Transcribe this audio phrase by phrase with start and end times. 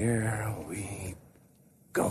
[0.00, 1.14] Here we
[1.92, 2.10] go.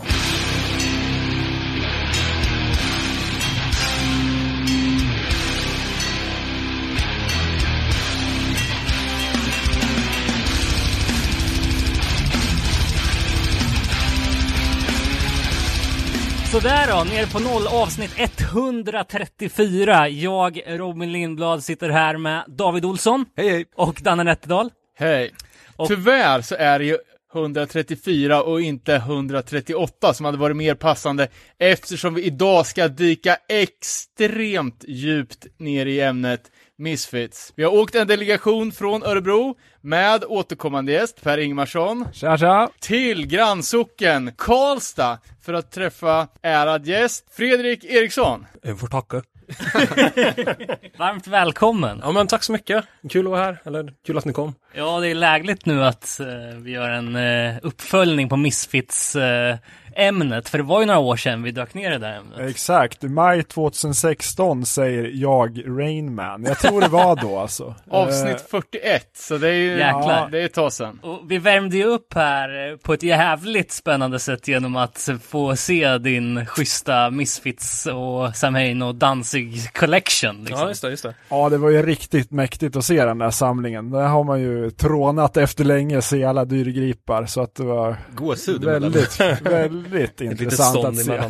[16.52, 20.08] Sådär då, ner på noll avsnitt 134.
[20.08, 23.24] Jag, Robin Lindblad, sitter här med David Olsson.
[23.36, 23.64] Hej hej!
[23.76, 24.70] Och Danne Nätterdal.
[24.98, 25.30] Hej.
[25.76, 26.98] Och- Tyvärr så är det ju
[27.34, 31.28] 134 och inte 138 som hade varit mer passande
[31.58, 37.52] eftersom vi idag ska dyka extremt djupt ner i ämnet Misfits.
[37.56, 42.70] Vi har åkt en delegation från Örebro med återkommande gäst Per Ingmarsson Tja tja!
[42.80, 48.46] till grannsocken Karlstad för att träffa ärad gäst Fredrik Eriksson.
[48.62, 49.22] Jag får tacka.
[50.98, 52.00] Varmt välkommen.
[52.02, 52.84] Ja men tack så mycket.
[53.10, 54.54] Kul att vara här, eller kul att ni kom.
[54.74, 59.56] Ja, det är lägligt nu att eh, vi gör en eh, uppföljning på Misfits eh,
[60.00, 62.50] ämnet, för det var ju några år sedan vi dök ner i det där ämnet.
[62.50, 66.44] Exakt, maj 2016 säger jag Rainman.
[66.44, 67.74] Jag tror det var då alltså.
[67.90, 70.28] Avsnitt 41, så det är ju Jäklar.
[70.30, 70.98] det är ett tag sedan.
[71.02, 75.98] Och vi värmde ju upp här på ett jävligt spännande sätt genom att få se
[75.98, 80.36] din schyssta Misfits och Samhain och Danzig collection.
[80.44, 80.58] Liksom.
[80.60, 81.14] Ja just det, just det.
[81.28, 83.90] Ja, det var ju riktigt mäktigt att se den där samlingen.
[83.90, 87.26] Där har man ju trånat efter länge, se alla dyrgripar.
[87.26, 91.12] Så att det var Gåshud väldigt, väldigt Litet intressant att se.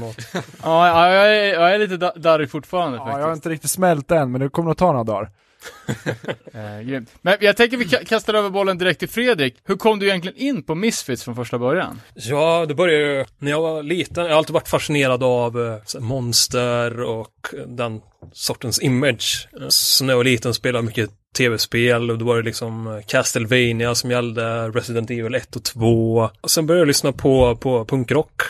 [0.62, 3.19] Ja, ja jag, är, jag är lite da- darrig fortfarande Ja, faktiskt.
[3.20, 5.30] jag har inte riktigt smält än, men det kommer nog ta några dagar.
[6.55, 7.08] Eh, grymt.
[7.22, 9.56] Men jag tänker vi ka- kastar över bollen direkt till Fredrik.
[9.64, 12.00] Hur kom du egentligen in på Misfits från första början?
[12.14, 14.25] Ja, det började ju när jag var liten.
[14.25, 15.61] Jag har alltid varit fascinerad av
[15.95, 18.00] eh, monster och den
[18.33, 19.48] sortens image.
[19.69, 23.03] Så när jag var liten spelade jag mycket tv-spel och då var det liksom eh,
[23.06, 26.31] Castlevania som gällde, Resident Evil 1 och 2.
[26.41, 28.42] Och sen började jag lyssna på, på punkrock.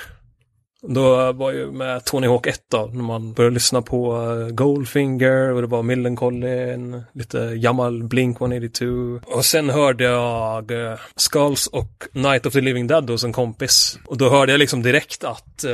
[0.83, 5.53] Då var ju med Tony Hawk 1 då, när man började lyssna på eh, Goldfinger
[5.53, 9.21] och det var Millencolin, lite gammal Blink 182.
[9.27, 13.99] Och sen hörde jag eh, Skulls och Night of the Living Dead hos en kompis.
[14.07, 15.73] Och då hörde jag liksom direkt att, eh,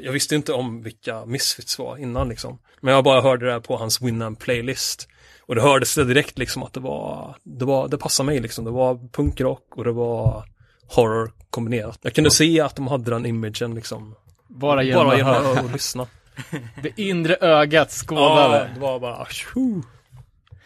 [0.00, 2.58] jag visste inte om vilka Misfits var innan liksom.
[2.80, 5.08] Men jag bara hörde det på hans Winamp playlist.
[5.50, 8.64] Och det hördes det direkt liksom att det var, det var, det passade mig liksom.
[8.64, 10.44] Det var punkrock och det var
[10.86, 11.98] horror kombinerat.
[12.02, 14.14] Jag kunde se att de hade den imagen liksom.
[14.48, 15.60] Bara genom Bara att genom höra.
[15.60, 16.06] att lyssna.
[16.82, 18.58] Det inre ögat skådade.
[18.58, 19.82] Ja, det var bara tjo.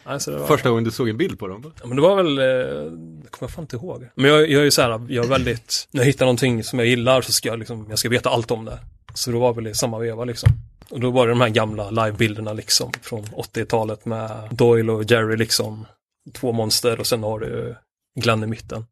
[0.04, 1.72] Alltså, det var, Första gången du såg en bild på dem?
[1.80, 2.44] ja, men det var väl, eh,
[3.22, 4.08] det kommer jag fan inte ihåg.
[4.14, 6.78] Men jag, jag är ju så här, jag är väldigt, när jag hittar någonting som
[6.78, 8.78] jag gillar så ska jag liksom, jag ska veta allt om det.
[9.14, 10.50] Så det var väl i samma veva liksom.
[10.90, 15.36] Och då var det de här gamla livebilderna liksom från 80-talet med Doyle och Jerry
[15.36, 15.86] liksom.
[16.32, 17.76] Två monster och sen har du
[18.20, 18.86] Glenn i mitten.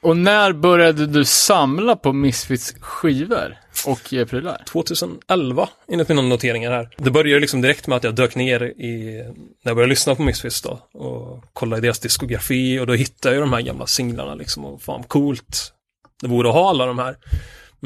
[0.00, 4.62] Och när började du samla på Misfits skivor och prylar?
[4.68, 6.94] 2011, enligt mina noteringar här.
[6.96, 9.22] Det började liksom direkt med att jag dök ner i,
[9.62, 13.34] när jag började lyssna på Misfits då, och kolla i deras diskografi och då hittade
[13.34, 15.72] jag de här gamla singlarna liksom och fan coolt
[16.20, 17.16] det vore att ha alla de här.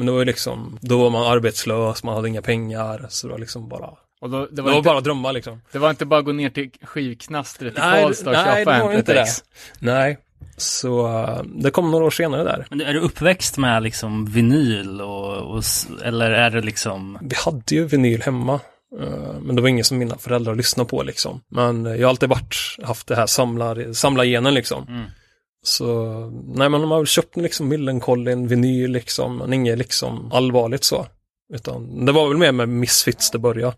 [0.01, 3.31] Men det var ju liksom, då var man arbetslös, man hade inga pengar, så det
[3.33, 3.89] var liksom bara,
[4.21, 5.61] Och då, det, det var var inte, bara drömmar liksom.
[5.71, 8.83] det var inte bara att gå ner till skivknastret i Karlstad och nej, köpa det
[8.83, 9.21] var en inte det.
[9.21, 9.43] ex.
[9.79, 10.17] Nej,
[10.57, 12.65] så uh, det kom några år senare där.
[12.69, 15.63] Men är du uppväxt med liksom vinyl och, och
[16.03, 18.59] eller är det liksom Vi hade ju vinyl hemma.
[19.01, 21.41] eh, Men det var ingen som mina föräldrar lyssnade på liksom.
[21.49, 24.85] Men eh, jag har alltid varit, haft det här samlar, samlargenen liksom.
[24.87, 25.03] Mm.
[25.63, 30.83] Så, nej men de har väl köpt liksom Millencolin, vinyl liksom, men inget liksom allvarligt
[30.83, 31.07] så.
[31.53, 33.75] Utan det var väl mer med Misfits det började.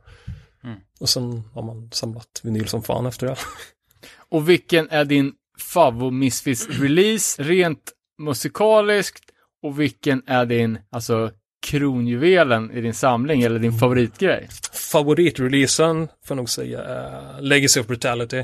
[0.63, 0.75] Mm.
[0.99, 3.35] Och sen har man samlat vinyl som fan efter det.
[4.29, 9.23] Och vilken är din favvo Misfits release rent musikaliskt
[9.63, 11.31] och vilken är din, alltså
[11.67, 14.47] kronjuvelen i din samling eller din favoritgrej?
[14.91, 18.43] Favoritreleasen får jag nog säga är Legacy of Brutality.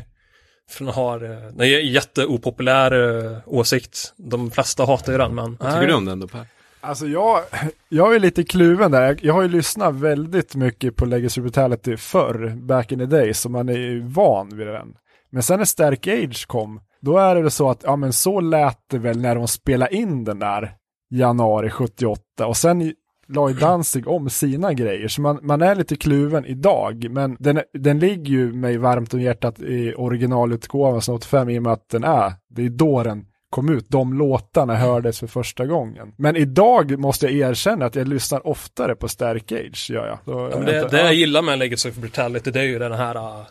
[0.70, 2.92] För den har, eh, den är en jätteopopulär
[3.26, 4.14] eh, åsikt.
[4.18, 5.58] De flesta hatar ju den men...
[5.60, 6.46] Vad tycker du om den då Per?
[6.82, 7.44] Alltså jag,
[7.90, 9.02] jag är lite kluven där.
[9.02, 13.40] Jag, jag har ju lyssnat väldigt mycket på Legacy Brutality förr, back in the days,
[13.40, 14.94] så man är ju van vid den.
[15.30, 18.40] Men sen när Stark Age kom, då är det väl så att, ja men så
[18.40, 20.74] lät det väl när de spelade in den där
[21.12, 22.94] januari 78 och sen
[23.30, 27.62] la ju Danzig om sina grejer, så man, man är lite kluven idag, men den,
[27.74, 31.90] den ligger ju mig varmt om hjärtat i originalutgåvan som 85 i och med att
[31.90, 36.14] den är, det är då den kom ut, de låtarna hördes för första gången.
[36.18, 40.20] Men idag måste jag erkänna att jag lyssnar oftare på Stark Age, gör jag.
[40.26, 41.04] Så, Ja, det, inte- det ja.
[41.06, 43.42] jag gillar med Legacy of Brutality det är ju den här uh,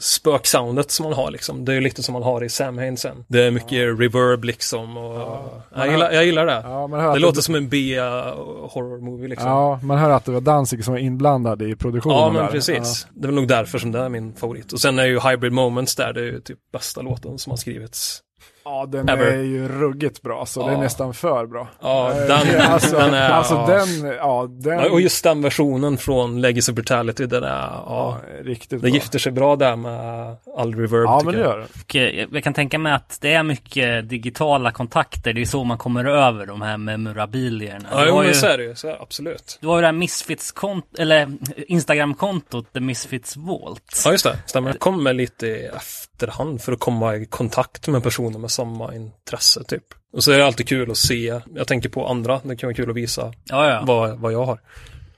[0.00, 1.64] spöksoundet som man har liksom.
[1.64, 3.24] Det är ju lite som man har i Sam sen.
[3.28, 6.60] Det är mycket reverb liksom och jag, gillar, jag gillar det.
[6.64, 9.48] Ja, det låter som en B-horror-movie liksom.
[9.48, 12.50] Ja, man hör att det var Danzig som var inblandad i produktionen Ja, men där.
[12.52, 13.06] precis.
[13.14, 14.72] Det är väl nog därför som det är min favorit.
[14.72, 17.56] Och sen är ju Hybrid Moments där, det är ju typ bästa låten som har
[17.56, 18.20] skrivits.
[18.64, 19.26] Ja, den Ever.
[19.26, 20.80] är ju ruggigt bra, så det är Ja.
[20.80, 21.68] nästan för bra.
[21.80, 23.28] Ja, Eh, den, alltså, den är...
[23.30, 23.66] alltså ja.
[23.66, 27.48] den, ja, den, och just den versionen från Legacy of Brutality, den är...
[27.48, 28.88] Ja, ja, riktigt det bra.
[28.90, 31.48] gifter sig bra där med all reverb Ja, men det jag.
[31.48, 32.20] gör det.
[32.20, 35.32] Eh, jag kan tänka mig att det är mycket digitala kontakter.
[35.32, 37.88] Det är så man kommer över de här memorabilierna.
[37.92, 38.74] Ja, jo, men ju- så är det ju.
[38.74, 39.58] Så är det, absolut.
[39.60, 41.28] Du har ju det här Misfits-kontot, eller
[41.68, 44.02] Instagram-kontot, The Misfits Vault.
[44.04, 44.38] Ja, just det.
[44.46, 44.70] Stämmer.
[44.70, 49.64] Jag kommer lite i efterhand för att komma i kontakt med personer med samma intresse,
[49.64, 49.84] typ.
[50.12, 51.40] Och så är det alltid kul att se.
[51.54, 52.40] Jag tänker på andra.
[52.44, 53.84] Det kan vara kul att visa Ja, ja.
[53.86, 54.58] vad, vad jag har.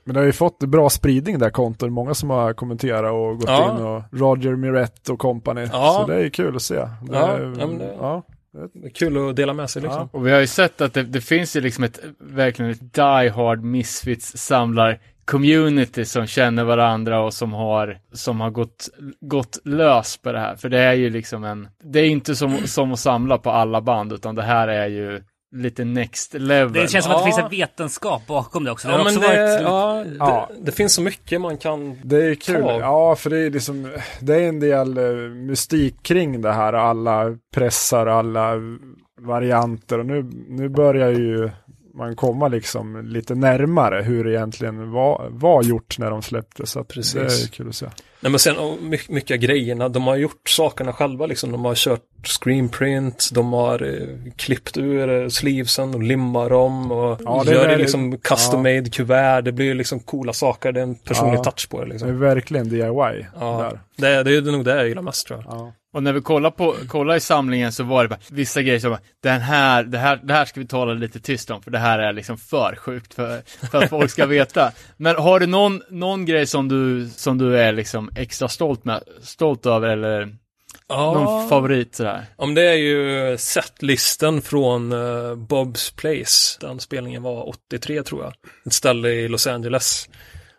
[0.04, 3.48] Men det har ju fått bra spridning där konton, många som har kommenterat och gått
[3.48, 3.70] Ja.
[3.76, 5.68] in och Roger Miret och company.
[5.72, 5.98] Ja.
[6.00, 6.74] Så det är kul att se.
[6.74, 8.22] Det, Ja, är- ja, men det- ja.
[8.74, 10.08] Det är kul att dela med sig liksom.
[10.12, 13.30] Och vi har ju sett att det, det finns ju liksom ett, verkligen ett die
[13.34, 18.88] hard misfits samlar community som känner varandra och som har, som har gått,
[19.20, 20.56] gått lös på det här.
[20.56, 23.80] För det är ju liksom en, det är inte som, som att samla på alla
[23.80, 25.22] band, utan det här är ju
[25.56, 26.72] lite next level.
[26.72, 27.36] Det känns som att det Ja.
[27.36, 28.88] finns en vetenskap bakom det också.
[28.88, 29.60] Det Ja, också det, varit...
[29.62, 30.48] ja, Ja.
[30.54, 31.98] Det, det finns så mycket man kan...
[32.02, 32.62] Det är kul.
[32.62, 32.78] Ta.
[32.80, 36.72] Ja, för det är liksom, det är en del eh, mystik kring det här.
[36.72, 37.24] Alla
[37.54, 38.54] pressar, alla
[39.20, 39.98] varianter.
[39.98, 41.50] Och nu, nu börjar ju
[41.94, 46.66] man komma liksom lite närmare hur det egentligen var, var gjort när de släppte.
[46.66, 47.14] Så Precis.
[47.42, 47.86] det är kul att se.
[48.20, 51.52] Nej men sen mycket, mycket av grejerna, de har gjort sakerna själva liksom.
[51.52, 52.00] De har kört
[52.40, 57.68] screenprint, de har eh, klippt ur eh, sleevesen och limmat dem och Ja, det gör
[57.68, 59.42] det liksom custom made kuvert.
[59.42, 61.44] Det blir liksom coola saker, det är en personlig Ja.
[61.44, 62.18] touch på det Det är liksom.
[62.18, 63.80] verkligen DIY Ja, där.
[63.96, 65.72] det, det är nog det jag gillar mest tror jag.
[65.94, 65.98] Ja.
[65.98, 68.96] Och när vi kollar på, kollar i samlingen så var det bara vissa grejer som
[69.22, 71.98] den här, det här, det här ska vi tala lite tyst om, för det här
[71.98, 74.72] är liksom för sjukt för, för att folk ska veta.
[74.96, 79.02] Men har du någon, någon grej som du, som du är liksom extra stolt med,
[79.22, 80.36] stolt över eller
[80.88, 82.26] någon favorit sådär?
[82.36, 86.58] Om det är ju setlisten från eh, Bob's Place.
[86.60, 88.34] Den spelningen var 83 tror jag.
[88.66, 90.08] Ett ställe i Los Angeles.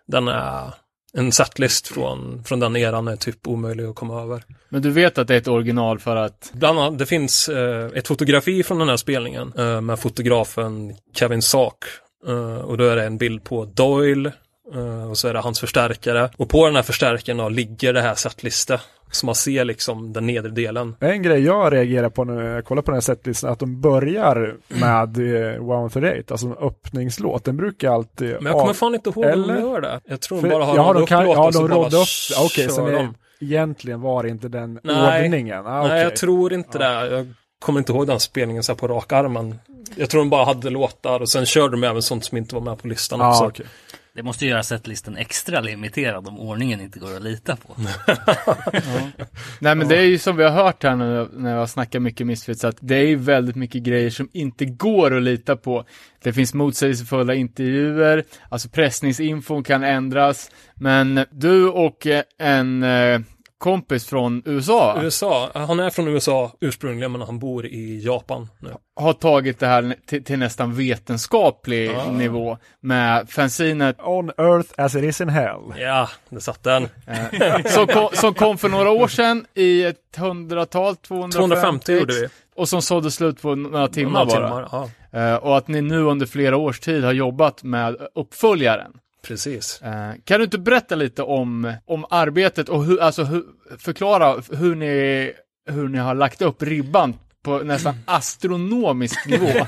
[0.07, 0.73] Den är
[1.17, 4.43] en setlist från, från den eran är typ omöjlig att komma över.
[4.69, 7.89] Men du vet att det är ett original för att, Bland annat, det finns eh,
[7.93, 11.77] ett fotografi från den här spelningen eh, med fotografen Kevin Sack.
[12.27, 14.31] Eh, och då är det en bild på Doyle
[14.73, 16.29] eh, och så är det hans förstärkare.
[16.37, 18.79] Och på den här förstärkaren då ligger det här setliste.
[19.11, 20.95] Så man ser liksom den nedre delen.
[20.99, 23.81] En grej jag reagerar på när jag kollar på den här setlistan är att de
[23.81, 25.17] börjar med
[25.47, 27.43] eh, 138, alltså en öppningslåt.
[27.43, 28.35] Den brukar alltid...
[28.41, 29.53] Men jag kommer fan inte ihåg Eller?
[29.55, 29.99] de gör det.
[30.05, 32.07] Jag tror de bara har ja, de kan, ja, de bara upp.
[32.45, 33.13] Okej, det, de.
[33.41, 35.25] egentligen var det inte den Nej.
[35.25, 35.67] ordningen.
[35.67, 36.01] Ah, Nej, okej.
[36.01, 37.07] jag tror inte det.
[37.15, 39.59] Jag kommer inte ihåg den spelningen så här på rak armen.
[39.95, 42.61] Jag tror de bara hade låtar och sen körde de även sånt som inte var
[42.61, 43.43] med på listan Ja, också.
[43.43, 43.65] Ah, okej.
[44.15, 47.75] Det måste göra setlisten extra limiterad om ordningen inte går att lita på.
[49.59, 52.27] nej men det är ju som vi har hört här nu när jag snackar mycket
[52.27, 55.85] Misfits, att det är ju väldigt mycket grejer som inte går att lita på.
[56.23, 62.07] Det finns motsägelsefulla intervjuer, alltså pressningsinfon kan ändras, men du och
[62.37, 63.19] en eh,
[63.57, 65.01] kompis från USA?
[65.01, 68.69] USA, han är från USA ursprungligen men han bor i Japan nu.
[68.95, 75.03] har tagit det här till, till nästan vetenskaplig nivå med fanzinet On earth as it
[75.03, 75.61] is in hell.
[75.77, 76.83] Ja, det satt den.
[77.07, 82.13] eh, som, kom, som kom för några år sedan i ett hundratal, 250, 250 gjorde
[82.13, 82.27] vi.
[82.55, 84.47] och som sålde slut på några timmar Några bara.
[84.47, 88.91] timmar, Ja, Eh, och att ni nu under flera års tid har jobbat med uppföljaren.
[89.27, 89.81] Precis.
[89.81, 93.43] Eh, kan du inte berätta lite om, om arbetet och hur, alltså hur,
[93.77, 95.33] förklara hur ni,
[95.69, 97.13] hur ni har lagt upp ribban
[97.43, 99.47] på nästan astronomisk nivå?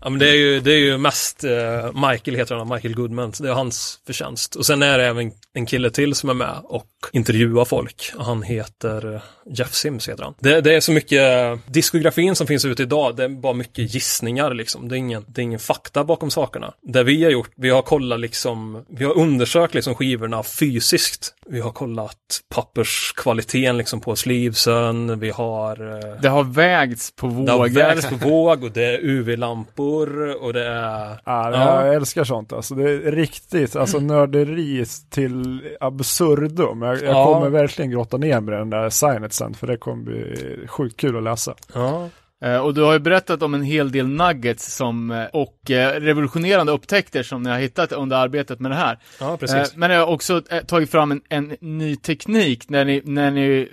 [0.00, 3.32] Ja, men det är ju, det är ju mest eh, Michael heter han, Michael Goodman.
[3.40, 4.54] Det är hans förtjänst.
[4.54, 8.12] Och sen är det även en kille till som är med och intervjuar folk.
[8.18, 9.20] Han heter eh,
[9.50, 10.34] Jeff Sims heter han.
[10.38, 13.94] Det, det är så mycket, eh, diskografin som finns ute idag, det är bara mycket
[13.94, 14.88] gissningar liksom.
[14.88, 16.72] Det är ingen, det är ingen fakta bakom sakerna.
[16.82, 21.32] Det vi har gjort, vi har kollat liksom, vi har undersökt liksom skivorna fysiskt.
[21.48, 22.16] Vi har kollat
[22.54, 27.68] papperskvaliteten liksom på sleevesen, vi har eh, Det har vägts på det har vågor.
[27.68, 31.20] vägts på våg och det är UV-lampor och det är...
[31.24, 31.86] Ja, Ja.
[31.86, 32.74] jag älskar sånt alltså.
[32.74, 35.45] Det är riktigt, alltså nörderi till
[35.80, 36.82] absurdum.
[36.82, 37.34] Jag, jag Ja.
[37.34, 41.16] kommer verkligen grotta ner med den där signet sen, för det kommer bli sjukt kul
[41.16, 41.54] att läsa.
[41.74, 42.08] Ja.
[42.44, 46.00] Eh, och du har ju berättat om en hel del nuggets som, eh, och eh,
[46.00, 48.98] revolutionerande upptäckter som ni har hittat under arbetet med det här.
[49.20, 49.76] Ja, precis.
[49.76, 53.68] men ni har också tagit fram en, en ny teknik när ni, när ni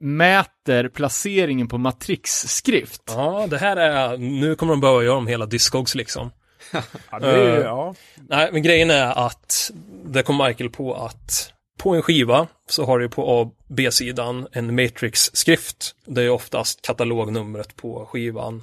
[0.00, 3.02] mäter placeringen på matrixskrift.
[3.06, 6.30] Ja, det här är, nu kommer de behöva göra om hela Discogs liksom.
[7.10, 7.94] Ja, det Eh, ja.
[8.28, 9.70] Nej, men grejen är att
[10.04, 14.48] det kom Michael på att på en skiva så har du på A och B-sidan
[14.52, 15.94] en Matrix-skrift.
[16.04, 18.62] Det är oftast katalognumret på skivan.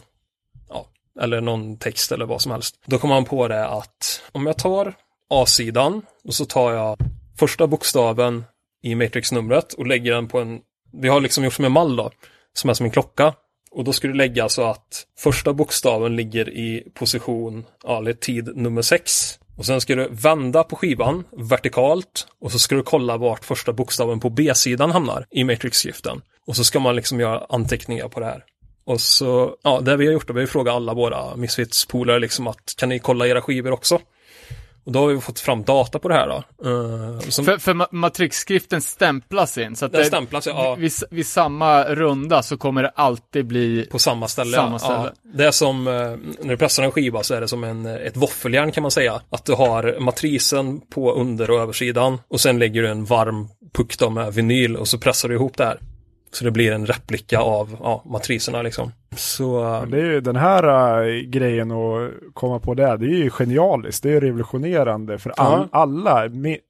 [0.70, 0.88] Ja,
[1.22, 2.80] eller någon text eller vad som helst.
[2.86, 4.94] Då kom han på det att om jag tar
[5.30, 6.98] A-sidan och så tar jag
[7.40, 8.44] första bokstaven
[8.84, 10.60] i Matrix-numret och lägger den på en,
[10.92, 12.12] vi har liksom gjort som en mall då,
[12.54, 13.34] som är som en klocka.
[13.72, 18.58] Och då ska du lägga så att första bokstaven ligger i position, ja, eller tid
[18.58, 19.40] nummer 6.
[19.58, 23.74] Och sen ska du vända på skivan vertikalt och så ska du kolla vart första
[23.74, 26.22] bokstaven på B-sidan hamnar i matrixskriften.
[26.48, 28.44] Och så ska man liksom göra anteckningar på det här.
[28.86, 32.20] Och så, ja, det vi har gjort, då, vi har ju frågat alla våra Misfits-polare
[32.20, 34.00] liksom att kan ni kolla era skivor också?
[34.84, 36.70] Och då har vi fått fram data på det här då.
[36.70, 40.76] Eh, som, För, för ma- matrixskriften stämplas in, så att det, stämplas ja.
[40.76, 44.58] vid, vid samma runda så kommer det alltid bli På samma ställe.
[44.58, 44.94] Samma ställe.
[44.94, 47.86] Ja, det är som, eh, när du pressar en skiva så är det som en,
[47.86, 49.22] ett våffeljärn kan man säga.
[49.30, 54.12] Att du har matrisen på under och översidan och sen lägger du en varm puck
[54.12, 55.80] med vinyl och så pressar du ihop det här.
[56.32, 58.92] Så det blir en replika av ja, matriserna liksom.
[59.16, 60.64] Så, eh, Det är ju den här
[61.08, 65.68] äh, grejen att komma på det, det är ju genialiskt, det är revolutionerande för all,
[65.72, 65.80] Ja.
[65.80, 66.24] alla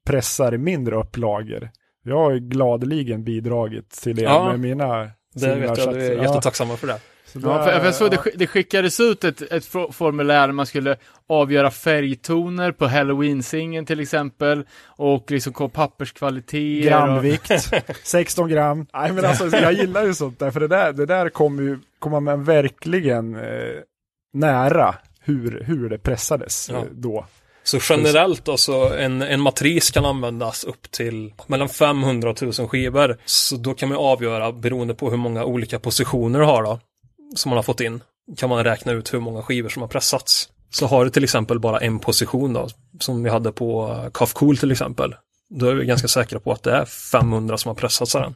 [0.06, 1.70] pressar i mindre upplagor.
[2.04, 4.52] Jag har ju gladeligen bidragit till er Ja.
[4.52, 7.00] med mina det vet jag, vi är jättetacksamma för det.
[7.32, 8.22] Så Ja, för, jag såg det, ja.
[8.32, 10.98] sk- det skickades ut ett, ett fo- formulär där man skulle
[11.30, 17.52] avgöra färgtoner på halloween-singeln till exempel och liksom och- Gramvikt,
[18.04, 18.86] 16 gram.
[18.94, 21.80] Nej men alltså jag gillar ju sånt där, för det där, det där kommer ju,
[22.00, 23.42] kommer man verkligen eh,
[24.34, 26.78] nära hur, hur det pressades Ja.
[26.78, 27.26] eh, då.
[27.64, 32.68] Så generellt då så en, en matris kan användas upp till mellan 500 och 1000
[32.68, 33.18] skivor.
[33.26, 36.80] Så då kan man avgöra beroende på hur många olika positioner du har då.
[37.36, 38.04] Som man har fått in.
[38.38, 40.50] Kan man räkna ut hur många skivor som har pressats.
[40.72, 42.68] Så har du till exempel bara en position då.
[43.00, 45.16] Som vi hade på eh, uh, Cuff Cool till exempel.
[45.50, 48.36] Då är vi ganska säkra på att det är 500 som har pressats av den.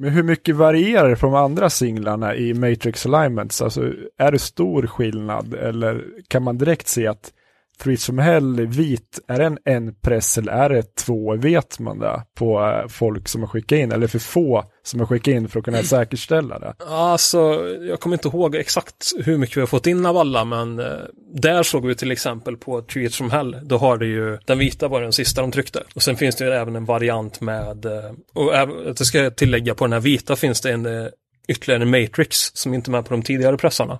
[0.00, 3.62] Men hur mycket varierar det från de andra singlarna i Matrix Alignments?
[3.62, 7.32] Alltså är det stor skillnad eller kan man direkt se att
[7.78, 11.36] Threats from Hell vit, är det en press eller är det två?
[11.36, 15.06] Vet man det på eh, folk som har skickat in eller för få som har
[15.06, 16.74] skickat in för att kunna säkerställa det?
[16.86, 17.38] Alltså,
[17.80, 20.86] jag kommer inte ihåg exakt hur mycket vi har fått in av alla, men eh,
[21.34, 24.88] där såg vi till exempel på Treat from Hell, då har det ju, den vita
[24.88, 25.82] var den sista de tryckte.
[25.94, 28.52] Och sen finns det ju även en variant med, eh, och
[28.94, 31.08] det ska jag tillägga, på den här vita finns det en eh,
[31.48, 33.98] ytterligare en Matrix som inte är med på de tidigare pressarna.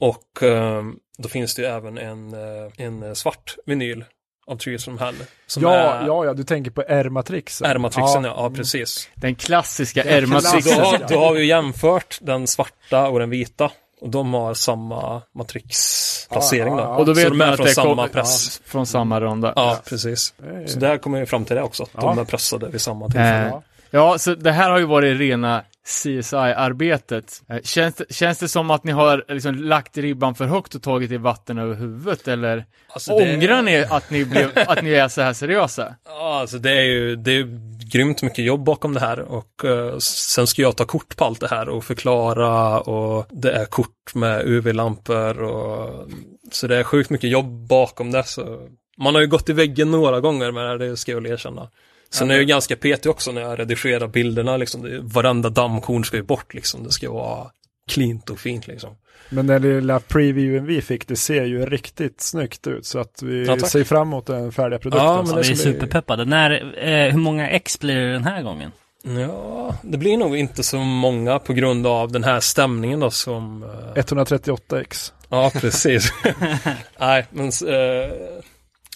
[0.00, 0.82] Och eh,
[1.18, 4.04] då finns det ju även en, eh, en svart vinyl
[4.46, 5.14] av Treat from Hell.
[5.46, 7.70] Som Ja, är ja, ja, du tänker på R-matrixen.
[7.70, 8.34] R-matrixen, ja.
[8.36, 9.08] ja, precis.
[9.14, 10.78] Den klassiska Så R-matrixen.
[10.78, 13.70] då, har, då har vi jämfört den svarta och den vita.
[14.00, 16.80] Och de har samma matrixplacering Ja, då.
[16.82, 16.96] ja, ja.
[16.96, 18.60] Och då Så vet de man är att från det samma press.
[18.64, 19.52] ja, från samma runda.
[19.56, 20.34] Ja, precis.
[20.42, 21.82] Eh, Så där kommer vi fram till det också.
[21.82, 22.00] Att Ja.
[22.00, 23.46] de är pressade vid samma tillfälle.
[23.46, 23.58] Eh,
[23.90, 27.42] ja, så det här har ju varit rena CSI-arbetet.
[27.48, 30.82] Eh, känns, det, känns det som att ni har liksom lagt ribban för högt och
[30.82, 34.90] tagit i vatten över huvudet, eller Alltså, det- ångrar ni att ni, blev, att ni
[34.90, 35.94] är så här seriösa?
[36.06, 37.60] Ja, alltså det är ju det är
[37.92, 41.40] grymt mycket jobb bakom det här och eh, sen ska jag ta kort på allt
[41.40, 46.08] det här och förklara och det är kort med UV-lampor och
[46.52, 49.90] så det är sjukt mycket jobb bakom det så man har ju gått i väggen
[49.90, 51.68] några gånger med det det ska jag väl erkänna.
[52.14, 55.00] Sen är jag ju ganska petig också när jag redigerar bilderna liksom.
[55.02, 56.84] Varenda dammkorn ska ju bort liksom.
[56.84, 57.46] Det ska vara
[57.90, 58.96] cleant och fint liksom.
[59.30, 62.86] Men den lilla previewen vi fick, det ser ju riktigt snyggt ut.
[62.86, 65.06] Så att vi Ja, ser fram emot den färdiga produkten.
[65.06, 66.24] Ja, men det vi är superpeppade.
[66.24, 66.50] När,
[66.88, 68.72] eh, hur många ex blir det den här gången?
[69.20, 73.62] Ja, det blir nog inte så många på grund av den här stämningen då som...
[73.96, 75.12] eh, 138x.
[75.28, 76.12] Ja, precis.
[76.98, 78.12] Nej, men eh,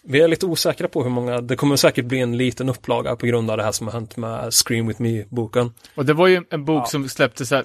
[0.09, 1.41] vi är lite osäkra på hur många.
[1.41, 4.17] Det kommer säkert bli en liten upplaga på grund av det här som har hänt
[4.17, 5.73] med Scream With Me-boken.
[5.95, 6.87] Och det var ju en bok Ja.
[6.87, 7.65] som släpptes här,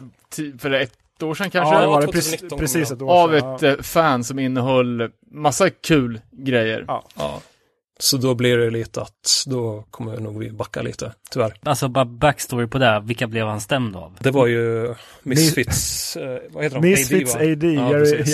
[0.60, 1.76] för ett år sedan kanske?
[1.76, 3.56] Ja, det var det 2019 precis, precis ett år av sedan.
[3.56, 3.68] ett Ja.
[3.70, 6.86] eh, fan som innehöll massa kul grejer.
[6.88, 7.04] Ja.
[8.00, 11.54] Så då blir det lite att då kommer nog vi backa lite, tyvärr.
[11.64, 14.18] Alltså bara backstory på det, vilka blev han stämd av?
[14.20, 16.90] Det var ju Misfits, eh, vad heter de?
[16.90, 17.42] Misfits va?
[17.42, 17.64] AD,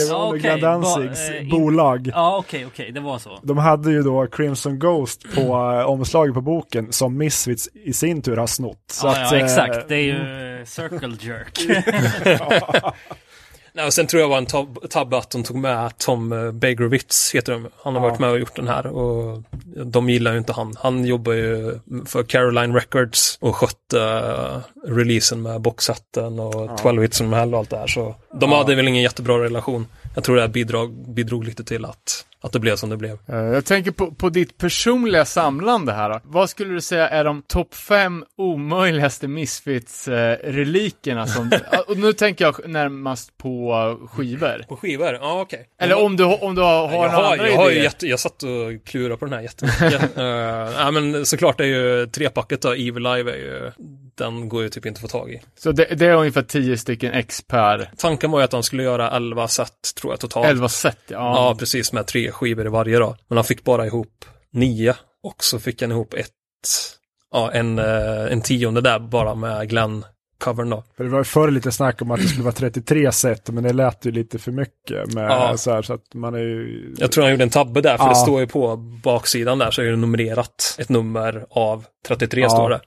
[0.10, 2.12] Ja, okej, Danzigs ba- eh, bolag.
[2.14, 3.40] Ja, okej, okej, det var så.
[3.44, 5.42] De hade ju då Crimson Ghost på
[5.80, 8.84] eh, omslaget på boken som Misfits i sin tur har snott.
[8.92, 9.88] Så ja, att, ja, eh, exakt.
[9.88, 11.60] Det är ju eh, Circle Jerk.
[13.74, 16.52] Nej, och sen tror jag var en tab- tabbe att de tog med Tom eh,
[16.52, 17.68] Begrowitz, heter de.
[17.84, 18.10] Han har Ja.
[18.10, 19.44] varit med och gjort den här och
[19.86, 20.74] de gillar ju inte han.
[20.80, 24.58] Han jobbar ju för Caroline Records och skötte eh,
[24.92, 27.88] releasen med boxsetten och 12 hits and Hell och allt det här.
[27.88, 28.58] Så de Ja.
[28.58, 29.88] hade väl ingen jättebra relation.
[30.16, 33.18] Jag tror det här bidrog, bidrog lite till att, att det blev som det blev.
[33.28, 36.10] Eh, Jag tänker på, på ditt personliga samlande här.
[36.10, 36.20] då.
[36.24, 41.28] Vad skulle du säga är de topp fem omöjligaste Misfits-relikerna?
[41.28, 41.52] som,
[41.88, 44.66] och nu tänker jag närmast på eh, skivor.
[44.68, 45.18] På skivor?
[45.22, 45.66] Ja, okej.
[45.82, 47.84] Eller om du, om du har, har jag, några har, andra jag, har ju idéer.
[47.84, 48.50] jätte, jag satt och
[48.86, 50.18] klurade på den här jättemycket.
[50.18, 50.24] uh,
[50.84, 53.72] ja, men såklart är ju trepacket då, Evil Live är ju,
[54.20, 55.42] den går ju typ inte att få tag i.
[55.60, 58.84] Så det, det är ungefär 10 stycken ex per Tanken var ju att han skulle
[58.84, 59.72] göra 11 set,
[60.02, 60.48] tror jag, totalt.
[60.48, 60.98] 11 set.
[61.08, 61.18] Ja.
[61.18, 63.16] Ja, precis, med tre skivor i varje då.
[63.28, 64.96] Men han fick bara ihop nio.
[65.24, 66.30] Och så fick han ihop ett,
[67.32, 70.84] ja, en, eh, en tionde där bara med Glenn-covern då.
[70.98, 73.64] För det var ju förr lite snack om att det skulle vara 33 set, men
[73.64, 75.58] det lät ju lite för mycket med Ja.
[75.58, 76.94] så här, så att man är ju...
[76.98, 78.10] Jag tror han gjorde en tabbe där, för Ja.
[78.10, 82.50] det står ju på baksidan där så är det numrerat ett nummer av 33 Ja.
[82.50, 82.82] står det.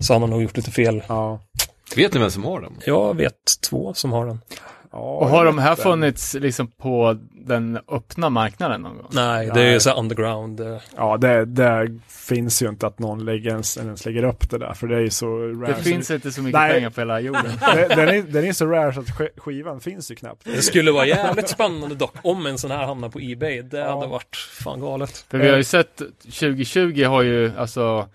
[0.00, 1.02] Så har nog gjort lite fel.
[1.08, 1.40] Ja.
[1.96, 2.72] Vet ni vem som har den?
[2.84, 3.34] Jag vet
[3.70, 4.40] två som har den.
[4.92, 9.06] ja Och har de här funnits liksom på den öppna marknaden någon gång?
[9.12, 10.60] Nej, det är ju så underground.
[10.60, 10.76] eh.
[10.96, 14.74] Ja, det, det finns ju inte att någon lägger ens, ens lägger upp det där,
[14.74, 15.74] för det är ju så Det rare.
[15.82, 16.72] finns inte så mycket Nej.
[16.74, 17.44] pengar på hela jorden.
[17.88, 20.44] Den- är, den är så rare så att sk- skivan finns ju knappt.
[20.44, 23.62] Det skulle vara jävligt spännande dock om en sån här hamnar på Ebay.
[23.62, 25.24] Det hade varit fan galet.
[25.30, 28.08] För vi har ju sett, 2020 har ju, alltså,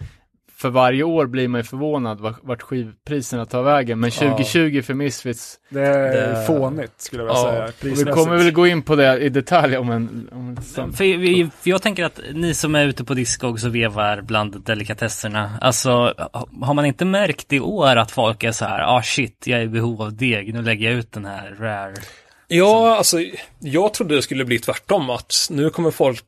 [0.57, 4.00] för varje år blir man ju förvånad vart, vart skivpriserna tar vägen.
[4.00, 7.51] Men 2020 för Misfits, Det är Det- fånigt skulle jag vilja Ja.
[7.51, 7.63] säga.
[7.63, 8.12] och vi prismässigt.
[8.12, 10.97] kommer väl gå in på det i detalj om en, om en stund.
[10.97, 15.51] För, för jag tänker att ni som är ute på Discogs och vevar bland delikatesserna,
[15.62, 15.89] alltså
[16.33, 19.59] ha- har man inte märkt i år att folk är så här, ah shit, jag
[19.59, 21.93] är i behov av deg, nu lägger jag ut den här rare.
[22.47, 23.17] Ja, alltså
[23.59, 25.09] jag trodde det skulle bli tvärtom.
[25.09, 26.23] Att nu kommer folk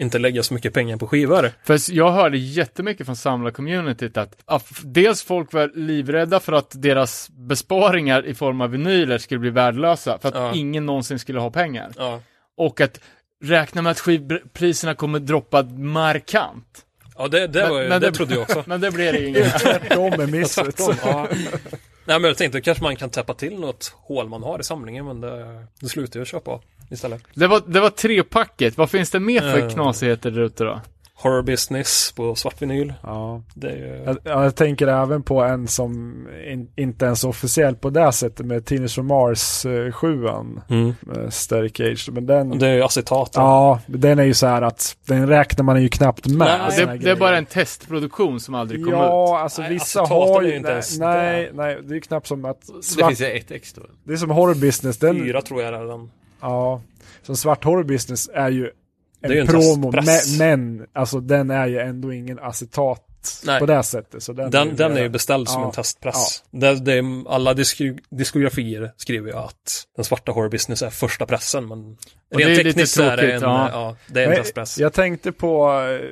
[0.00, 1.52] inte lägga så mycket pengar på skivor.
[1.64, 7.28] För jag hörde jättemycket från samlarcommunityt att, att dels folk var livrädda för att deras
[7.30, 10.52] besparingar i form av vinyler skulle bli värdelösa, för att Ja.
[10.54, 11.92] ingen någonsin skulle ha pengar.
[11.96, 12.20] Ja,
[12.56, 13.00] Och att
[13.44, 16.84] räkna med att skivpriserna kommer droppa markant.
[17.18, 18.64] ja det, det, var, ju- men det, det- trodde jag också.
[18.66, 19.58] Men det blir det inget.
[19.60, 20.76] Tvärtom med Misfits.
[20.86, 21.26] Tvärtom, ja.
[22.10, 25.04] Nej men jag tänkte kanske man kan täppa till något hål man har i samlingen
[25.06, 27.22] men det, det slutar jag köpa istället.
[27.34, 28.76] Det var, det var trepacket.
[28.78, 29.68] Vad finns det mer för Eh.
[29.70, 30.80] knasigheter där ute då?
[31.22, 32.92] Horror Business på svart vinyl.
[33.02, 33.42] Ja.
[33.54, 34.02] Det är ju...
[34.06, 38.46] Jag, ja, jag tänker även på en som in, inte ens officiell på det sättet
[38.46, 40.26] med Teenage from Mars eh, 7
[40.68, 40.94] Mm.
[41.00, 42.08] med Static Cage.
[42.12, 43.30] Men den, Det är ju acetat.
[43.34, 46.60] ja, den är ju så här att den räknar man ju knappt med.
[46.68, 48.98] Nej, Det, det är bara en testproduktion som aldrig kom ut.
[49.00, 50.56] Ja, alltså Nej, vissa har ju...
[50.56, 53.26] inte nej, ens nej, nej, det är ju knappt som att Det svart, finns ju
[53.26, 53.82] ett ex då.
[54.04, 54.98] det är som horror business.
[54.98, 56.10] Den, Fyra tror jag redan.
[56.40, 56.80] Ja,
[57.22, 58.70] som svart horror business är ju
[59.22, 63.06] en, är ju promo, men, men alltså den är ju ändå ingen acetat
[63.44, 63.60] Nej.
[63.60, 64.22] på det sättet.
[64.22, 65.66] Så den, Den, den är ju beställd som Ja.
[65.68, 66.44] en testpress.
[66.50, 71.26] Det, det är, alla disko, diskografier skriver ju att den svarta horror business är första
[71.26, 71.96] pressen, men
[72.36, 73.68] det är rent lite tekniskt är det en, ja.
[73.72, 73.96] ja.
[74.06, 74.78] det är en Men testpress.
[74.78, 76.08] Jag tänkte på eh,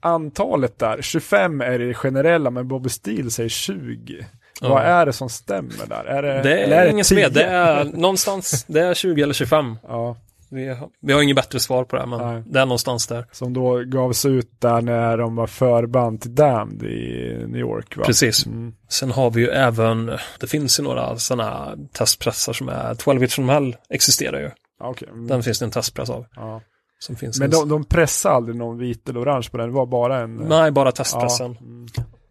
[0.00, 1.02] antalet där.
[1.02, 4.26] 25 är det generella, men Bobby Steele säger 20.
[4.60, 4.68] Ja.
[4.68, 6.04] Vad är det som stämmer där?
[6.04, 7.24] Är det, Det eller är ingen som 10?
[7.24, 7.34] vet.
[7.34, 9.78] Det är någonstans, det är 20 eller 25.
[9.82, 10.16] Ja,
[10.54, 12.42] Vi har, vi har inget bättre svar på det, men Nej.
[12.46, 13.26] det är någonstans där.
[13.32, 18.04] som då gavs ut där när de var förband till Damned i New York va?
[18.04, 18.46] Precis.
[18.46, 18.74] Mm.
[18.88, 23.34] Sen har vi ju även, det finns ju några sådana testpressar som är 12 Hits
[23.34, 24.50] from Hell existerar ju.
[24.80, 25.08] Okej.
[25.12, 25.26] Mm.
[25.26, 26.26] Den finns det en testpress av.
[26.36, 26.60] Ja.
[26.98, 29.86] Som finns Men de, de pressade aldrig någon vit eller orange på den, det var
[29.86, 30.40] bara en...
[30.40, 31.56] eh, Nej, bara testpressen.
[31.60, 31.66] Ja.
[31.66, 31.86] Mm.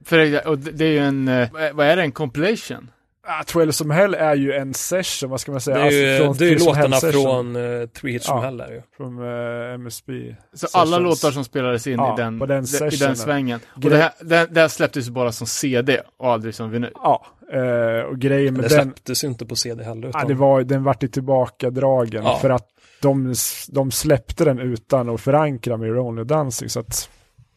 [0.06, 2.90] För det, och det det är ju en, eh, vad är det, en compilation?
[3.28, 5.78] Ah, Twelve som Hell är ju en session, vad ska man säga?
[5.78, 8.26] Det är ju, Alltså, från det är ju Twelve som låtarna från uh, Three Hits
[8.26, 8.44] from Ja.
[8.44, 8.82] Hell där ju.
[8.98, 9.20] Från
[9.68, 10.36] eh, MSB.
[10.54, 10.76] Så Sessions.
[10.76, 13.60] alla låtar som spelades in Ja, i, den, på den i den svängen.
[13.76, 16.92] Och det här, det, det här släpptes ju bara som CD och aldrig som vinyl.
[16.96, 20.08] Ja, eh, och grejen med Det den, släpptes ju inte på CD heller.
[20.08, 22.38] Utan, ja, det var, den vart ju tillbakadragen Ja.
[22.42, 22.68] för att
[23.02, 23.34] de,
[23.70, 26.70] de släppte den utan att förankra med Only Dancing.
[26.70, 27.10] Så att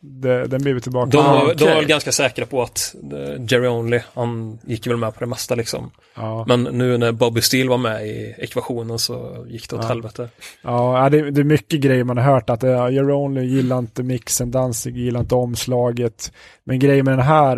[0.09, 1.19] det, den blir vi tillbaka De, till.
[1.23, 5.14] var, de var väl ganska säkra på att eh, Jerry Only, han gick väl med
[5.14, 5.90] på det mesta liksom.
[6.14, 9.88] Ja, Men nu när Bobby Steele var med i ekvationen så gick det åt Ja.
[9.88, 10.29] helvete.
[10.62, 14.03] ja det, det är mycket grejer man har hört att ja, You're Only gillar inte
[14.03, 16.33] mixen, Danzig gillar inte omslaget.
[16.64, 17.57] Men grejen med den här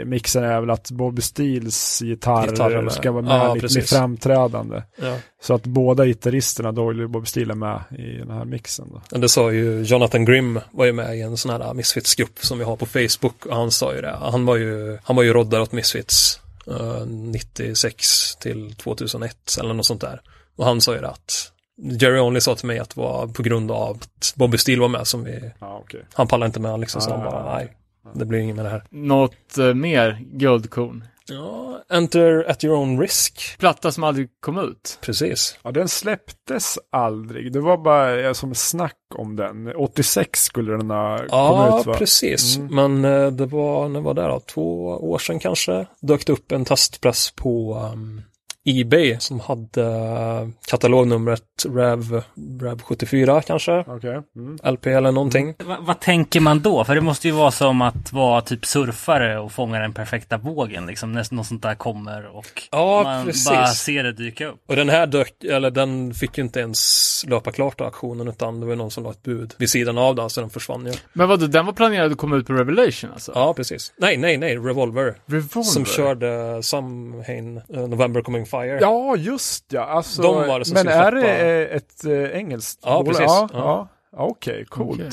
[0.00, 2.90] eh, mixen är väl att Bobby Steels gitarr Gitarrerna.
[2.90, 4.82] ska vara med Ja, lite mer framträdande.
[5.02, 5.16] Ja.
[5.42, 8.88] Så att båda gitarristerna, Doyle och Bobby Steele, är med i den här mixen.
[8.92, 9.02] Då.
[9.10, 12.58] Men Det sa ju Jonathan Grimm var ju med i en sån här Misfits-grupp som
[12.58, 14.16] vi har på Facebook och han sa ju det.
[14.20, 19.86] Han var ju, han var ju roddare åt Misfits eh, 96 till 2001 eller något
[19.86, 20.20] sånt där.
[20.56, 21.52] Och han sa ju det att
[22.00, 24.88] Jerry Only sa till mig att det var på grund av att Bobby Steele var
[24.88, 26.00] med som vi, Ja, okej.
[26.12, 27.30] han pallade inte med liksom så han Ah.
[27.30, 27.76] bara nej,
[28.14, 28.84] det blir inget med det här.
[28.90, 31.04] Något eh, mer guldkorn?
[31.30, 33.56] Ja, Enter at your own risk.
[33.58, 34.98] Platta som aldrig kom ut.
[35.00, 35.58] Precis.
[35.62, 37.52] Ja, den släpptes aldrig.
[37.52, 39.72] Det var bara eh, som snack om den.
[39.76, 41.94] 86 skulle den ha kommit Ja, ut va?
[41.94, 42.56] precis.
[42.56, 42.74] Mm.
[43.00, 44.40] Men eh, det var, när var det då?
[44.40, 45.86] Två år sedan kanske.
[46.00, 48.22] Dök det upp en testpress på um,
[48.64, 52.22] Ebay som hade uh, katalognumret Rev,
[52.60, 53.84] Rev 74 kanske.
[53.86, 54.22] Okej.
[54.36, 54.58] Mm.
[54.64, 55.54] LP eller någonting.
[55.64, 56.84] Va, vad tänker man då?
[56.84, 60.86] För det måste ju vara som att vara typ surfare och fånga den perfekta vågen.
[60.86, 63.48] Liksom, när något sånt där kommer och Ja, man precis.
[63.48, 64.60] bara ser det dyka upp.
[64.66, 68.60] Och den här dök, eller den fick ju inte ens löpa klart då, auktionen utan
[68.60, 70.92] det var någon som la ett bud vid sidan av den så den försvann ju.
[71.12, 73.32] Men vadå, den var planerad att komma ut på Revelation alltså?
[73.34, 73.92] Ja, precis.
[73.96, 75.14] Nej, nej, nej, Revolver.
[75.26, 75.62] Revolver?
[75.62, 78.78] Som körde Samhain, uh, November Coming Fire.
[78.80, 79.84] Ja, just ja.
[79.84, 82.90] Alltså, De var det som men skulle är släppa- det eh, ett eh, engelskt Ja,
[82.90, 83.06] bolag?
[83.06, 83.26] precis.
[83.26, 83.58] Ja, Ja.
[83.58, 83.88] ja.
[84.12, 84.22] ja.
[84.22, 85.00] Okej, coolt.
[85.00, 85.10] Okej.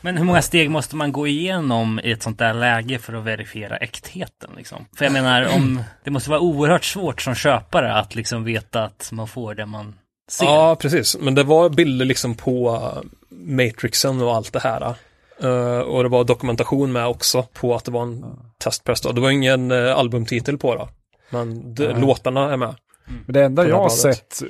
[0.00, 3.24] Men hur många steg måste man gå igenom i ett sånt där läge för att
[3.24, 4.50] verifiera äktheten?
[4.56, 4.86] Liksom?
[4.96, 9.08] För jag menar, om, det måste vara oerhört svårt som köpare att liksom veta att
[9.12, 9.94] man får det man
[10.30, 10.44] ser.
[10.46, 11.16] Ja, precis.
[11.20, 14.94] Men det var bilder liksom på uh, Matrixen och allt det här.
[15.44, 18.24] Uh, och det var dokumentation med också på att det var en
[18.58, 19.00] testpress.
[19.00, 19.12] Då.
[19.12, 20.88] Det var ingen uh, albumtitel på det.
[21.30, 22.00] Men det, Nej.
[22.00, 22.74] låtarna är med.
[23.26, 24.42] Men det enda jag har sett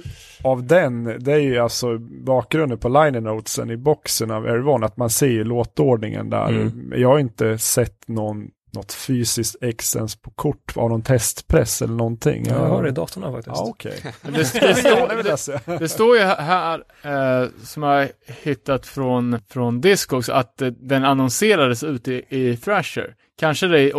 [0.43, 4.97] av den, det är ju alltså bakgrunden på liner notesen i boxen av Erivon, att
[4.97, 6.49] man ser ju låtordningen där.
[6.49, 6.93] Mm.
[6.97, 11.95] Jag har inte sett någon, något fysiskt ex ens på kort av någon testpress eller
[11.95, 12.47] någonting.
[12.49, 13.57] Jag har det i datorn här faktiskt.
[13.57, 14.03] Ja, okej.
[14.23, 19.81] Det, det, står, Det det står ju här, eh, som jag har hittat från, från
[19.81, 23.15] Discogs, att eh, den annonserades ut i, i Thrasher.
[23.39, 23.97] Kanske det är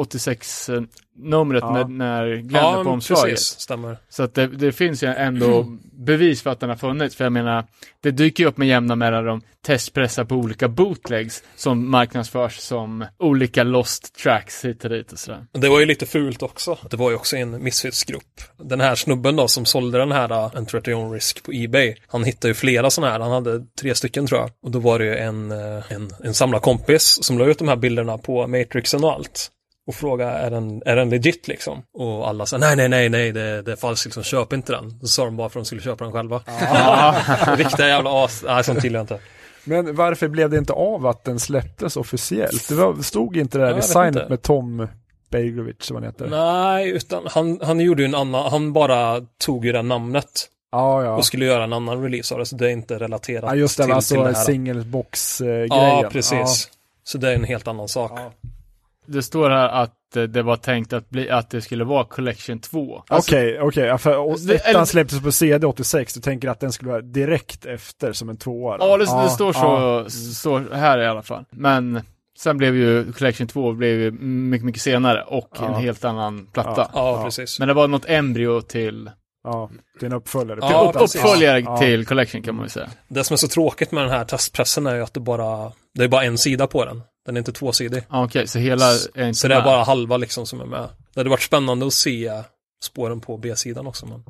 [1.21, 1.71] 86-numret Ja.
[1.73, 3.29] när, när Glenn Ja, är på omslaget.
[3.29, 3.59] precis.
[3.59, 3.97] Stämmer.
[4.09, 7.15] Så att det, det finns ju ändå bevis för att den har funnits.
[7.15, 7.65] För jag menar,
[8.03, 13.63] det dyker ju upp med jämna mellanrum testpressar på olika bootlegs som marknadsförs som olika
[13.63, 15.45] lost tracks hit och dit och sådär.
[15.51, 16.77] Det var ju lite fult också.
[16.89, 18.41] Det var ju också en Misfits-grupp.
[18.57, 20.31] Den här snubben då som sålde den här
[20.89, 21.95] your own risk på Ebay.
[22.07, 23.19] Han hittade ju flera sådana här.
[23.19, 24.49] Han hade tre stycken tror jag.
[24.63, 27.75] Och då var det ju en, uh, en, en samlarkompis som la ut de här
[27.75, 29.51] bilderna på Matrixen och allt.
[29.87, 31.83] Och frågade, är den, är den legit liksom?
[31.93, 34.99] Och alla sa, nej, nej, nej, nej, det, det är falskt liksom, köp inte den.
[35.01, 36.37] Så sa de bara för att de skulle köpa den själva.
[37.57, 39.19] Riktiga jävla as, nej, sånt gillar jag inte.
[39.63, 42.69] Men varför blev det inte av att den släpptes officiellt?
[42.69, 44.87] Det var, stod inte det där Ja, jag designet med Tom
[45.29, 46.27] Begovic, vad han heter?
[46.27, 50.47] Nej, utan han, han gjorde ju en annan, han bara tog ju det namnet.
[50.71, 51.15] Ja, ja.
[51.17, 53.77] och skulle göra en annan release av det, så det är inte relaterat Ja, just
[53.77, 54.43] det, till, alltså till det här.
[54.43, 55.67] singelbox-grejen.
[55.69, 56.69] Ja, precis.
[57.03, 58.19] Så det är en helt annan sak.
[59.11, 59.93] Det står här att
[60.29, 63.03] det var tänkt att, bli, att det skulle vara Collection 2.
[63.07, 63.83] Alltså, Okej, okej.
[63.85, 68.13] Ja, för ettan släpptes på CD 86, du tänker att den skulle vara direkt efter
[68.13, 68.77] som en tvåa?
[68.79, 70.09] Ja, det, det står så ja.
[70.09, 71.45] står här i alla fall.
[71.51, 72.01] Men
[72.39, 75.65] sen blev ju Collection 2 blev ju mycket, mycket senare och Ja.
[75.67, 76.89] en helt annan platta.
[76.93, 77.23] Ja.
[77.23, 77.59] Precis.
[77.59, 79.09] Men det var något embryo till,
[79.43, 79.69] Ja,
[79.99, 80.59] det är en uppföljare.
[80.61, 81.77] Ja, till uppföljare Ja.
[81.77, 82.89] till Collection kan man ju säga.
[83.07, 86.03] Det som är så tråkigt med den här testpressen är ju att det bara, det
[86.03, 87.01] är bara en sida på den.
[87.25, 88.03] Den är inte tvåsidig.
[88.09, 89.65] Okej, så hela är inte Så det är med.
[89.65, 90.89] bara halva liksom som är med.
[91.13, 92.31] Det hade varit spännande att se
[92.83, 94.05] spåren på B-sidan också.
[94.05, 94.23] Men...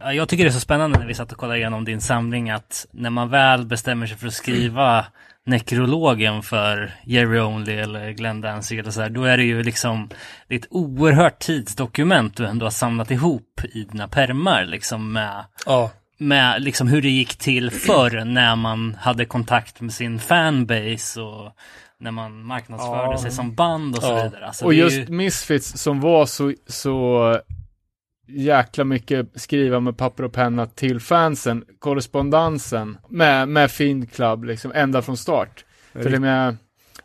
[0.00, 2.50] Ja, Jag tycker det är så spännande när vi satt och kollade igenom din samling
[2.50, 5.06] att när man väl bestämmer sig för att skriva
[5.46, 10.08] nekrologen för Jerry Only eller Glenn Danzig eller så här, då är det ju liksom
[10.48, 15.44] det är ett oerhört tidsdokument du ändå har samlat ihop i dina permar liksom med
[15.66, 21.20] Ja, med liksom hur det gick till förr när man hade kontakt med sin fanbase
[21.20, 21.52] och
[22.00, 23.18] när man marknadsförde Ja.
[23.18, 24.22] sig som band och så Ja.
[24.24, 24.46] vidare.
[24.46, 27.40] Alltså, och just ju- Misfits som var så, så
[28.28, 34.72] jäkla mycket skriva med papper och penna till fansen, korrespondensen med, med Fiend Club liksom
[34.74, 35.64] ända från start.
[35.92, 36.56] För det med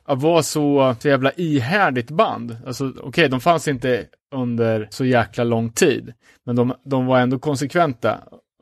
[0.05, 5.43] att vara så, så jävla ihärdigt band, alltså okej, de fanns inte under så jäkla
[5.43, 6.13] lång tid,
[6.45, 8.19] men de, de var ändå konsekventa.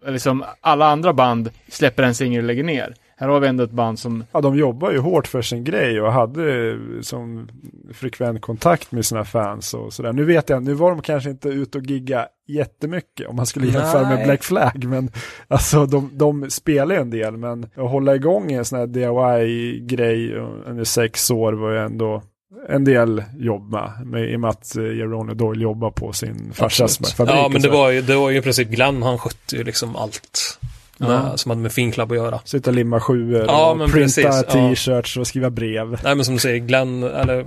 [0.08, 2.94] Liksom alla andra band släpper en singel och lägger ner.
[3.20, 6.02] Här har vi ändå ett band som, Ja, de jobbar ju hårt för sin grej
[6.02, 7.50] och hade eh, som
[7.94, 10.14] frekvent kontakt med sina fans och sådär.
[10.14, 13.66] Nu vet jag, nu var de kanske inte ute och gigga jättemycket om man skulle
[13.66, 14.26] jämföra med Nej.
[14.26, 15.12] Black Flag, men
[15.48, 20.36] alltså de, de spelar ju en del, men att hålla igång en sån här DIY-grej
[20.66, 22.22] under sex år var ju ändå
[22.70, 26.52] en del jobb med, med i och med att eh, Jerome Doyle jobbar på sin
[26.54, 27.36] farsas fabrik.
[27.36, 29.96] Ja, men det var, ju, det var ju i princip Glenn, han skötte ju liksom
[29.96, 30.60] allt.
[31.00, 31.38] Ja.
[31.38, 32.40] Som hade med Finclub att göra.
[32.46, 34.44] Sitta och limma sjuor Ja, och printa precis, ja.
[34.44, 36.00] t-shirts och skriva brev.
[36.04, 37.46] Nej men som du säger, Glenn, eller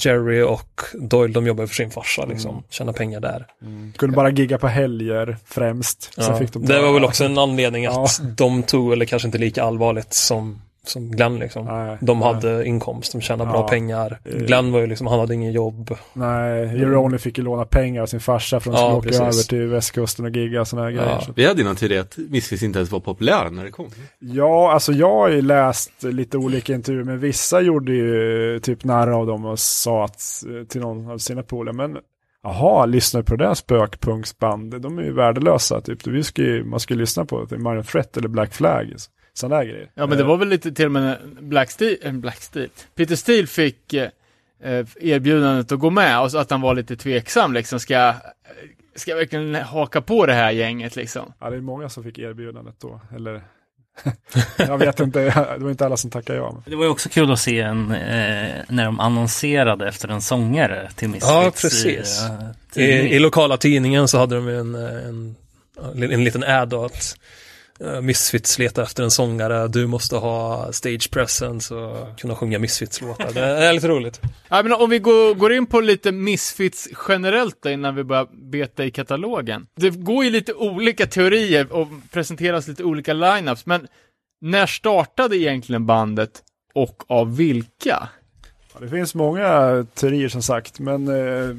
[0.00, 2.50] Jerry och Doyle, de jobbar för sin farsa liksom.
[2.50, 2.62] Mm.
[2.70, 3.46] Tjäna pengar där.
[3.96, 6.12] Kunde bara gigga på helger främst.
[6.16, 6.40] Ja.
[6.52, 10.14] de det var väl också en anledning att de tog, eller kanske inte lika allvarligt
[10.14, 11.64] som, som Glenn liksom.
[11.66, 12.28] Nej, De nej.
[12.34, 13.52] hade inkomst, de tjänade Ja.
[13.52, 14.18] bra pengar.
[14.24, 14.36] Eh.
[14.36, 15.96] Glenn var ju liksom, han hade ingen jobb.
[16.12, 19.20] Nej, Jerome fick ju låna pengar av sin farsa för att Ja, åka precis.
[19.20, 21.18] över till västkusten och gigga och sådana här grejer.
[21.20, 23.86] Så- Vi hade ju någon teori att Misfits inte ens var populär när det kom.
[24.18, 29.08] Ja, alltså jag har ju läst lite olika intervjuer, men vissa gjorde ju typ narr
[29.08, 30.22] av dem och sa att,
[30.60, 31.96] eh, till någon av sina polare, men
[32.42, 36.06] jaha, lyssnar på det där spökpunksband, de är ju värdelösa typ.
[36.06, 38.94] Vi ska ju, man ska ju lyssna på det, Marion Threat eller Black Flag,
[39.40, 39.90] sådana där grejer.
[39.94, 43.16] ja men det var väl lite till och med Black Steel, äh, Black Steel, Peter
[43.16, 44.08] Steele fick eh,
[44.62, 48.14] eh, erbjudandet att gå med och så att han var lite tveksam liksom, ska jag,
[48.94, 51.32] ska jag verkligen haka på det här gänget liksom?
[51.38, 53.42] Ja, det är många som fick erbjudandet då, eller
[54.56, 55.20] jag vet inte,
[55.58, 56.62] det var inte alla som tackade ja.
[56.66, 60.90] Det var ju också kul att se en, eh, när de annonserade efter en sångare
[60.96, 61.30] till Misfits.
[61.30, 62.22] Ja, precis.
[62.74, 63.14] I, eh, I.
[63.14, 65.36] I lokala tidningen så hade de en, en,
[65.94, 67.18] en, en liten ad att eh,
[68.02, 73.32] Misfits letar efter en sångare, du måste ha stage presence och kunna sjunga Misfits-låtar.
[73.34, 74.20] Det är lite roligt.
[74.48, 78.26] Ja, men om vi går, går in på lite Misfits generellt då, innan vi börjar
[78.32, 79.66] beta i katalogen.
[79.76, 83.88] Det går ju lite olika teorier och presenteras lite olika lineups, men
[84.40, 86.42] när startade egentligen bandet
[86.74, 88.08] och av vilka?
[88.74, 91.56] Ja, det finns många teorier som sagt, men eh,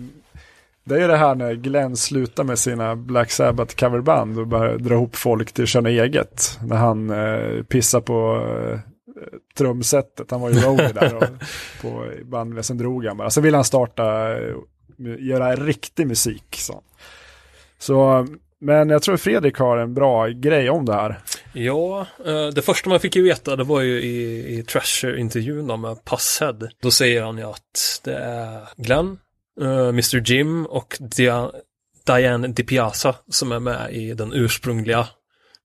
[0.84, 4.78] det är ju det här när Glenn slutar med sina Black Sabbath coverband och börjar
[4.78, 6.60] dra ihop folk till att köra eget.
[6.64, 8.80] När han eh, pissar på eh,
[9.58, 11.24] trumsetet, han var ju roadie där och,
[11.82, 13.30] på bandet, sen drog han bara.
[13.30, 14.56] Så vill han starta, eh,
[15.20, 16.56] göra riktig musik.
[16.58, 16.82] Så.
[17.80, 18.28] så,
[18.60, 21.20] men jag tror Fredrik har en bra grej om det här.
[21.54, 26.06] Ja, eh, det första man fick ju veta det var ju i, i Trasher-intervjun med
[26.06, 26.58] Passhead.
[26.82, 29.18] Då säger han ju att det är Glenn,
[29.62, 31.52] Eh, uh, Mr Jim och Dia,
[32.06, 35.08] Diane DiPiazza som är med i den ursprungliga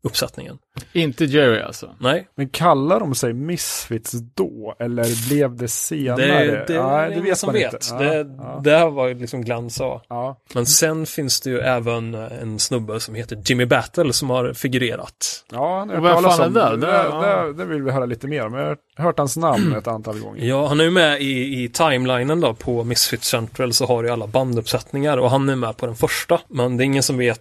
[0.02, 0.58] uppsättningen.
[0.92, 1.90] Inte Jerry alltså.
[2.00, 4.74] Nej, Men kallar de sig Misfits då?
[4.78, 6.16] Eller blev det senare?
[6.44, 7.72] det, det Ja, är ingen som man vet.
[7.72, 8.04] inte.
[8.04, 8.60] Ja, det, ja.
[8.64, 10.02] det här var ju liksom Glenn sa.
[10.08, 14.52] Ja, Men sen finns det ju även en snubbe som heter Jimmy Battle som har
[14.52, 15.44] figurerat.
[15.52, 16.76] ja Och vad fan är det?
[16.76, 18.54] Det, Det- det, det, det vill vi höra lite mer om.
[18.54, 20.44] Jag har hört hans namn ett antal gånger.
[20.44, 24.10] Ja, han är ju med i, i timelinen då på Misfits Central så har du
[24.10, 26.40] alla banduppsättningar och han är med på den första.
[26.48, 27.40] Men det är ingen som vet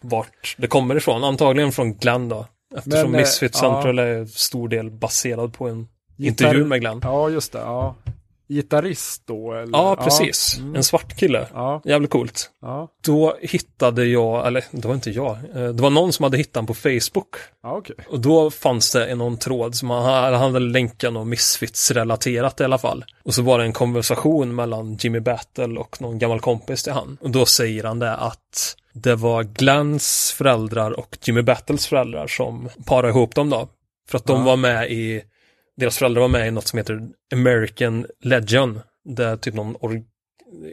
[0.00, 1.24] vart det kommer ifrån.
[1.24, 2.46] Antagligen från Glenn då.
[2.76, 3.68] Eftersom Men, eh, Misfits ja.
[3.72, 5.76] Central är stor del baserad på en
[6.16, 7.00] Gitarr- intervju med Glenn.
[7.04, 7.58] Ja, just det.
[7.58, 7.94] Ja.
[8.50, 9.52] Gitarrist då?
[9.52, 9.78] Eller?
[9.78, 10.56] Ja, precis.
[10.58, 10.74] Mm.
[10.76, 11.46] En svart kille.
[11.54, 12.50] Ja, Jävligt coolt.
[12.62, 12.88] ja.
[13.04, 16.54] Då hittade jag, eller det var inte jag, eh, det var någon som hade hittat
[16.54, 17.28] den på Facebook.
[17.62, 17.94] ja okej.
[18.08, 20.04] Och då fanns det någon tråd som han,
[20.34, 23.04] han hade länkat något Misfits-relaterat i alla fall.
[23.22, 27.18] Och så var det en konversation mellan Jimmy Battle och någon gammal kompis till han.
[27.20, 32.68] Och då säger han det att det var Glenns föräldrar och Jimmy Battles föräldrar som
[32.86, 33.68] parade ihop dem då.
[34.08, 34.44] För att de Ja.
[34.44, 35.22] var med i,
[35.76, 37.00] deras föräldrar var med i något som heter
[37.32, 38.80] American Legion.
[39.04, 40.02] Det är typ någon or,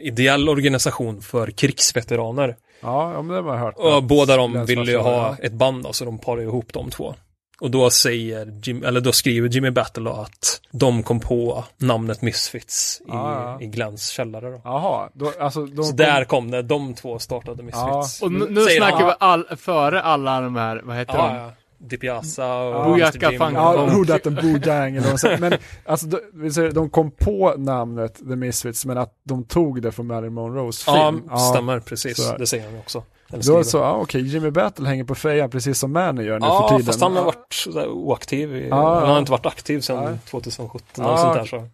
[0.02, 2.56] ideell organisation för krigsveteraner.
[2.82, 3.74] Ja, ja, men det har jag hört.
[3.76, 7.14] Och båda de ville ju ha ett band då, så de parar ihop de två.
[7.60, 13.00] Och då säger Jim, eller då skriver Jimmy Battle att de kom på namnet Misfits
[13.00, 13.58] i, ja.
[13.60, 14.60] i Glens källare då.
[14.64, 18.22] Jaha, då, alltså, de Så kom- där kom det, de två startade Misfits.
[18.22, 19.06] Och nu, nu snackar han.
[19.06, 21.36] vi all, före alla de här, vad heter Ja, de?
[21.36, 21.50] ja.
[21.78, 23.30] DiPiazza och Mr.
[23.32, 23.40] Jim.
[23.40, 25.38] Funk- Ja, Och- Who Dat and Boojang eller säger.
[25.38, 25.52] Men
[25.86, 30.34] alltså, de, de kom på namnet The Misfits, men att de tog det från Marilyn
[30.34, 31.22] Monroes film.
[31.30, 32.16] Ja, stämmer precis.
[32.26, 32.36] så.
[32.36, 33.02] Det säger han också.
[33.28, 33.62] Eller Då skriver.
[33.62, 36.76] så, ja, okej, Jimmy Battle hänger på fejan precis som Manny gör nu Ja, för
[36.76, 36.86] tiden.
[36.86, 37.24] fast han har Ja.
[37.24, 38.56] varit sådär oaktiv.
[38.56, 39.06] I, Ja, Han ja.
[39.12, 40.18] har inte varit aktiv sedan Nej.
[40.30, 41.68] 2017 Ja, och sånt där så.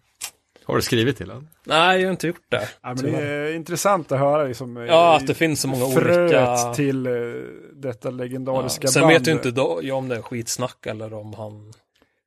[0.65, 1.47] Har du skrivit till honom?
[1.63, 2.69] Nej, jag har inte gjort det.
[2.81, 5.85] Ja, men det är intressant att höra liksom, eh, Ja, att det finns så många
[5.85, 6.55] olika...
[6.73, 7.13] till eh,
[7.73, 8.91] detta legendariska Ja.
[8.91, 9.13] Sen band.
[9.13, 11.73] vet ju inte då, jag om det är skitsnack eller om han...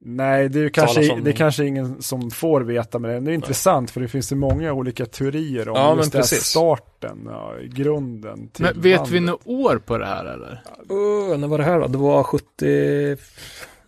[0.04, 3.34] Nej, det är kanske, om- det är kanske ingen som får veta, men det är
[3.34, 7.52] intressant för det finns ju många olika teorier om Ja, just den här starten, ja,
[7.62, 9.22] grunden till Men vet vi bandet.
[9.22, 10.62] något år på det här eller?
[11.32, 11.86] Uh, när var det här då?
[11.86, 13.16] Det var 70...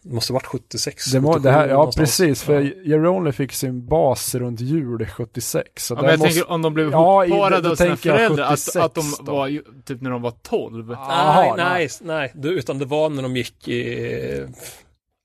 [0.03, 1.05] Det måste varit 76.
[1.12, 2.18] Det, må, det här, 77 ja, någonstans.
[2.18, 2.42] precis.
[2.42, 3.33] För Ja.
[3.33, 5.87] Fick sin bas runt jul 76.
[5.87, 8.44] Så Ja, men jag måste- tänker om de blev Ja, ihopparade då av sina föräldrar,
[8.44, 9.33] att, 76 att de då.
[9.33, 10.87] var ju, typ när de var 12.
[10.87, 14.47] Nej, Jaha, nej, nej, du, utan det var när de gick i,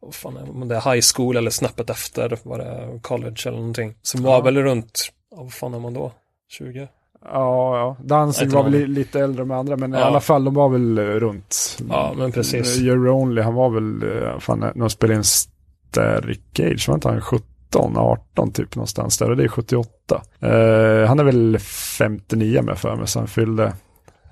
[0.06, 3.58] vad fan är om det är high school eller snäppet efter, var det college eller
[3.58, 3.96] någonting.
[4.02, 4.42] Som var Ja.
[4.42, 6.12] väl runt, ja, vad fan är man då?
[6.50, 6.88] 20?
[7.26, 7.98] Ja, ja.
[8.04, 10.04] Danzig Jag var väl lite äldre med andra, men i Ja.
[10.04, 11.78] alla fall de var väl eh, runt.
[11.90, 12.78] Ja, men precis.
[12.80, 16.96] Eh, Jerry Only, han var väl, eh, fan, när de spelade in Starry Cage, var
[16.96, 20.22] inte han 17, 18 typ någonstans där, och det är 78.
[20.40, 23.74] Eh, han är väl 59 med för mig, så han fyllde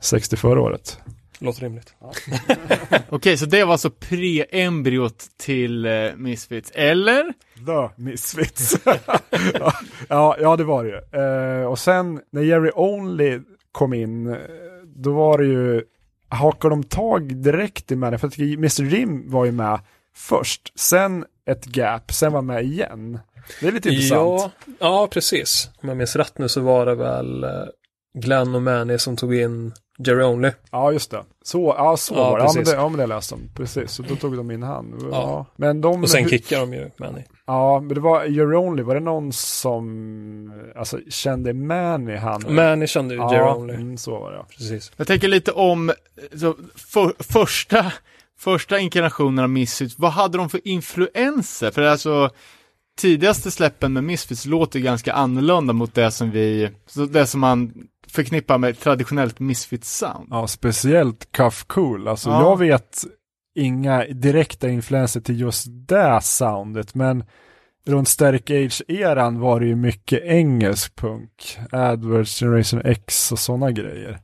[0.01, 0.99] 60 förra året.
[1.41, 1.95] Låter rimligt.
[3.09, 7.33] Okej, så det var alltså pre-embryot till eh, Misfits, eller?
[7.65, 8.75] The Misfits.
[10.09, 11.21] ja, ja, det var det ju.
[11.21, 13.39] Eh, och sen när Jerry Only
[13.71, 14.37] kom in, eh,
[14.83, 15.83] då var det ju,
[16.29, 18.17] hakar de tag direkt i med det?
[18.17, 18.83] För att Mr.
[18.83, 19.79] Rim var ju med
[20.15, 23.19] först, sen ett gap, sen var med igen.
[23.59, 24.53] Det är lite intressant.
[24.65, 25.69] Ja, ja, precis.
[25.81, 27.49] Om jag minns rätt nu så var det väl eh,
[28.13, 29.73] Glenn och Manny som tog in
[30.07, 30.51] Jerry Only.
[30.71, 31.23] Ja, just det.
[31.43, 32.43] Så, ja, så Ja, var det.
[32.43, 32.69] Ja, men precis.
[32.73, 32.75] det.
[32.81, 33.41] Ja, men det läste de.
[33.55, 34.99] Precis, så då tog de in han.
[35.01, 35.07] Ja.
[35.11, 35.45] Ja.
[35.55, 36.03] Men de...
[36.03, 37.21] Och sen kickade de ju Manny.
[37.45, 42.43] Ja, men det var Only, var det någon som alltså, kände Manny han?
[42.49, 43.73] Manny kände ju Jerry ja, Only.
[43.73, 44.37] mm, så var det.
[44.37, 44.45] ja.
[44.57, 44.91] Precis.
[44.97, 45.91] Jag tänker lite om
[46.35, 47.93] så, för, första,
[48.39, 51.71] första inkarnationen av Misfits, vad hade de för influenser?
[51.71, 52.29] För alltså,
[52.97, 57.41] tidigaste släppen med Misfits låter ju ganska annorlunda mot det som vi, så det som
[57.41, 57.73] man
[58.11, 60.27] förknippar med traditionellt Misfits-sound.
[60.29, 62.07] Ja, speciellt Cuff Cool.
[62.07, 62.41] Alltså Ja.
[62.41, 63.03] jag vet
[63.55, 67.23] inga direkta influenser till just det soundet, men
[67.85, 74.19] runt Static Age-eran var det ju mycket engelsk punk, AdWords, Generation X och sådana grejer.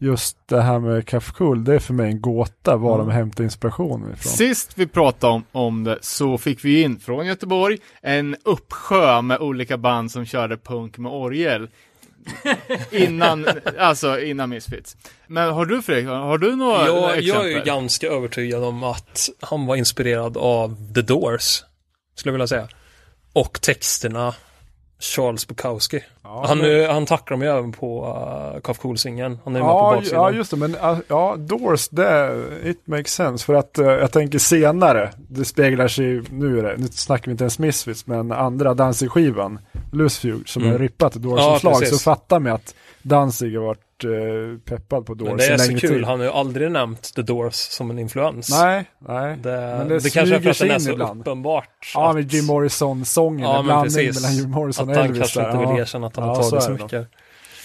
[0.00, 3.06] Just det här med Cuff Cool, det är för mig en gåta var Mm.
[3.06, 4.32] de hämtar inspirationen ifrån.
[4.32, 9.38] Sist vi pratade om, om det så fick vi in från Göteborg en uppsjö med
[9.40, 11.68] olika band som körde punk med orgel.
[12.90, 13.46] Innan,
[13.78, 14.96] alltså innan Misfits.
[15.26, 17.26] Men har du Fredrik, har du några Jag, exempel?
[17.26, 21.62] jag är ju ganska övertygad om att han var inspirerad av The Doors.
[22.14, 22.68] Skulle jag vilja säga.
[23.32, 24.34] Och texterna
[25.04, 26.00] Charles Bukowski.
[26.22, 28.04] Ja, han, men- han tacklar mig även på
[28.54, 29.38] uh, Cuff Cool-singeln.
[29.44, 30.22] Han är med på Ja, baksidan.
[30.22, 30.56] ja, just det.
[30.56, 33.44] Men uh, ja, Doors, det, it makes sense.
[33.44, 37.30] För att uh, jag tänker senare, det speglar sig, nu är det, nu snackar vi
[37.30, 39.58] inte ens Misfits, men andra Danzig-skivan,
[39.92, 40.74] Loose som Mm.
[40.74, 45.28] är rippat Ja, Doors-omslag, så fattar man att Danzig har varit uh, peppad på Doors
[45.28, 46.04] Men det är så kul, tid.
[46.04, 48.50] han har ju aldrig nämnt The Doors som en influens.
[48.50, 49.36] Nej, nej.
[49.36, 51.20] Det, Men det, det kanske är för att den är så ibland.
[51.20, 51.92] uppenbart.
[51.94, 54.22] Ja, att- med Jim Morrison-sången, Ja, en men blandning precis.
[54.22, 55.20] mellan Jim Morrison Att och han Elvis.
[55.20, 55.50] kanske där.
[55.50, 55.72] inte ja.
[55.72, 56.80] vill erkänna att han Ja, har så tagit så nog.
[56.82, 57.08] mycket.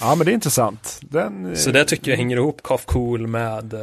[0.01, 0.99] Ja, men det är intressant.
[1.01, 3.79] Den, Så det tycker jag hänger ihop Cuff Cool med uh,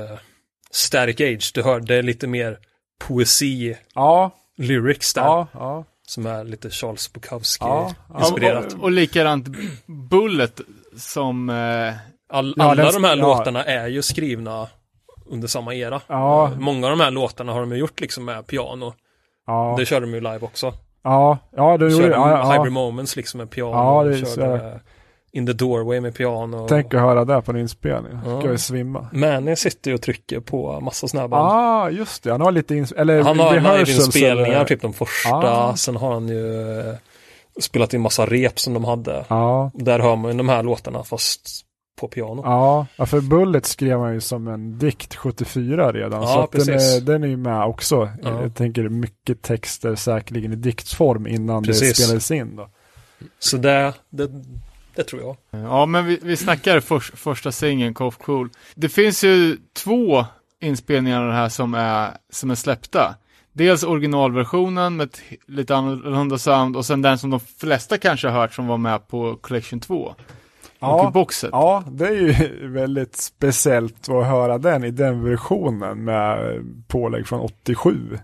[0.71, 1.51] Static Age.
[1.55, 2.59] Du hör, det är lite mer
[3.07, 5.23] poesi, Ja, lyrics där.
[5.23, 5.85] ja, ja.
[6.09, 7.95] Som är lite Charles Bukowski Ja.
[8.09, 9.47] Och, och likadant
[9.87, 10.61] Bullet
[10.97, 11.95] som, eh,
[12.29, 13.23] All, Ja, alla den- de här ja.
[13.23, 14.69] låtarna är ju skrivna
[15.27, 16.01] under samma era.
[16.07, 16.51] Ja.
[16.59, 18.93] Många av de här låtarna har de ju gjort liksom med piano.
[19.47, 19.75] ja.
[19.79, 20.73] Det körde de ju live också.
[21.05, 22.53] Ja, ja, De gjorde ja, ja.
[22.53, 23.73] Hybrid Moments liksom med piano.
[23.73, 24.81] Ja, det körde
[25.33, 26.67] In the Doorway med piano.
[26.69, 28.19] Tänk att höra det på en inspelning.
[28.27, 28.41] Ja.
[28.41, 29.09] Ska ju svimma.
[29.13, 31.49] Manny sitter ju och trycker på massa såna här band.
[31.53, 32.33] Ah, just det.
[32.33, 35.35] Han har lite ins- eller Han har live-inspelningar, typ de första.
[35.35, 35.77] Ah.
[35.77, 36.95] Sen har han ju eh,
[37.61, 39.25] spelat in massa rep som de hade.
[39.29, 41.66] Ja, Där hör man ju de här låtarna fast
[41.97, 42.43] på piano.
[42.97, 43.07] ja.
[43.07, 46.23] för Bullet skrev han ju som en dikt 74 redan.
[46.23, 48.11] Ja, så att den, är, den är ju med också.
[48.23, 48.43] Ja.
[48.43, 51.97] Jag tänker mycket texter säkerligen i diktform innan det Precis.
[51.97, 52.69] spelades in då.
[53.39, 54.31] Så det, det,
[54.95, 55.37] det tror jag.
[55.51, 58.49] ja men vi, vi snackar förs, första singeln, Cough Cool.
[58.75, 60.25] Det finns ju två
[60.61, 63.15] inspelningar av det här som är, som är släppta.
[63.53, 68.41] Dels originalversionen med ett lite annorlunda sound och sen den som de flesta kanske har
[68.41, 70.15] hört som var med på Collection 2.
[70.89, 71.51] Ja, i boxet.
[71.53, 72.35] ja, det är ju
[72.69, 78.19] väldigt speciellt att höra den i den versionen med pålägg från 87.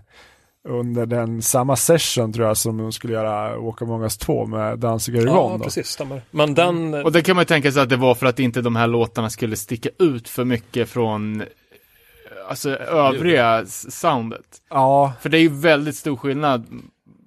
[0.69, 4.79] Under den samma session tror jag som de skulle göra Walk Among Us 2 med
[4.79, 5.63] Danzig och Ja, då.
[5.63, 6.21] precis, stämmer.
[6.31, 8.61] Men den, Och det kan man ju tänka sig att det var för att inte
[8.61, 11.43] de här låtarna skulle sticka ut för mycket från
[12.49, 14.45] alltså övriga soundet.
[14.69, 16.65] Ja, För det är ju väldigt stor skillnad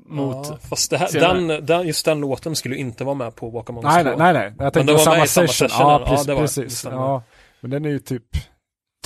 [0.09, 3.51] mot ja, fast det här, den, den, just den låten skulle inte vara med på
[3.51, 4.11] Walk Among Us nej, 2.
[4.11, 4.53] nej, nej, nej.
[4.59, 5.69] Jag tänkte på var samma med i samma session.
[5.69, 6.27] session, Ja, ja, precis.
[6.27, 6.85] det var- det precis.
[6.85, 7.23] Ja.
[7.61, 8.23] Men den är ju typ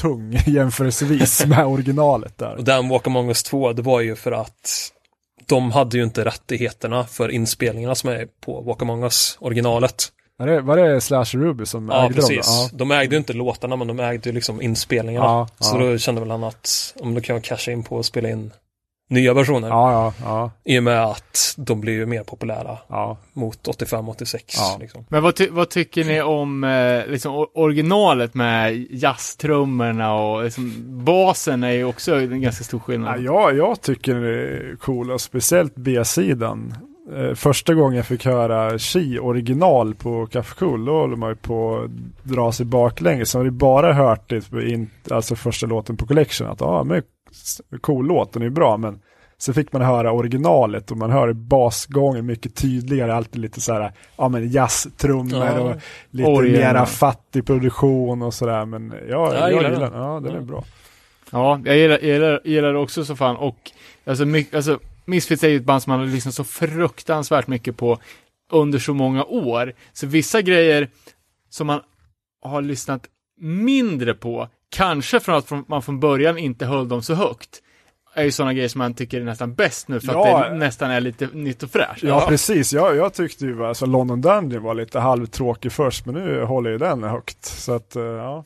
[0.00, 2.54] tung jämförelsevis med originalet där.
[2.56, 4.90] Och den Walk Among Us 2, det var ju för att
[5.46, 10.04] de hade ju inte rättigheterna för inspelningarna som är på Walk Among Us, originalet.
[10.36, 12.46] Var det, var det Slash Ruby som Ja, ägde precis.
[12.46, 12.68] dem?
[12.72, 12.76] då?
[12.84, 15.26] De ägde ju inte låtarna, men de ägde ju liksom inspelningarna.
[15.26, 15.84] Ja, Så ja.
[15.86, 18.50] då kände väl han att, om då kan jag casha in på att spela in
[19.10, 19.68] nya versioner.
[19.68, 23.18] Ja, ja, ja, I och med att de blir ju mer populära ja.
[23.32, 24.36] mot 85-86.
[24.56, 24.76] Ja.
[24.80, 25.04] Liksom.
[25.08, 30.72] Men vad, ty vad tycker ni om eh, liksom, originalet med jazztrummorna och liksom,
[31.04, 33.20] basen är ju också en ganska stor Ja, skillnad.
[33.20, 36.74] jag, jag tycker det är coola, speciellt B-sidan.
[37.16, 41.36] Eh, första gången jag fick höra Chi original på Café Cool, då håller man ju
[41.36, 41.90] på att
[42.30, 43.30] dra sig baklänges.
[43.30, 47.02] Så har ju bara hört det, in, alltså första låten på Collection, att ja, men
[47.80, 49.00] cool låt, den är ju bra, men
[49.42, 53.92] så fick man höra originalet och man hör basgången mycket tydligare, alltid lite så här,
[54.16, 55.60] ja men jazztrummor Ja.
[55.60, 55.76] och
[56.10, 59.92] lite Orgeln, mera fattig produktion och sådär, men ja, jag, gillar gillar den.
[59.92, 60.02] den.
[60.02, 60.64] Ja, den är bra.
[61.30, 63.70] Ja, jag gillar, jag gillar, gillar det också så fan och
[64.06, 67.76] alltså, mycket, alltså Misfits är ju ett band som man har lyssnat så fruktansvärt mycket
[67.76, 67.98] på
[68.52, 69.72] under så många år.
[69.92, 70.88] Så vissa grejer
[71.50, 71.80] som man
[72.42, 73.06] har lyssnat
[73.40, 77.62] mindre på, kanske från att man från början inte höll dem så högt,
[78.14, 80.38] är ju sådana grejer som man tycker är nästan bäst nu för Ja.
[80.44, 82.02] att det nästan är lite nytt och fräscht.
[82.02, 82.72] Ja, precis.
[82.72, 86.78] Jag, jag tyckte ju alltså London Dungeon var lite halvtråkig först, men nu håller ju
[86.78, 87.44] den högt.
[87.44, 88.44] Så att, eh, ja.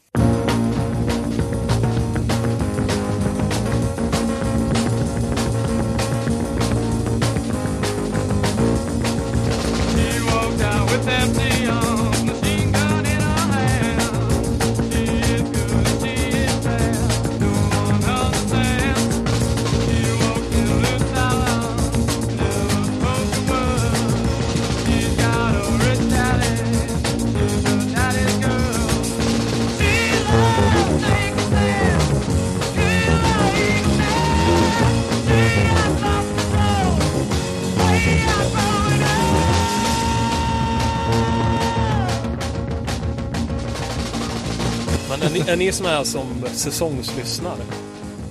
[45.48, 47.56] Är ni, är såna här som säsongslyssnare?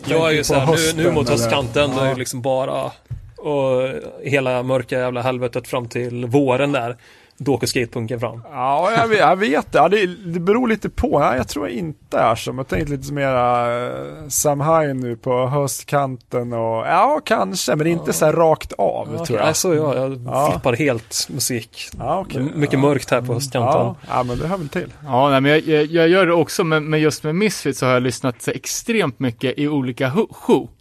[0.01, 2.13] Tänker Jag är ju på så här, nu, nu mot höstkanten, då är Ja.
[2.13, 2.91] det liksom bara
[3.37, 3.89] och
[4.23, 6.97] hela mörka jävla helvetet fram till våren där.
[7.37, 8.41] Då åker skatepunken fram.
[8.51, 9.77] Ja, jag vet, jag vet det.
[9.77, 10.05] Ja, det.
[10.05, 11.19] Det beror lite på.
[11.19, 12.57] Nej, jag tror jag inte är som.
[12.57, 18.13] Jag tänkte lite mera uh, Sam High nu på höstkanten och ja, kanske, men inte
[18.13, 19.47] så här rakt av Ja, tror jag.
[19.47, 20.51] Alltså, jag, jag Ja.
[20.51, 21.89] flippar helt musik.
[21.99, 22.41] Ja, okej.
[22.55, 22.79] Mycket ja.
[22.79, 23.81] mörkt här på höstkanten.
[23.81, 24.93] Ja, ja, men det hör väl till.
[25.03, 27.85] Ja, nej, men jag, jag, jag gör det också, men, men just med Misfits så
[27.85, 30.71] har jag lyssnat så extremt mycket i olika sjok.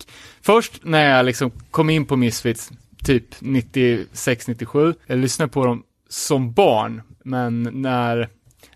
[0.42, 2.70] Först när jag liksom kom in på Misfits,
[3.04, 5.82] typ 96-97, jag lyssnade på dem
[6.12, 8.28] som barn, men när,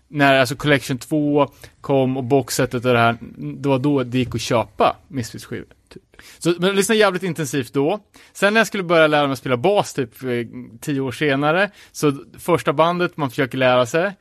[0.07, 4.35] när alltså Collection 2 kom och boxsetet och det här, det var då det gick
[4.35, 5.67] att köpa Misfits-skivor.
[5.89, 6.03] Typ.
[6.39, 7.99] Så men jag lyssnade jävligt intensivt då.
[8.33, 10.29] Sen när jag skulle börja lära mig att spela bas, typ eh,
[10.81, 14.13] tio år senare, så första bandet man försöker lära sig,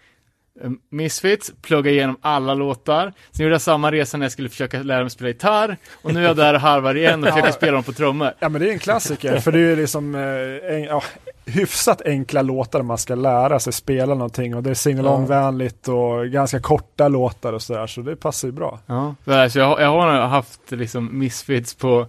[0.91, 3.13] Misfits, plugga igenom alla låtar.
[3.31, 5.77] Sen gjorde jag samma resa när jag skulle försöka lära mig spela gitarr.
[6.03, 8.33] Och nu är jag där och harvar igen och försöker spela dem på trummor.
[8.39, 11.03] Ja men det är en klassiker, för det är ju liksom eh, en, ja,
[11.47, 16.61] hyfsat enkla låtar man ska lära sig spela någonting och det är singalong-vänligt och ganska
[16.61, 18.81] korta låtar och sådär, så det passar ju bra.
[18.87, 22.07] Ja, så jag, har- jag har haft liksom Misfits på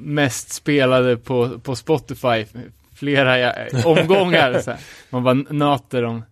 [0.00, 2.46] mest spelade på, på Spotify
[2.94, 3.52] flera
[3.84, 4.58] omgångar.
[4.60, 4.80] Så här.
[5.10, 6.22] Man bara nöter dem.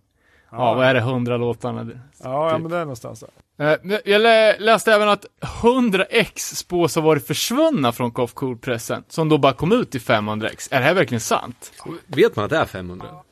[0.51, 1.87] Ja, vad är det, hundra låtarna?
[1.91, 2.61] Ja, ja Typ.
[2.61, 3.23] men det är någonstans
[3.57, 3.71] där.
[3.71, 9.29] Eh, Jag lä- läste även att 100x spås ha varit försvunna från Coff Cool-pressen, som
[9.29, 10.67] då bara kom ut i 500x.
[10.71, 11.71] Är det här verkligen sant?
[12.07, 13.07] Vet man att det är 500?
[13.11, 13.23] Ja,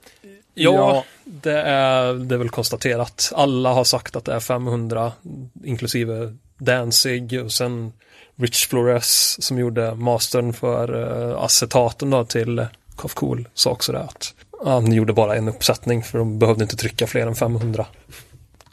[0.54, 1.04] Ja.
[1.26, 3.32] Det, är, det är väl konstaterat.
[3.36, 5.12] Alla har sagt att det är 500,
[5.64, 7.94] inklusive Danzig och sen
[8.36, 12.66] Rich Flores som gjorde mastern för uh, acetaten då till
[12.96, 14.34] Cough Cool sa också det att
[14.66, 17.86] han gjorde bara en uppsättning för de behövde inte trycka fler än 500.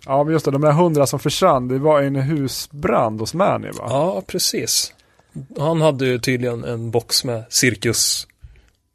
[0.07, 3.69] Ja men just det, de där hundra som försvann, det var en husbrand hos Mani
[3.71, 3.87] va?
[3.89, 4.93] Ja, precis.
[5.59, 8.27] Han hade ju tydligen en box med cirkus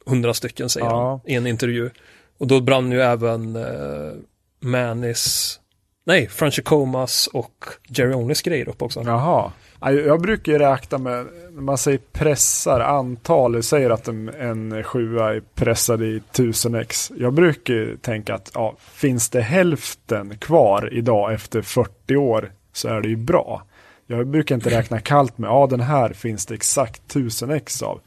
[0.08, 1.10] 100 stycken säger Ja.
[1.10, 1.90] han i en intervju.
[2.38, 4.12] Och då brann ju även eh,
[4.60, 5.60] Manis,
[6.06, 9.04] nej, Franchi Comas och Jerry Onlys grejer upp också.
[9.06, 9.52] Jaha.
[9.82, 14.30] Ja, Jag brukar ju räkna med, när man säger pressar, antal, det säger att en,
[14.30, 17.12] en sjua är pressad i 1000x.
[17.18, 23.02] Jag brukar tänka att ja, finns det hälften kvar idag efter 40 år så är
[23.02, 23.64] det ju bra.
[24.08, 28.00] Jag brukar inte räkna kallt med, ja den här finns det exakt 1000x av.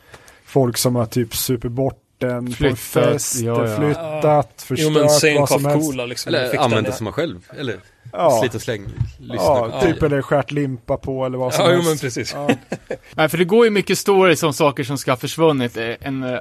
[0.44, 3.76] Folk som har typ super bort den på en Flyttat, fest, ja, ja.
[3.76, 5.90] flyttat, Jo men förstört säg en vad som helst.
[5.90, 6.34] Coola liksom.
[6.34, 7.38] Eller använder i- som man själv?
[7.58, 7.76] Eller
[8.12, 8.38] Ja.
[8.40, 8.84] slit och släng?
[9.18, 11.88] Lyssna Ja, typ eller skärt limpa på eller vad som Ja, jo helst.
[11.88, 12.32] men precis.
[12.34, 12.50] Ja.
[13.14, 15.76] Nej, för det går ju mycket stories om saker som ska ha försvunnit.
[15.76, 16.38] Eh, En uh,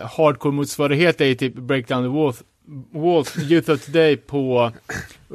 [0.00, 2.34] hardcore-motsvarighet är ju typ Break Down the Wall,
[3.04, 4.72] Walls Youth of Today på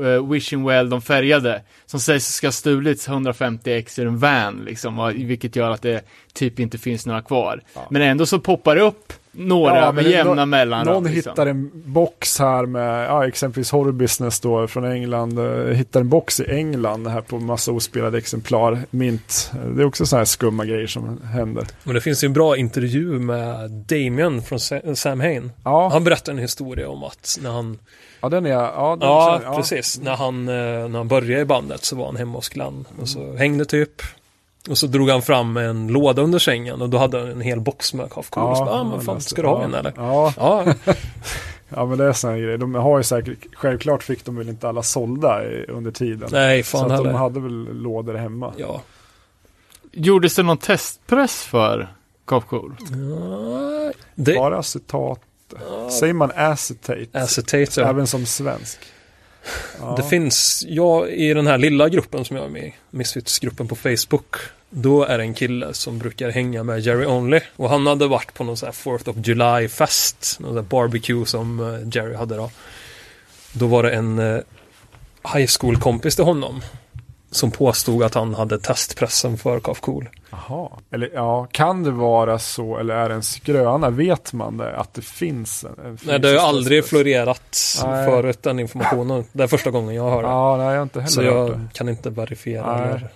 [0.01, 4.61] eh, Wishing Well, de färgade, som sägs ska ha stulits 150 ex ur en van,
[4.65, 6.01] liksom, och, vilket gör att det
[6.34, 7.61] typ inte finns några kvar.
[7.89, 9.13] Men ändå så poppar det upp
[9.48, 10.94] några Ja, med jämna nå- mellanrum.
[10.94, 11.32] Någon liksom.
[11.32, 16.10] hittar en box här med, ja, exempelvis Horror Business då från England, eh, hittar en
[16.10, 19.52] box i England här på massa ospelade exemplar, mint.
[19.76, 21.68] Det är också sådana här skumma grejer som händer.
[21.84, 25.52] Men det finns ju en bra intervju med Damien från Sa- Sam Hain.
[25.64, 27.80] Ja, Han berättar en historia om att när han,
[28.22, 30.54] ja den är, ja, den ja, känner- precis, när han, eh,
[30.90, 34.02] när han började i bandet så var han hemma hos Glenn och så hängde typ.
[34.70, 37.60] Och så drog han fram en låda under sängen och då hade han en hel
[37.60, 38.43] box med Cough Cool.
[38.43, 39.93] Ja, ah, men fan, ska du ha en eller?
[39.95, 40.66] Ja, Ja,
[41.70, 42.57] ja, men det är sådana grejer.
[42.57, 46.30] De har ju säkert, självklart fick de väl inte alla sålda under tiden.
[46.32, 47.20] nej så fan att de heller.
[47.20, 48.53] hade väl lådor hemma.
[48.57, 48.82] Ja.
[49.91, 51.93] Gjordes det någon testpress för
[52.26, 52.76] Cop Cool?
[52.80, 55.20] Ja, Det, Bara acetat.
[55.99, 57.05] Säger man acetate?
[57.14, 57.88] acetate, ja.
[57.88, 58.80] Även som svensk.
[59.80, 59.94] Ja.
[59.98, 63.76] Det finns, jag i den här lilla gruppen som jag är med i, Misfits-gruppen på
[63.76, 64.36] Facebook,
[64.70, 67.40] då är det en kille som brukar hänga med Jerry Only.
[67.56, 71.26] Och han hade varit på någon sån här 4th of July-fest, någon sån här barbecue
[71.26, 72.52] som eh, Jerry hade då.
[73.54, 74.40] Då var det en eh,
[75.34, 76.62] high school-kompis till honom
[77.32, 80.09] som påstod att han hade testpressen för Cool.
[80.32, 80.69] Jaha.
[80.91, 83.89] Eller ja, kan det vara så eller är det en skröna?
[83.89, 84.75] Vet man det?
[84.77, 88.05] Att det finns en, en Nej, det har ju aldrig florerat Nej.
[88.05, 89.23] förut den informationen.
[89.32, 90.27] Det är första gången jag hör det.
[90.30, 91.67] Ja, nej jag har inte heller Så jag det.
[91.73, 92.88] kan inte verifiera Nej.
[92.88, 93.09] eller...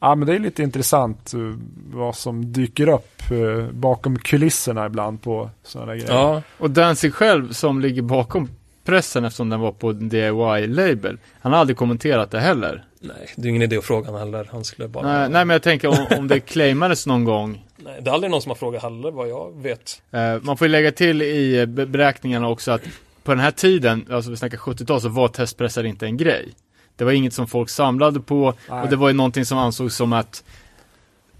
[0.00, 1.54] Ja, men det är lite intressant uh,
[1.92, 6.12] vad som dyker upp uh, bakom kulisserna ibland på sådana grejer.
[6.12, 8.48] Ja, Och Danzig själv som ligger bakom
[8.84, 12.84] pressen eftersom den var på DIY-label, han har aldrig kommenterat det heller.
[13.00, 14.48] Nej, det är ingen idé att fråga honom heller.
[14.52, 15.06] Han skulle bara...
[15.06, 17.64] Nej, nej men jag tänker om, om det claimades någon gång.
[17.76, 20.02] Nej, det är aldrig någon som har frågat heller vad jag vet.
[20.10, 22.82] Eh, man får ju lägga till i eh, be- beräkningarna också att
[23.24, 26.48] på den här tiden, alltså vi snackar 70-tal, så var testpressar inte en grej.
[26.96, 28.82] Det var inget som folk samlade på Nej.
[28.82, 30.44] och det var ju någonting som ansågs som att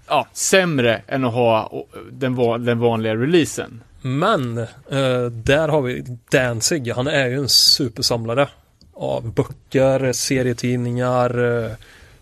[0.07, 2.35] Ja, sämre än att ha den,
[2.65, 3.83] den vanliga releasen.
[4.01, 6.91] Men, eh, där har vi Danzig.
[6.95, 8.47] Han är ju en supersamlare
[8.99, 11.71] av böcker, serietidningar, eh,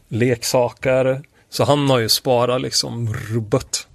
[0.08, 1.22] leksaker.
[1.50, 3.88] Så han har ju sparat liksom rubbet.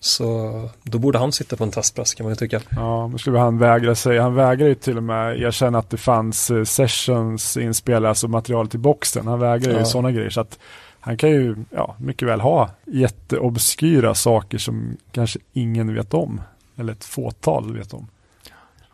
[0.00, 2.60] Så då borde han sitta på en testpress kan man ju tycka.
[2.70, 4.22] Ja, nu skulle han vägra säga.
[4.22, 8.68] Han vägrar ju till och med erkänna att det fanns eh, sessions inspelade, alltså material
[8.68, 9.26] till boxen.
[9.26, 9.84] Han vägrar ju Ja.
[9.84, 10.30] sådana grejer.
[10.30, 10.58] Så att
[11.00, 16.40] han kan ju ja, mycket väl ha jätteobskyra saker som kanske ingen vet om.
[16.76, 18.06] Eller ett fåtal vet om.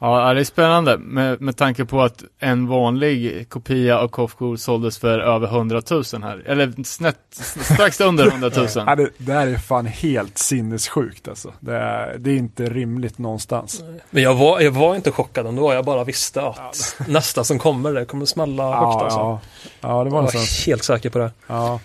[0.03, 4.99] Ja, det är spännande med, med tanke på att en vanlig kopia av Cool såldes
[4.99, 6.43] för över 100 000 här.
[6.47, 7.17] Eller snett,
[7.61, 8.67] strax under 100 000.
[8.75, 11.53] Ja, det, det här är fan helt sinnessjukt alltså.
[11.61, 13.83] Det är, det är inte rimligt någonstans.
[14.11, 15.73] Men jag var, jag var inte chockad ändå.
[15.75, 19.19] Jag bara visste att nästa som kommer det kommer smälla högt Ja, alltså.
[19.19, 19.41] ja.
[19.81, 21.31] ja, det var Jag var helt säker på det.
[21.47, 21.81] Ja,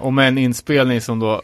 [0.00, 1.42] och med en inspelning som då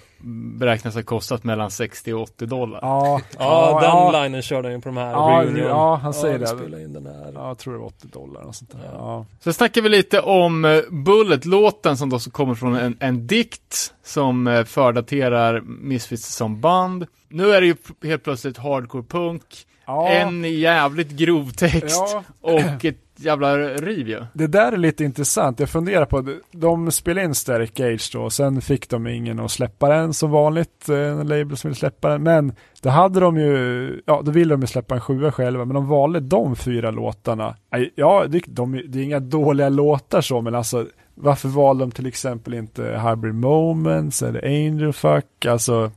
[0.58, 2.78] beräknas ha kostat mellan 60 och 80 dollar.
[2.82, 5.66] ja, Ja, den ja, linen körde han ju på de här Ja, reunion.
[5.66, 6.46] ja, han säger vi det.
[6.46, 7.32] spelade in den här.
[7.34, 8.90] ja, jag tror det var 80 dollar och sånt där.
[8.92, 9.26] Ja.
[9.40, 13.94] Så snackar vi lite om eh, Bullet-låten som då så kommer från en, en dikt
[14.04, 17.06] som eh, fördaterar Misfits som band.
[17.28, 19.42] Nu är det ju helt plötsligt hardcore punk,
[19.86, 20.08] Ja.
[20.08, 22.22] en jävligt grov text Ja.
[22.40, 24.24] och ett jävla riv ju.
[24.32, 25.60] Det där är lite intressant.
[25.60, 26.36] Jag funderar på, det.
[26.52, 30.88] de spelade in Static Age då, sen fick de ingen att släppa den som vanligt,
[30.88, 32.22] eh, en label som ville släppa den.
[32.22, 32.52] Men
[32.82, 35.88] då hade de ju, ja då ville de ju släppa en sjua själva, men de
[35.88, 37.56] valde de fyra låtarna.
[37.94, 42.06] Ja, det, de, det är inga dåliga låtar så, men alltså varför valde de till
[42.06, 45.46] exempel inte Hybrid Moments eller Angel Fuck?
[45.46, 45.90] Alltså,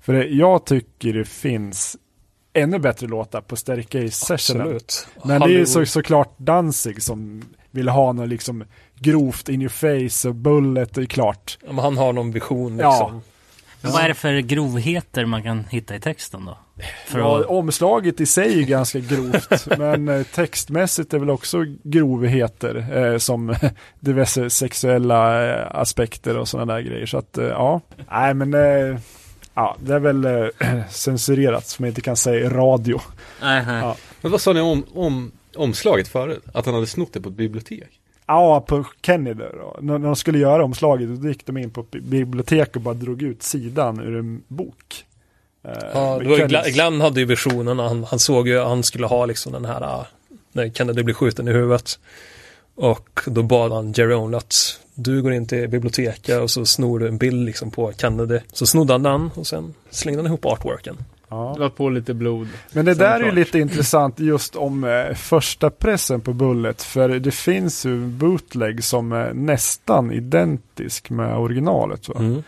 [0.00, 1.96] för det, jag tycker det finns
[2.56, 4.60] ännu bättre låtar på Static Age-sessionen.
[4.62, 5.06] Absolut.
[5.24, 8.64] Men det är ju Hallå- så, såklart Danzig som vill ha något liksom
[9.00, 9.68] grovt in your
[10.08, 11.58] face och bullet är klart.
[11.66, 12.90] Ja, men han har någon vision Ja.
[12.90, 13.22] liksom.
[13.80, 16.58] Men vad är det för grovheter man kan hitta i texten då?
[17.06, 21.58] För Ja, att, omslaget i sig är ganska grovt, men eh, textmässigt är väl också
[21.82, 23.54] grovheter eh, som
[24.00, 27.06] diverse sexuella eh, aspekter och sådana där grejer.
[27.06, 27.80] Så att eh, ja,
[28.10, 28.98] nej men eh,
[29.56, 30.46] ja, det är väl eh,
[30.90, 33.00] censurerat som jag inte kan säga i radio.
[33.42, 33.80] nej, nej.
[33.82, 33.96] Ja.
[34.20, 36.42] Men vad sa ni om, om omslaget förut?
[36.54, 38.00] Att han hade snott det på ett bibliotek?
[38.26, 39.76] Ja, på Kennedy då.
[39.80, 42.82] När, när de skulle göra omslaget, då gick de in på ett bi- bibliotek och
[42.82, 45.04] bara drog ut sidan ur en bok.
[45.64, 48.48] Eh, Ja, med det var ju Kennedys- Glenn, Glenn hade ju visionen, han, han såg
[48.48, 50.04] ju, han skulle ha liksom den här, äh,
[50.52, 51.98] när Kennedy blir skjuten i huvudet.
[52.74, 57.08] Och då bad han Jerry att du går in till biblioteket och så snor du
[57.08, 58.38] en bild liksom på Kennedy.
[58.52, 60.96] Så snodde han den och sen slängde han ihop artworken.
[61.28, 61.56] Ja.
[61.58, 62.48] La på lite blod.
[62.72, 66.82] Men det där är ju lite intressant just om eh, första pressen på Bullet.
[66.82, 72.08] För det finns ju en bootleg som är nästan identisk med originalet.
[72.08, 72.14] Va?
[72.18, 72.42] Mm.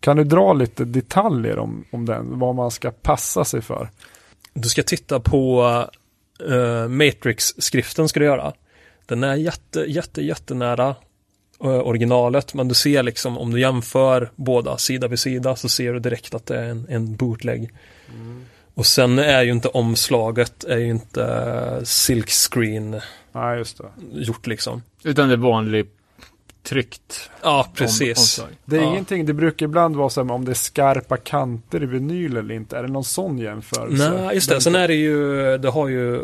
[0.00, 2.38] Kan du dra lite detaljer om, om den?
[2.38, 3.90] Vad man ska passa sig för?
[4.54, 5.64] Du ska titta på
[6.48, 8.52] eh, Matrix-skriften ska du göra.
[9.06, 10.94] Den är jätte, jätte, jättenära
[11.70, 15.98] originalet, men du ser liksom om du jämför båda sida vid sida så ser du
[16.00, 17.70] direkt att det är en, en bootleg.
[18.74, 23.00] Och sen är ju inte omslaget, är ju inte eh, silkscreen
[23.32, 23.84] Nej, just det.
[24.12, 24.82] gjort liksom.
[25.04, 25.90] Utan det är vanligt
[26.62, 28.18] tryckt Ja, precis.
[28.18, 28.48] omslag.
[28.64, 28.88] Det är Ja.
[28.90, 32.54] ingenting, det brukar ibland vara så här om det är skarpa kanter i vinyl eller
[32.54, 32.78] inte.
[32.78, 34.10] Är det någon sån jämförelse?
[34.10, 34.60] Nej, just det.
[34.60, 36.20] Sen är det ju, det har ju,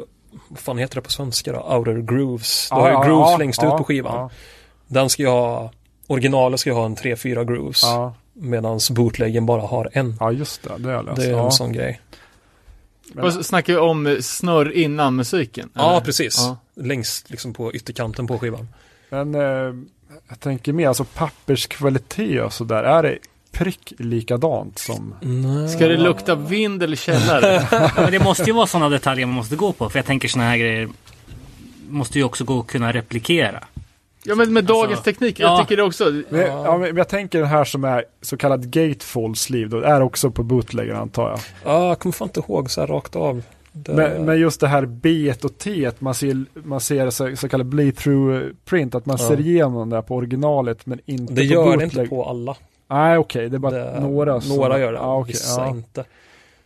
[0.49, 1.59] vad fan heter det på svenska då?
[1.77, 2.69] Outer grooves.
[2.71, 4.31] Det Ja, har ju grooves längst ut på skivan.
[4.91, 5.73] Ja, Den ska ju ha,
[6.07, 7.83] originalet ska ju ha en 3-4 grooves.
[7.83, 10.17] ja, Medan bootleggen bara har en.
[10.21, 10.71] ja, just det.
[10.79, 11.17] Det har jag läst.
[11.17, 11.45] Det är ja.
[11.45, 12.01] en sån grej.
[13.13, 15.71] Men- Och snackar vi om snurr innan musiken?
[15.75, 16.01] Ja, eller?
[16.01, 16.37] precis.
[16.39, 16.57] Ja.
[16.83, 18.69] Längst liksom på ytterkanten på skivan.
[19.11, 19.75] Men eh,
[20.29, 22.83] jag tänker mer, alltså papperskvalitet och sådär.
[22.83, 23.19] Är det
[23.53, 25.15] prick likadant som...
[25.77, 27.67] Ska det lukta vind eller källare?
[27.73, 29.89] Ja, men det måste ju vara sådana detaljer man måste gå på.
[29.91, 30.89] För jag tänker sådana här grejer
[31.89, 33.65] måste ju också gå att kunna replikera.
[34.25, 35.59] Ja, men med dagens Alltså, teknik, jag ja.
[35.63, 36.05] tycker det också.
[36.29, 40.01] Men, ja, men jag tänker den här som är så kallad gatefold sleeve, då är
[40.03, 41.41] också på bootleggen antar jag.
[41.65, 43.43] Ja, jag kommer fan inte ihåg så här rakt av.
[43.73, 43.93] Det...
[43.93, 47.67] Men, men just det här B och T, man ser, man ser så, så kallad
[47.75, 49.29] bleed-through print, att man Ja.
[49.29, 52.05] ser igenom det på originalet men inte det på gör det bootleg.
[52.05, 52.57] inte på alla.
[52.91, 54.57] Nej okej, det är bara Det, några som...
[54.57, 55.69] några gör det, Ja, okej, vissa ja.
[55.69, 56.05] inte.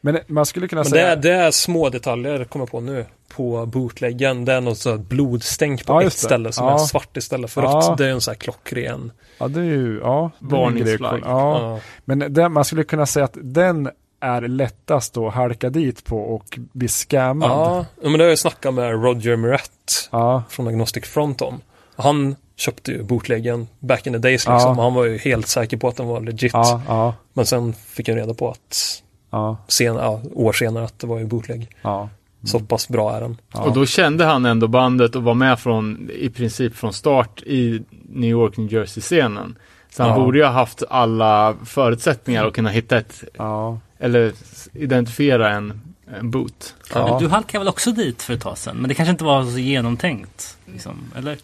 [0.04, 1.12] Men man skulle kunna Men det säga...
[1.12, 4.44] är, det är små detaljer, kommer jag på nu, på bootleggen.
[4.44, 6.18] Det är något så här blodstänk på Ja, ett det.
[6.18, 6.74] ställe som Ja.
[6.74, 7.68] är svart istället för Ja.
[7.68, 7.98] rött.
[7.98, 9.12] Det är en så här klockren.
[9.38, 10.30] Ja det är ju, ja.
[10.38, 10.46] det.
[10.46, 11.20] Varningsflagg.
[11.24, 11.60] Ja.
[11.60, 11.80] Ja.
[12.04, 13.90] Men den, man skulle kunna säga att den
[14.20, 17.50] är lättast att halka dit på och bli scammad.
[17.50, 21.60] Ja, men det har jag snackat med Roger Muret Ja, från Agnostic Front om.
[21.96, 24.54] Han köpte ju bootleggen back in the days Ja.
[24.54, 24.78] liksom.
[24.78, 26.52] Han var ju helt säker på att den var legit.
[26.52, 29.02] ja, ja, Men sen fick jag reda på att
[29.34, 31.68] ja, sen, ja, år senare att det var ju bootleg.
[31.82, 32.08] ja.
[32.46, 33.36] Så pass bra är den.
[33.52, 33.60] Ja.
[33.62, 37.82] Och då kände han ändå bandet och var med från, i princip från start i
[38.08, 39.56] New York, New Jersey-scenen.
[39.90, 40.24] Så han Ja.
[40.24, 43.78] borde ju ha haft alla förutsättningar att kunna hitta ett, ja.
[43.98, 44.32] eller
[44.72, 45.80] identifiera en,
[46.18, 46.74] en boot.
[46.94, 47.18] Ja.
[47.20, 48.76] Du halkade väl också dit för ett tag sedan?
[48.76, 50.56] Men det kanske inte var så genomtänkt?
[50.72, 51.36] Liksom, eller?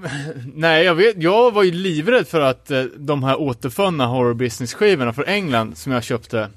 [0.54, 5.12] Nej, jag vet, jag var ju livrädd för att eh, de här återfunna horror business-skivorna
[5.12, 6.48] från England som jag köpte,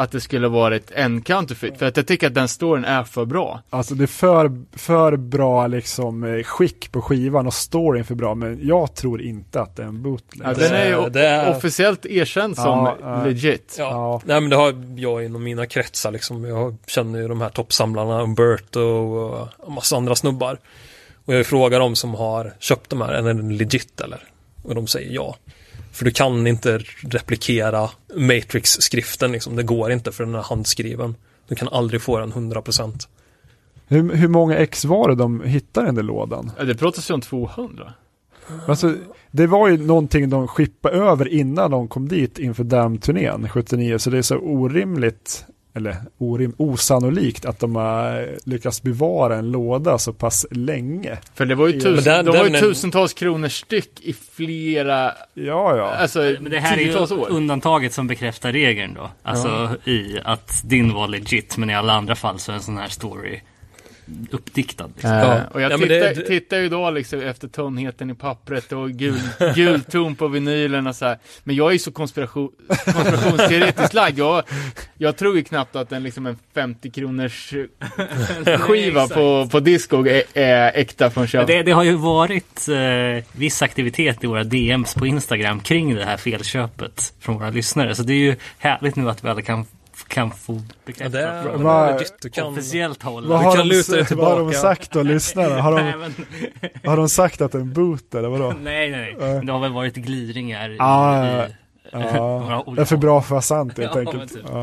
[0.00, 1.78] att det skulle varit en counterfeit.
[1.78, 3.60] För att jag tycker att den storyn är för bra.
[3.70, 8.34] Alltså det är för, för bra liksom eh, skick på skivan och storyn för bra,
[8.34, 10.48] men jag tror inte att det är en bootleg.
[10.48, 13.24] Ja, den är ju det är- officiellt erkänd som Ja, ja.
[13.24, 13.76] legit.
[13.78, 13.84] Ja.
[13.90, 14.20] Ja.
[14.24, 16.44] Nej men det har jag inom mina kretsar liksom.
[16.44, 20.58] Jag känner ju de här toppsamlarna, Umberto och en massa andra snubbar.
[21.24, 24.20] Och jag frågar dem som har köpt de här, är den legit eller?
[24.62, 25.36] Och de säger ja.
[25.92, 29.56] För du kan inte replikera Matrix-skriften liksom.
[29.56, 31.14] Det går inte för den är handskriven.
[31.48, 33.08] Du kan aldrig få den 100%.
[33.86, 36.52] Hur, hur många ex var det de hittade i den där lådan?
[36.58, 37.92] Ja, det pratas ju om 200.
[38.66, 38.94] Alltså,
[39.30, 44.10] det var ju någonting de skippade över innan de kom dit inför Damn-turnén 79, så
[44.10, 50.12] det är så orimligt, eller orim, osannolikt att de har lyckats bevara en låda så
[50.12, 51.18] pass länge.
[51.34, 55.12] För det var ju, Ja, tusen, den- de var ju tusentals kronor styck i flera,
[55.34, 55.90] Ja, ja.
[55.90, 57.26] alltså Men det här är ju år.
[57.30, 59.10] undantaget som bekräftar regeln då.
[59.22, 62.78] Alltså i att din var legit men i alla andra fall så är en sån
[62.78, 63.40] här story
[64.30, 64.86] uppdiktad.
[64.94, 65.10] Liksom.
[65.10, 65.40] Eh, Ja.
[65.54, 69.20] Och jag Ja, tittar, det- tittar ju då liksom efter tunnheten i pappret och gul,
[69.54, 71.18] gul ton på vinylen och så här.
[71.44, 72.50] Men jag är ju så konspiration,
[72.84, 74.18] konspirationsteoretiskt lagd.
[74.18, 74.42] Jag,
[74.98, 77.54] jag tror ju knappt att en, liksom en 50 kronors
[78.58, 81.46] skiva på, på Discog är, är äkta från köp.
[81.46, 86.04] Det, det har ju varit eh, viss aktivitet i våra DMs på Instagram kring det
[86.04, 87.94] här felköpet från våra lyssnare.
[87.94, 89.64] Så det är ju härligt nu att vi alla kan,
[90.10, 91.98] kan få bekräftat är, från.
[92.22, 92.46] Du kan...
[92.46, 93.26] officiellt håll.
[93.26, 95.62] Vad Du har, kan de, luta dig s- vad har de sagt då, lyssnarna?
[95.62, 98.54] Har Nej, de, men, har de sagt att det är en boot eller vadå?
[98.62, 99.44] nej, nej, nej.
[99.46, 101.48] Det har väl varit gliringar Ah, i
[101.92, 104.18] Ja, det är för bra för att vara sant helt Ja, enkelt.
[104.18, 104.42] men typ.
[104.52, 104.60] Ja.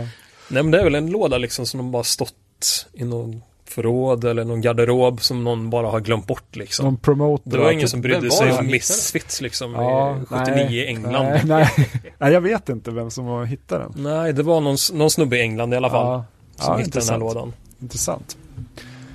[0.49, 3.41] Nej men det är väl en låda liksom som de bara stått i någon
[3.81, 6.85] förråd eller någon garderob som någon bara har glömt bort liksom.
[6.85, 7.51] Någon promoter.
[7.51, 11.11] Det var ingen som brydde sig om Misfits liksom Ja, i 79 nej, i England.
[11.23, 11.69] Nej, Nej.
[11.77, 11.89] nej.
[12.17, 14.35] nej, jag vet inte vem som har hittat den.
[14.35, 16.25] det var någon, någon snubbe i England i alla fall Ja,
[16.55, 17.53] som ja, hittade den här lådan.
[17.81, 18.37] Intressant.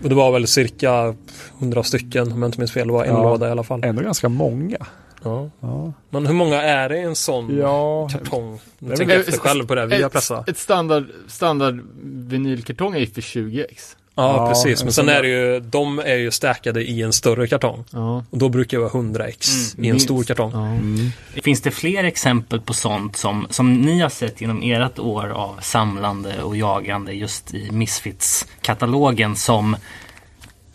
[0.02, 1.14] Och det var väl cirka
[1.58, 2.86] 100 stycken om jag inte minns fel.
[2.86, 3.22] Det var en Ja.
[3.22, 3.84] låda i alla fall.
[3.84, 4.76] Ändå ganska många.
[5.24, 5.50] Ja.
[5.60, 5.92] Ja.
[6.10, 8.60] Men hur många är det i en sån Ja, kartong?
[8.78, 10.44] Jag tänker väl- efter själv på det via Ett, pressa.
[10.46, 13.96] ett standard, standard vinylkartong är ju för 20x.
[14.14, 14.80] Ja, Ja, precis.
[14.80, 17.84] en Men sen är det ju, de är ju stackade i en större kartong.
[17.90, 18.24] Ja.
[18.30, 20.04] Och då brukar det vara 100x Mm, i en minst.
[20.04, 20.52] stor kartong.
[21.34, 21.42] ja.
[21.42, 25.58] Finns det fler exempel på sånt som, som ni har sett genom ert år av
[25.62, 29.76] samlande och jagande just i Misfits-katalogen som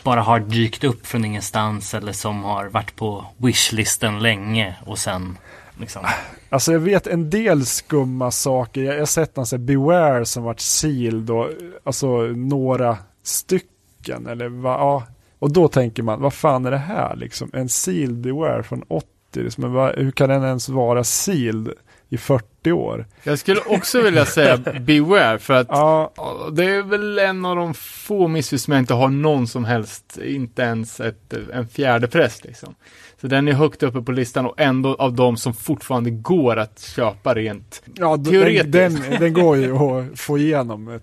[0.02, 5.38] bara har dykt upp från ingenstans eller som har varit på wishlisten länge och sen
[5.80, 6.02] liksom...
[6.50, 8.82] Alltså jag vet en del skumma saker.
[8.82, 11.50] Jag har sett någon sån Beware som varit sealed och
[11.84, 12.98] alltså några
[13.28, 15.06] stycken eller vad, ja.
[15.38, 17.50] Och då tänker man, vad fan är det här liksom?
[17.52, 21.72] En sealed Beware från 80, liksom, men vad, hur kan den ens vara sealed
[22.08, 23.06] i 40 år?
[23.22, 26.12] Jag skulle också vilja säga Beware för att Ja,
[26.52, 30.18] det är väl en av de få Misfits som jag inte har någon som helst,
[30.24, 32.74] inte ens ett, en fjärde press liksom.
[33.20, 36.80] Så den är högt uppe på listan och ändå av de som fortfarande går att
[36.80, 37.82] köpa rent.
[37.94, 38.72] ja Teoretiskt.
[38.72, 41.02] den, den, den går ju att få igenom ett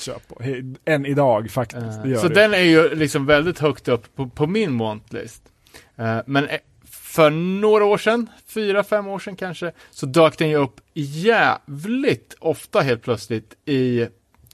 [0.00, 0.42] köp på.
[0.84, 2.04] Än idag faktiskt.
[2.04, 2.34] Gör så det.
[2.34, 5.42] den är ju liksom väldigt högt upp på, på min wantlist.
[5.96, 6.58] Eh, men eh,
[6.90, 12.36] för några år sedan, fyra, fem år sedan kanske, så dök den ju upp jävligt
[12.40, 14.06] ofta helt plötsligt i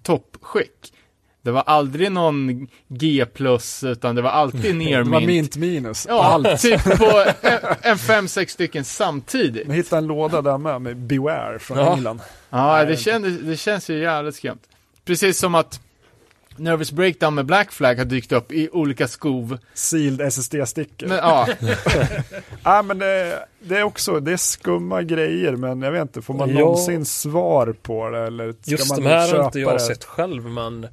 [0.03, 0.93] toppskick.
[1.45, 5.27] Det var aldrig någon G plus, utan det var alltid ner det var mint.
[5.29, 6.07] mint minus.
[6.09, 6.61] Ja, Allt.
[6.61, 9.67] typ på en, en fem, sex stycken samtidigt.
[9.67, 11.93] Man hittade en låda där med, med Beware från Ja.
[11.95, 12.21] England.
[12.51, 14.59] Ja, det, kändes, det känns ju jävligt skumt.
[15.05, 15.81] Precis som att
[16.57, 19.59] Nervous Breakdown med Black Flag har dykt upp i olika skov.
[19.75, 21.07] Sealed SSD-stickor.
[21.09, 21.49] Men, ja,
[22.65, 26.35] Ja men det, det är också, det är skumma grejer men jag vet inte, får
[26.35, 26.59] man Ja.
[26.61, 29.81] någonsin svar på det eller ska Just man de här har inte jag det?
[29.81, 30.87] sett själv, men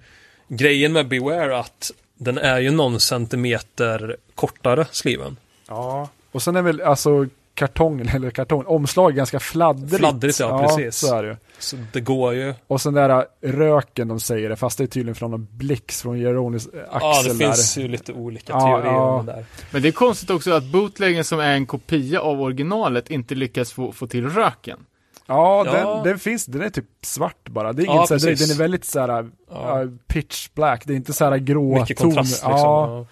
[0.47, 5.37] grejen med Beware att den är ju någon centimeter kortare, sliven.
[5.67, 7.27] Ja, och sen är väl alltså
[7.59, 9.97] kartongen, eller kartong, omslag ganska fladdrigt.
[9.97, 10.95] Fladdrigt, ja, precis.
[10.95, 11.35] så är det ju.
[11.59, 12.53] Så det går ju.
[12.67, 16.01] Och sen där äh, röken de säger det, fast det är tydligen från någon blixt
[16.01, 17.35] från Jeronis axel Ja, det där.
[17.45, 19.19] finns ju lite olika Ja, teorier ja.
[19.19, 19.45] om det där.
[19.71, 23.71] men det är konstigt också att bootleggen som är en kopia av originalet inte lyckas
[23.73, 24.79] få, få till röken.
[25.27, 25.71] Ja, Ja.
[25.71, 27.73] Den, den finns, den är typ svart bara.
[27.73, 28.47] Det är Ja, inget så här, precis.
[28.47, 29.81] den är väldigt så här Ja.
[29.81, 32.07] äh, pitch black, det är inte så här grå Mycket ton.
[32.09, 33.05] kontrast liksom.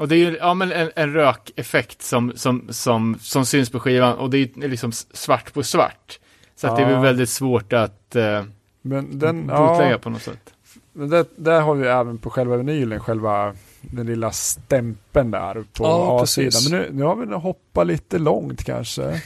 [0.00, 3.80] Och det är ju ja, men en, en rökeffekt som, som, som, som syns på
[3.80, 6.18] skivan och det är ju liksom svart på svart.
[6.56, 8.42] Så att det är väldigt svårt att eh,
[8.82, 10.54] men den, ja, på något sätt.
[10.92, 15.84] men det, där har vi även på själva vinylen, själva den lilla stämpeln där på
[15.84, 16.62] Ja, A-sidan.
[16.70, 19.02] Men nu, nu har vi hoppat lite långt kanske.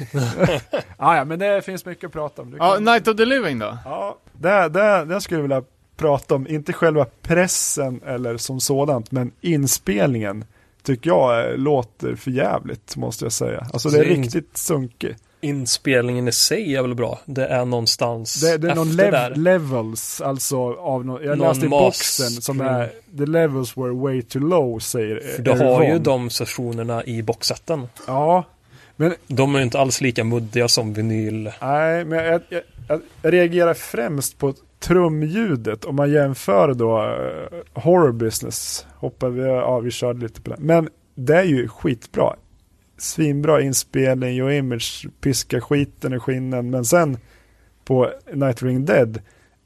[0.97, 2.55] ah, ja, men det finns mycket att prata om.
[2.59, 3.79] Ja, kan- Night of the Living då?
[3.85, 5.62] Ja, det, det, det skulle jag vilja
[5.97, 10.45] prata om, inte själva pressen eller som sådant, men inspelningen
[10.85, 13.66] tycker jag eh, låter för jävligt måste jag säga.
[13.72, 15.22] Alltså det är in- riktigt sunkigt.
[15.41, 17.20] Inspelningen i sig är väl bra.
[17.24, 19.35] Det är någonstans Det, det är någon lev, där.
[19.35, 24.22] levels, alltså av någon, jag Någon läste i boxen som är the levels were way
[24.22, 27.89] too low säger För du har ju de sessionerna i boxsetten.
[28.07, 28.45] Ja,
[28.97, 31.51] men De är ju inte alls lika muddiga som vinyl.
[31.62, 32.62] Nej, men jag, jag,
[33.22, 34.55] jag reagerar främst på
[34.85, 38.87] trumljudet om man jämför då uh, horror business.
[38.95, 40.57] Hoppar vi, ja vi körde lite på det.
[40.59, 42.35] Men det är ju skitbra.
[42.99, 46.70] Svinbra inspelning och image, piska skiten ur skinnen.
[46.70, 47.18] Men sen
[47.85, 49.20] på Night Ring Dead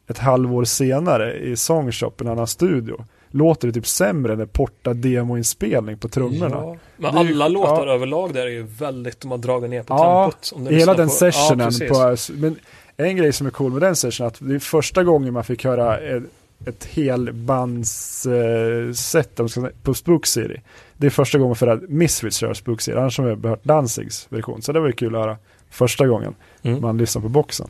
[0.09, 4.97] ett halvår senare i Songshop, en annan studio, låter det typ sämre än en portad
[4.97, 6.57] demoinspelning på trummorna.
[6.57, 6.77] Ja.
[6.97, 7.95] Men är ju- alla låtar ja.
[7.95, 10.53] överlag där är ju väldigt, de har dragit ner på Ja, tempot.
[10.55, 12.37] Om Hela den på- sessionen Ja, på, precis.
[12.37, 12.57] men
[13.01, 15.65] en grej som är cool med den sessionen att det är första gången man fick
[15.65, 16.23] höra ett,
[16.67, 20.61] ett helbandsset uh, på Spook City.
[20.97, 24.27] Det är första gången för att Misfits kör Spook City, annars har vi hört Danzigs
[24.31, 24.63] version.
[24.63, 25.37] Så det var ju kul att höra
[25.71, 26.81] första gången Mm.
[26.81, 27.69] man lyssnar på boxen.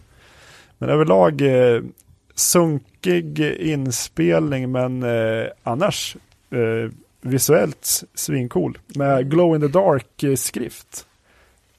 [0.79, 1.83] Men överlag eh,
[2.35, 6.17] sunkig inspelning men eh, annars
[6.51, 8.79] eh, visuellt svincool.
[8.87, 11.07] Med glow in the dark eh, skrift.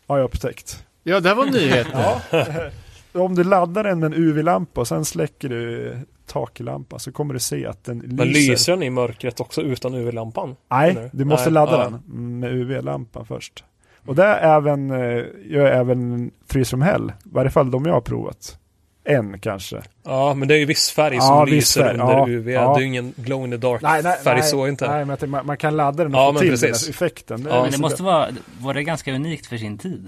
[0.08, 0.84] Har jag upptäckt.
[1.04, 2.02] Ja, det var nyheten.
[3.14, 7.40] Om du laddar den med en UV-lampa och sen släcker du taklampan så kommer du
[7.40, 8.16] se att den lyser.
[8.16, 10.56] Men lyser den i mörkret också utan UV-lampan?
[10.72, 11.90] Nej, du måste Nej, ladda ja.
[12.14, 13.64] den med UV-lampan först.
[14.06, 17.10] Och det är även, eh, gör även Freeze from Hell.
[17.10, 18.58] I varje fall de jag har provat.
[19.04, 19.82] En kanske.
[20.06, 22.50] Ja, men det är ju viss färg Ja, som viss lyser färg, under ja, UV.
[22.50, 22.74] ja.
[22.74, 23.82] Det är ju ingen glow in the dark
[24.24, 24.92] färg så inte.
[24.92, 26.82] Nej, men man, man kan ladda den och Ja, få men till precis.
[26.86, 27.46] den effekten.
[27.46, 28.28] är Ja, Men det måste vara,
[28.60, 30.08] var det ganska unikt för sin tid?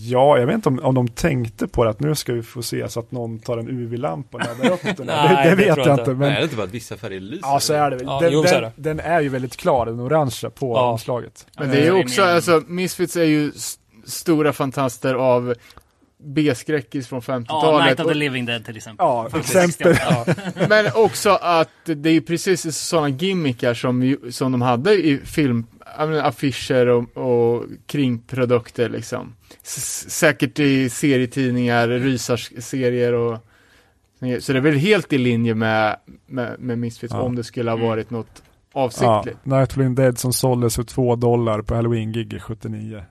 [0.00, 2.62] Ja, jag vet inte om, om de tänkte på det att nu ska vi få
[2.62, 5.06] se så att någon tar en UV-lampa och laddar upp den.
[5.06, 6.14] Nej, det, det vet jag jag inte.
[6.14, 7.40] Men, är det inte bara att vissa färger lyser?
[7.42, 8.06] ja, så är det väl.
[8.06, 8.82] Ja, Den, jo, så är den, det.
[8.90, 10.90] den är ju väldigt klar, den orangea på Ja.
[10.90, 11.46] omslaget.
[11.58, 15.54] Men det är ju Ja, också, alltså Misfits är ju s- stora fantaster av
[16.24, 17.84] B-skräckis från Ja, 50-talet.
[17.86, 19.04] Night of the Living Dead till exempel.
[19.06, 19.96] Ja, exempel.
[19.96, 20.34] 68.
[20.68, 25.66] Men också att det är precis sådana gimmickar som, som de hade i film,
[25.98, 29.34] menar, affischer och, och kringprodukter liksom.
[29.62, 33.38] S- säkert i serietidningar, rysarserier och
[34.40, 37.20] så det är väl helt i linje med, med, med Misfits Ja.
[37.20, 37.88] om det skulle ha Mm.
[37.88, 38.42] varit något
[38.74, 39.44] Ja, avsiktligt.
[39.46, 43.02] Night of the Living Dead som såldes för två dollar på Halloween-gig 79.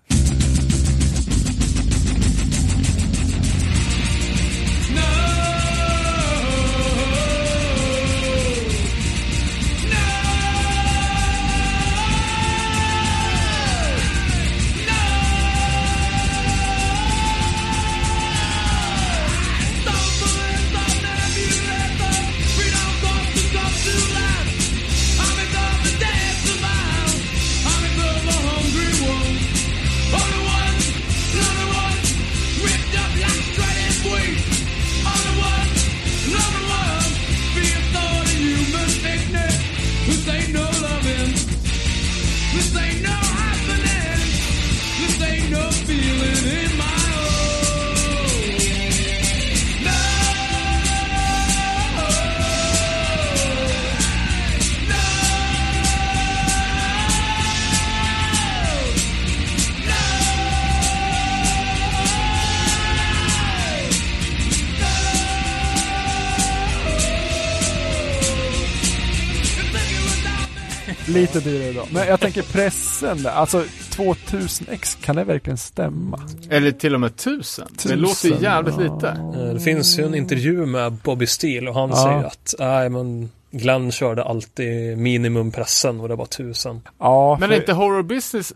[71.35, 71.87] Lite dyrare idag.
[71.93, 76.19] Men jag tänker pressen, där, alltså 2000x, kan det verkligen stämma?
[76.49, 77.67] Eller till och med tusen.
[77.71, 78.93] Det Tusen, låter jävligt ja.
[78.95, 79.07] lite.
[79.09, 81.95] Eh, Det finns ju en intervju med Bobby Steele och han Ja.
[81.95, 86.81] säger att nej men Glenn körde alltid minimumpressen och det var tusen.
[86.99, 88.53] Ja, Men för, är inte Horror Business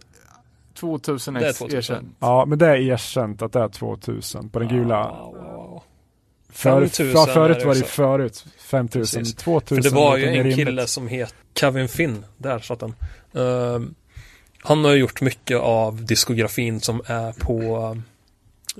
[0.80, 1.78] 2000 Det är X 2000.
[1.96, 2.16] erkänt?
[2.20, 5.08] ja, men det är erkänt att det är 2000 på den gula.
[5.08, 5.84] Wow, wow.
[6.50, 7.92] För, 5000 ja, förut var det också.
[7.94, 9.36] förut 5000, Precis.
[9.36, 9.84] 2000.
[9.84, 10.56] För det var ju en rimligt.
[10.56, 12.96] kille som het Kevin Finn, där satt han.
[13.36, 13.96] Ehm,
[14.62, 17.96] han har ju gjort mycket av diskografin som är på uh,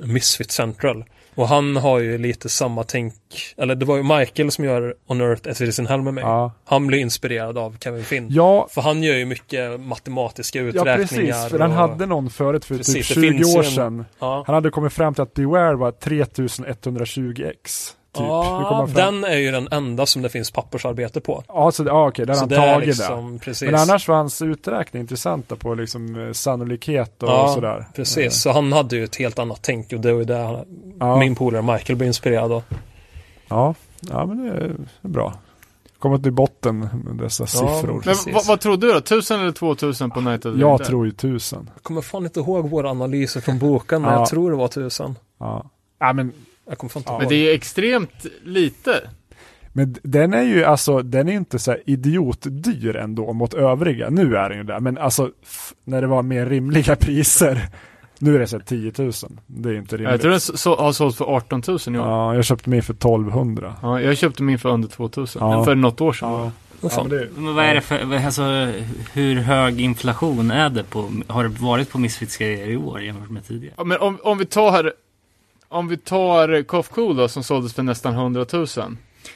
[0.08, 1.06] Misfit Central.
[1.36, 3.14] Och han har ju lite samma tänk,
[3.58, 6.14] eller det var ju Michael som gör On Earth as it is in Hell med
[6.14, 6.24] mig.
[6.24, 6.52] Ja.
[6.66, 8.28] Han blev inspirerad av Kevin Finn.
[8.32, 10.98] Ja, För han gör ju mycket matematiska ja, uträkningar.
[10.98, 11.50] precis.
[11.52, 13.76] För han och- hade någon förut för Precis, typ det 20 finns år ju en-
[13.76, 14.06] sedan.
[14.20, 17.92] Ja, Han hade kommit fram till att Beware var 3120x.
[18.16, 18.26] Typ.
[18.28, 21.44] Ja den är ju den enda som det finns pappersarbete på.
[21.48, 23.72] Ja, så, ja okej, där har han tagit liksom, precis.
[23.72, 27.86] Men annars var hans uträkning intressanta på liksom eh, sannolikhet och Ja, sådär.
[27.96, 30.66] Precis, så han hade ju ett helt annat tänk och det var ju det
[31.00, 32.64] Ja, min polare Michael blev inspirerad av.
[33.48, 35.34] ja, ja men det är bra.
[36.00, 38.02] Komma till botten med dessa siffror.
[38.06, 38.98] Men vad, vad tror du då?
[38.98, 40.84] 1000 eller 2000 på Night Jag Dead?
[40.84, 41.70] tror ju tusen.
[41.76, 44.20] Jag kommer fan inte ihåg våra analyser från boken, men Ja.
[44.20, 45.16] jag tror det var tusen.
[45.40, 45.66] Ja.
[46.00, 46.32] ja, men
[46.68, 47.20] Jag kommer fan inte Ja.
[47.20, 49.02] Men det är extremt lite.
[49.74, 54.10] Men den är ju alltså, den är inte så här idiotdyr ändå mot övriga.
[54.10, 55.32] Nu är den ju där, men alltså
[55.84, 57.68] när det var mer rimliga priser.
[58.20, 59.12] Nu är det så här 10 000.
[59.48, 60.12] Det är inte rimligt.
[60.12, 61.96] Jag tror den så, så, har sålt för 18 000 i år.
[61.96, 62.02] Ja.
[62.02, 63.76] Ja, jag köpte min för 1200.
[63.82, 65.42] jag köpte min för under 2000.
[65.42, 65.66] Ja.
[65.66, 66.30] För något år sedan.
[66.30, 66.52] Ja,
[66.82, 68.44] ja men det, Men vad är det för, alltså
[69.14, 73.30] hur hög inflation är det på, har det varit på Misfits grejer i år jämfört
[73.30, 73.74] med tidigare?
[73.78, 74.94] Ja, men om, om vi tar
[75.76, 78.68] Om vi tar Cough Cool då, som såldes för nästan 100 000.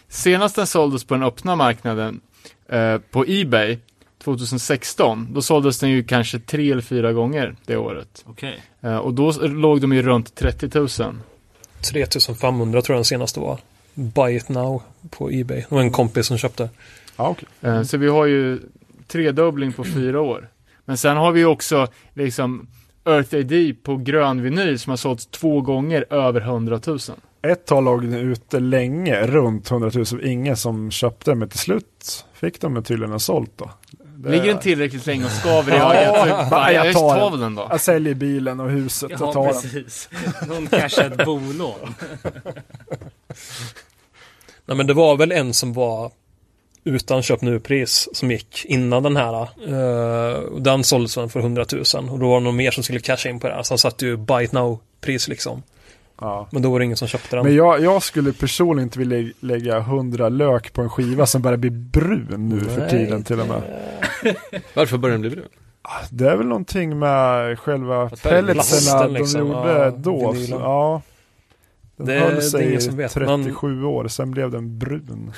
[0.07, 2.21] Senast den såldes på den öppna marknaden
[2.69, 3.77] eh, på Ebay
[4.23, 8.23] 2016, då såldes den ju kanske tre eller fyra gånger det året.
[8.27, 8.61] Okej.
[8.81, 10.87] Eh, och då låg de ju runt 30 000.
[11.81, 13.59] 3500 tror jag den senaste var.
[13.93, 15.57] Buy it now på Ebay.
[15.69, 16.69] Det var en kompis som köpte.
[17.17, 17.47] ja okej.
[17.61, 18.59] Eh, Så vi har ju
[19.07, 20.49] tredubbling på fyra år.
[20.85, 22.67] Men sen har vi ju också liksom
[23.05, 26.99] Earth AD på grön vinyl som har sålts två gånger över 100 000.
[27.41, 30.05] Ett tag låg den ute länge, runt 100 000.
[30.25, 33.69] Ingen som köpte den, men till slut fick de den tydligen sålt då.
[34.15, 37.39] Det- Ligger den tillräckligt länge och skaver i Ja, ögat, tar jag tar den.
[37.39, 37.67] den då.
[37.69, 39.53] Jag säljer bilen och huset och tar den.
[39.53, 40.09] precis.
[40.47, 41.95] Någon cashar ett bolån.
[44.65, 46.11] Nej men det var väl en som var
[46.95, 49.41] utan köp nu-pris som gick innan den här.
[49.67, 53.29] Uh, den såldes för 100 000 och då var det någon mer som skulle casha
[53.29, 53.63] in på det här.
[53.63, 55.63] Så han satte ju buy it now-pris liksom.
[56.21, 56.47] Ja.
[56.51, 57.45] Men då var det ingen som köpte den.
[57.45, 61.41] Men jag, jag skulle personligen inte vilja lä- lägga 100 lök på en skiva som
[61.41, 63.61] börjar bli brun nu för Nej, tiden till och med.
[64.73, 65.45] Varför börjar den bli brun?
[66.09, 70.35] Det är väl någonting med själva pelletsarna plasten de liksom, gjorde ja, då.
[70.49, 71.01] Ja.
[71.97, 74.79] Den Det- höll det är sig ingen i som vet, 37 år, sen blev den
[74.79, 75.31] brun.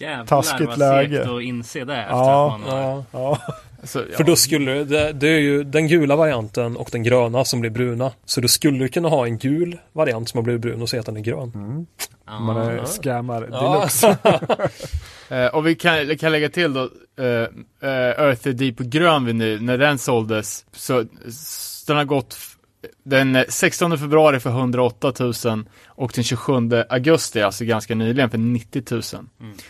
[0.00, 1.16] Jävlar Taskigt vad läge.
[1.16, 2.54] segt att inse det efter Ja.
[2.54, 3.04] att man har...
[3.12, 3.38] Ja,
[3.82, 4.16] Ja, Så, ja.
[4.16, 7.70] För då skulle det, det är ju den gula varianten och den gröna som blir
[7.70, 8.12] bruna.
[8.24, 11.06] Så du skulle kunna ha en gul variant som har blivit brun och säga att
[11.06, 11.86] den är grön.
[12.40, 13.72] Man är scammar Ja.
[13.78, 14.16] deluxe.
[15.32, 16.80] Eh, och vi kan, kan lägga till då,
[17.18, 17.26] eh,
[17.90, 21.04] eh, Earth på grön vinyl, när den såldes, så
[21.86, 22.34] den har gått
[23.02, 25.32] den eh, 16 februari för 108 000
[25.86, 26.52] och den 27
[26.88, 29.02] augusti, alltså ganska nyligen, för 90 000.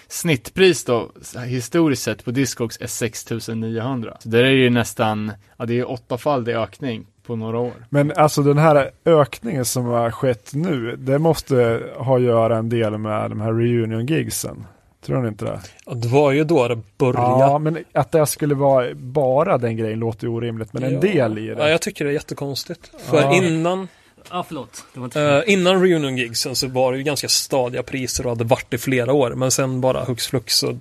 [0.09, 1.11] Snittpris då,
[1.47, 4.17] historiskt sett på Discogs är 6 900.
[4.21, 7.87] Så det är ju nästan, ja det är åttafaldig ökning på några år.
[7.91, 12.69] Men alltså den här ökningen som har skett nu, det måste ha att göra en
[12.69, 14.67] del med de här reunion-gigsen.
[15.07, 15.61] Tror ni inte det?
[15.87, 17.41] Ja, Det var ju då det började.
[17.45, 21.01] Ja, men att det skulle vara bara den grejen låter ju orimligt, men en Ja.
[21.01, 21.71] del i Ja, det.
[21.71, 22.91] jag tycker det är jättekonstigt.
[22.99, 23.35] För Ja.
[23.35, 23.89] innan,
[24.31, 24.85] Ja, förlåt.
[24.95, 28.31] Det var inte eh, innan reunion gigsen så var det ju ganska stadiga priser och
[28.31, 29.31] hade varit i flera år.
[29.35, 30.79] Men sen bara hux flux så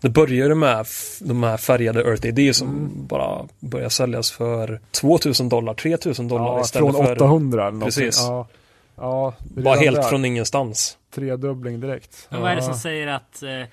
[0.00, 0.86] det började med
[1.20, 3.06] de här färgade Earth AD som Mm.
[3.06, 8.04] bara började säljas för 2000 dollar, 3000 dollar Ja, istället från för 800 eller någonting.
[8.04, 8.20] Precis.
[8.22, 8.46] Ja,
[9.02, 10.02] ja bara helt där.
[10.02, 10.96] från ingenstans.
[11.14, 12.26] Tredubbling direkt.
[12.30, 13.66] Men vad är det som säger att eh,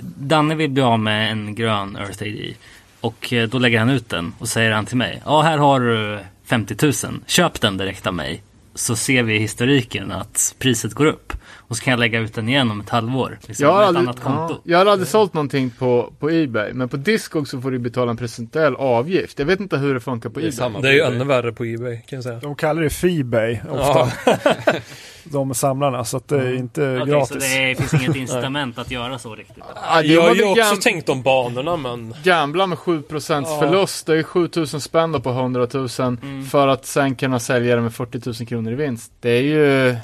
[0.00, 2.54] Danne vill bli av med en grön Earth AD
[3.00, 5.22] och eh, då lägger han ut den och säger han till mig.
[5.24, 6.92] Ja, här har du 50 000.
[7.26, 8.42] Köp den direkt av mig.
[8.74, 11.32] Så ser vi i historiken att priset går upp.
[11.70, 13.38] Och så kan jag lägga ut den igen om ett halvår.
[13.46, 14.54] Liksom, Jag har, med ett aldrig, annat konto.
[14.54, 17.78] ja, jag har aldrig sålt någonting på, på Ebay, men på Discog så får du
[17.78, 19.38] betala en procentuell avgift.
[19.38, 20.56] Jag vet inte hur det funkar på Det är Ebay.
[20.56, 21.16] samma Det är ju på eBay.
[21.16, 22.38] ännu värre på Ebay kan jag säga.
[22.40, 24.12] De kallar det Feebay ofta.
[25.24, 27.28] de samlarna, så att det är inte Okej, gratis.
[27.28, 29.64] så det är, finns inget incitament att göra så riktigt.
[29.88, 33.58] Ja, det Jag har ju också gam- tänkt om banorna men Gambla med 7% Ja.
[33.60, 36.44] förlust, det är 7000 spänn då på 100 000 Mm.
[36.44, 39.12] för att sen kunna sälja det med 40 000 kronor i vinst.
[39.20, 39.96] Det är ju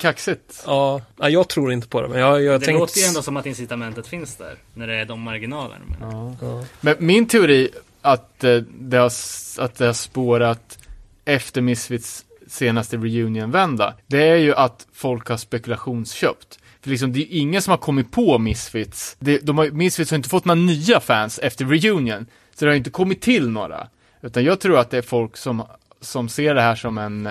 [0.00, 0.62] kaxigt.
[0.66, 2.08] ja, nej, jag tror inte på det.
[2.08, 2.78] Men jag, jag Det tänkt...
[2.78, 4.54] låter ju ändå som att incitamentet finns där.
[4.74, 5.84] När det är de marginalerna.
[6.00, 6.36] Men...
[6.40, 6.64] Ja.
[6.80, 7.68] Men min teori
[8.02, 9.12] att, eh, det har,
[9.58, 10.78] att det har spårat
[11.24, 16.58] efter Misfits senaste reunion-vända, det är ju att folk har spekulationsköpt.
[16.80, 19.16] För liksom, det är ju ingen som har kommit på Misfits.
[19.18, 22.76] Det, de har, Misfits har inte fått några nya fans efter reunion, så det har
[22.76, 23.88] inte kommit till några.
[24.22, 25.62] Utan jag tror att det är folk som,
[26.00, 27.28] som ser det här som en,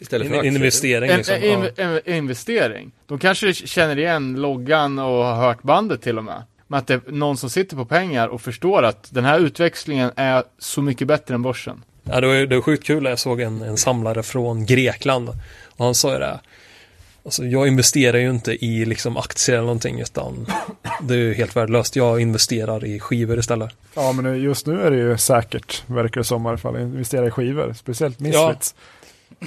[0.00, 0.52] Istället för aktier.
[0.52, 1.34] investering liksom.
[1.34, 1.68] en, ja.
[1.76, 2.92] en, en investering.
[3.06, 6.42] De kanske känner igen loggan och har hört bandet till och med.
[6.66, 10.10] Men att det är någon som sitter på pengar och förstår att den här utväxlingen
[10.16, 11.82] är så mycket bättre än börsen.
[12.02, 13.04] Ja, det var, det var sjukt kul.
[13.04, 15.28] Jag såg en, en samlare från Grekland.
[15.76, 16.40] Och han sa ju det.
[17.24, 20.00] Alltså, jag investerar ju inte i liksom aktier eller någonting.
[20.00, 20.46] Utan
[21.02, 21.96] det är ju helt värdelöst.
[21.96, 23.70] Jag investerar i skivor istället.
[23.94, 27.26] Ja, men just nu är det ju säkert, verkar det som i alla fall, investera
[27.26, 27.74] i skivor.
[27.78, 28.74] Speciellt Misfits.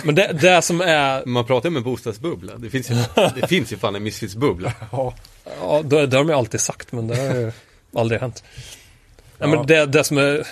[0.03, 1.25] Men det, det som är...
[1.25, 2.57] Man pratar ju om en bostadsbubbla.
[2.57, 2.95] Det finns ju,
[3.41, 4.73] det finns ju fan en Misfits-bubbla.
[4.91, 5.13] Ja.
[5.61, 6.91] Ja, det, det har de ju alltid sagt.
[6.91, 7.51] Men det har ju
[7.95, 8.43] aldrig hänt.
[8.45, 8.61] Ja,
[9.37, 9.47] Ja.
[9.47, 10.47] men det, det som är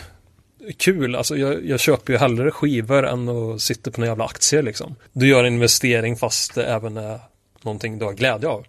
[0.77, 1.15] kul.
[1.15, 4.95] Alltså jag, jag köper ju hellre skivor än att sitta på några jävla aktier liksom.
[5.13, 7.19] Du gör en investering fast det även är
[7.61, 8.65] någonting du har glädje av.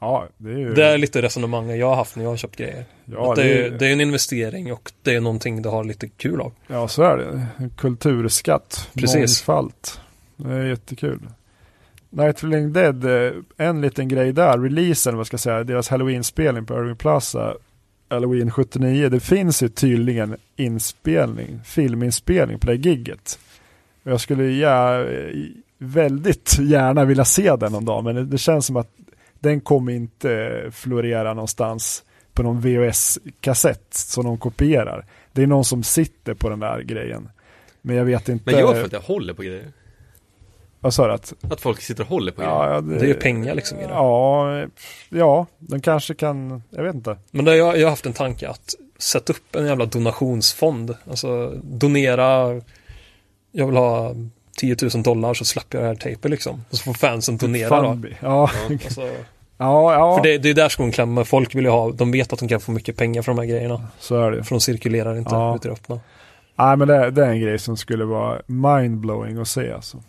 [0.00, 0.74] ja, det är ju...
[0.74, 2.84] Det är lite resonemanget jag har haft när jag har köpt grejer.
[3.04, 6.08] ja, det, det är, det är en investering och det är någonting du har lite
[6.08, 6.52] kul av.
[6.66, 7.46] ja, så är det.
[7.76, 8.90] Kulturskatt.
[8.94, 9.48] Precis.
[9.48, 9.72] Mångfald.
[10.36, 11.20] Det är jättekul.
[12.10, 15.88] Night of Living Dead, eh, en liten grej där, releasen, vad ska jag säga, deras
[15.88, 17.54] Halloween-spelning på Irving Plaza,
[18.08, 23.38] Halloween 79, det finns ju tydligen inspelning, filminspelning på det gigget.
[24.02, 25.06] Jag skulle ja,
[25.78, 28.90] väldigt gärna vilja se den någon dag, men det, det känns som att
[29.40, 35.06] den kommer inte florera någonstans på någon VHS-kassett som de kopierar.
[35.32, 37.28] Det är någon som sitter på den där grejen.
[37.82, 38.50] Men jag vet inte.
[38.50, 39.72] Men jag för att jag håller på grejer.
[40.80, 41.12] Vad sa du?
[41.12, 42.54] Att, Att folk sitter och håller på grejer.
[42.54, 43.88] ja, Det är ju pengar liksom i det.
[43.88, 44.66] Ja,
[45.08, 47.18] ja, den kanske kan, jag vet inte.
[47.30, 50.96] Men det, jag, jag har haft en tanke att sätta upp en jävla donationsfond.
[51.10, 52.60] Alltså donera,
[53.52, 54.14] jag vill ha
[54.56, 56.64] 10 000 dollar så släpper jag det här tejpet liksom.
[56.70, 57.88] Och så får fansen donera då.
[57.90, 58.16] Funby.
[58.20, 58.50] Ja,
[58.84, 59.00] Alltså,
[59.58, 61.24] ja, ja för det, det är där skon klämmer.
[61.24, 63.46] Folk vill ju ha, de vet att de kan få mycket pengar för de här
[63.46, 63.86] grejerna.
[63.98, 64.44] så är det.
[64.44, 65.56] För de cirkulerar inte Ja.
[65.56, 66.00] ut i det öppna.
[66.58, 70.02] Nej, men det, det är en grej som skulle vara mindblowing att se alltså.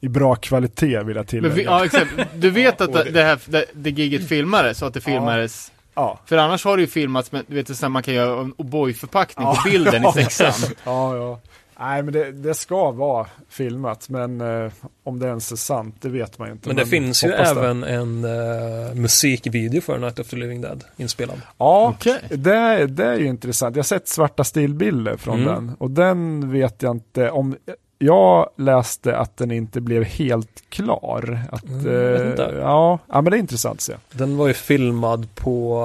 [0.00, 1.54] I bra kvalitet vill jag tillägga.
[1.54, 2.10] vi, ja, exakt.
[2.34, 6.18] Du vet att det, det här, det, det giget filmades, så att det filmades ja.
[6.26, 9.44] För annars har det ju filmats med, du vet, så man kan göra en O'boy-förpackning
[9.46, 9.54] Ja.
[9.64, 10.52] på bilden i sexan.
[10.84, 11.40] ja, ja.
[11.80, 14.72] Nej, men det, det ska vara filmat, men eh,
[15.04, 16.68] om det ens är sant, det vet man ju inte.
[16.68, 17.36] Men det finns ju det.
[17.36, 21.40] även en uh, musikvideo för Night of the Living Dead inspelad.
[21.58, 22.18] Ja, Okej.
[22.30, 23.76] det, det är ju intressant.
[23.76, 25.54] Jag har sett svarta stillbilder från Mm.
[25.54, 27.56] den och den vet jag inte om.
[27.98, 31.40] Jag läste att den inte blev helt klar.
[31.52, 32.54] Att, Mm, eh, inte.
[32.60, 33.94] ja, ja, men det är intressant att se.
[34.12, 35.82] Den var ju filmad på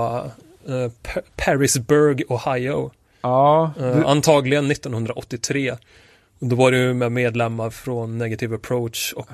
[1.04, 2.92] Pa- Parisburg, Ohio.
[3.30, 5.72] Ja, Eh, du, antagligen 1983.
[6.40, 9.30] Och då var det ju med medlemmar från Negative Approach och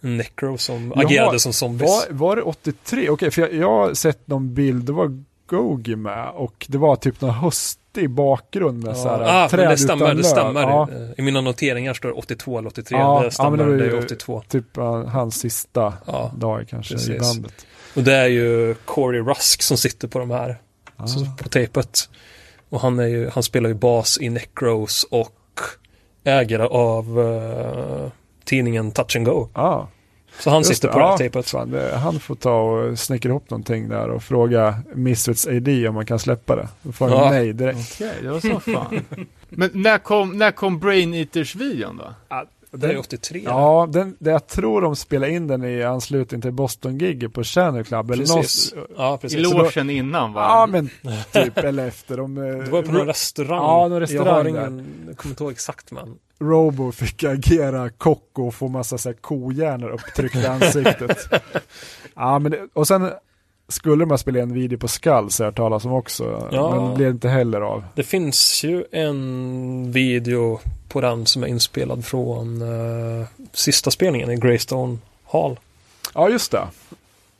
[0.00, 1.90] Necro som Jaha, agerade som zombies.
[1.90, 3.10] var, var det 83?
[3.10, 6.96] Okej, för jag, jag har sett någon bild, det var Gogi med och det var
[6.96, 10.22] typ någon höstig bakgrund med så här ah, träd det utan stämmer, det löv.
[10.22, 10.60] stämmer.
[10.62, 12.98] Ja, Eh, I mina noteringar står det 82 eller 83.
[12.98, 14.42] Ja, det ja, stämmer, men det det, är 82.
[14.48, 17.20] typ uh, hans sista Ja, dag kanske i precis.
[17.20, 17.66] bandet.
[17.96, 20.58] och det är ju Corey Rusk som sitter på de här,
[20.96, 21.06] Ah.
[21.42, 22.08] på tejpet.
[22.68, 25.60] Och han, är ju, han spelar ju bas i Necros och
[26.24, 28.10] ägare av eh,
[28.44, 29.48] tidningen Touch and Go.
[29.54, 29.88] Ja,
[30.38, 31.50] Så han just sitter på det här ja, tejpet.
[31.50, 35.94] Fan, det, han får ta och snickra ihop någonting där och fråga Misfits AD om
[35.94, 36.68] man kan släppa det.
[36.82, 37.30] Då får han Ja.
[37.30, 37.78] nej direkt.
[37.94, 39.04] Okej, det var så fan.
[39.48, 42.36] Men när kom, när kom Brain Eaters-videon då?
[42.76, 43.42] Det är 83.
[43.44, 47.84] Ja, den, det, jag tror de spelade in den i anslutning till Boston-gigget på Channel
[47.84, 48.10] Club.
[48.10, 48.74] Eller Precis.
[48.74, 49.52] något, Ja, I precis.
[49.52, 50.40] logen innan va?
[50.42, 50.90] ja, men
[51.32, 52.16] typ, eller efter.
[52.16, 53.62] De, eh, Det var på någon restaurang.
[53.62, 54.50] Ja, någon restaurang Jag har där.
[54.50, 56.14] ingen, jag kommer inte ihåg exakt men.
[56.40, 61.18] Robo fick agera kock och få massa så här kohjärnor upptryckta i ansiktet.
[62.14, 63.10] ja, men det, och sen
[63.68, 66.48] skulle man spela en video på Skall så jag talas om också.
[66.52, 66.74] Ja.
[66.74, 67.84] Men det blev inte heller av.
[67.94, 74.36] Det finns ju en video på den som är inspelad från eh, sista spelningen i
[74.36, 75.58] Greystone Hall.
[76.14, 76.62] Ja, just det.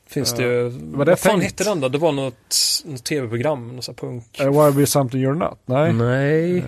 [0.08, 0.38] Finns Ja.
[0.38, 0.70] det ju.
[0.70, 1.88] det Vad fan hette den då?
[1.88, 2.54] Det var något,
[2.84, 4.40] något tv-program, något sånt punk.
[4.40, 5.58] Uh, Why be something you're not?
[5.66, 5.92] Nej.
[5.92, 6.58] Nej.
[6.58, 6.64] Eh,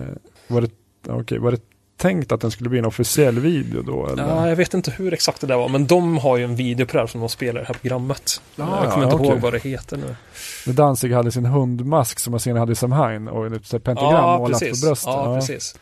[0.47, 0.69] Var det,
[1.07, 1.61] okej, var det
[1.99, 4.07] tänkt att den skulle bli en officiell video då?
[4.07, 4.27] Eller?
[4.27, 6.85] Ja, jag vet inte hur exakt det där var, men de har ju en video
[6.85, 8.41] på det här som de spelar i det här programmet.
[8.55, 9.27] Ja, jag kommer ja, inte okej.
[9.27, 10.15] ihåg vad det heter nu.
[10.65, 14.13] När Danzig hade sin hundmask som man senare hade i Samhain och ett här pentagram
[14.13, 14.81] Ja, målat precis.
[14.81, 15.07] på bröstet.
[15.07, 15.75] Ja, Ja, precis.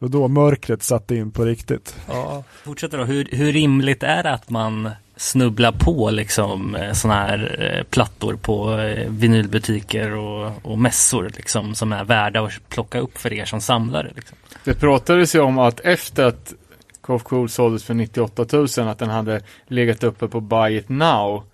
[0.00, 1.96] Och då mörkret satte in på riktigt.
[2.08, 2.44] Ja.
[2.64, 7.82] Fortsätter då, hur, hur rimligt är det att man snubblar på liksom sådana här eh,
[7.84, 13.32] plattor på eh, vinylbutiker och, och mässor liksom som är värda att plocka upp för
[13.32, 14.38] er som samlare liksom?
[14.64, 16.52] Det pratades ju om att efter att
[17.00, 21.44] KF Cool såldes för 98 000 att den hade legat uppe på Buy It Now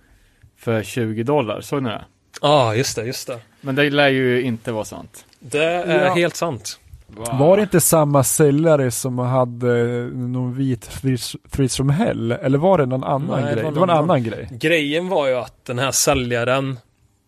[0.59, 1.61] för 20 dollar.
[1.61, 2.05] Såg ni det?
[2.41, 3.39] Ja, just det, just det.
[3.61, 5.25] Men det lär ju inte vara sant.
[5.39, 6.13] Det är Ja.
[6.13, 6.79] helt sant.
[7.07, 10.89] Var det inte samma säljare som hade någon vit
[11.51, 12.31] Threes from Hell?
[12.31, 13.63] Eller var det någon annan Nej, det grej?
[13.63, 14.49] var Det var en annan grej.
[14.51, 16.79] Grejen var ju att den här säljaren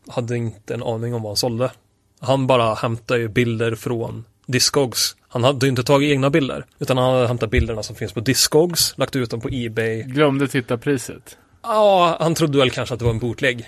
[0.07, 1.71] hade inte en aning om vad han sålde.
[2.19, 5.15] Han bara hämtade ju bilder från Discogs.
[5.27, 8.19] Han hade ju inte tagit egna bilder, utan han hade hämtat bilderna som finns på
[8.19, 10.03] Discogs, lagt ut dem på Ebay.
[10.03, 11.37] Glömde titta priset.
[11.63, 13.65] Ja, han trodde väl kanske att det var en bootleg.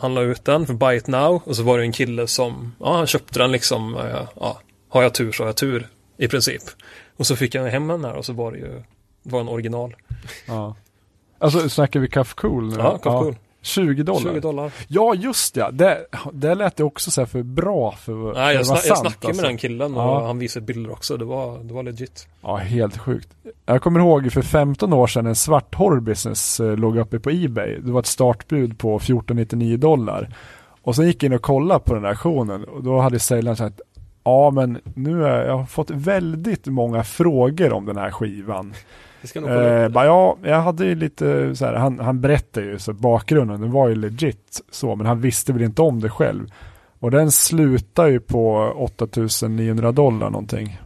[0.00, 2.74] Han la ut den för Buy It Now och så var det en kille som,
[2.80, 4.60] ja, han köpte den liksom, eh, ja,
[4.90, 6.62] har jag tur så har jag tur, i princip.
[7.16, 8.82] Och så fick jag hem den här och så var det ju,
[9.22, 9.96] var en original.
[10.46, 10.76] Ja.
[11.38, 12.74] Alltså snackar vi Cuff Cool nu?
[12.78, 13.36] Ja, Cuff Cool.
[13.62, 14.32] 20 dollar.
[14.32, 14.72] 20 dollar.
[14.88, 15.68] Ja, just det.
[15.72, 18.82] Det, det lät det också så här för bra för, Nej, jag, vara snack, jag
[18.96, 19.42] sant, snackade alltså.
[19.42, 20.26] med den killen och Ja.
[20.26, 21.16] han visade bilder också.
[21.16, 22.28] Det var, det var legit.
[22.42, 23.28] Ja, helt sjukt.
[23.66, 27.78] Jag kommer ihåg för 15 år sedan en svart horrorbusiness eh, låg uppe på Ebay.
[27.80, 30.34] Det var ett startbud på 1499 dollar.
[30.82, 33.56] Och sen gick jag in och kollade på den här auktionen och då hade säljaren
[33.56, 33.80] sagt
[34.24, 38.74] Ja men nu är, jag har fått väldigt många frågor om den här skivan.
[39.34, 43.60] Eh, bara, ja, jag hade ju lite så här, han, han berättade ju så bakgrunden,
[43.60, 46.46] den var ju legit så, men han visste väl inte om det själv.
[46.98, 50.80] Och den slutar ju på 8900 dollar någonting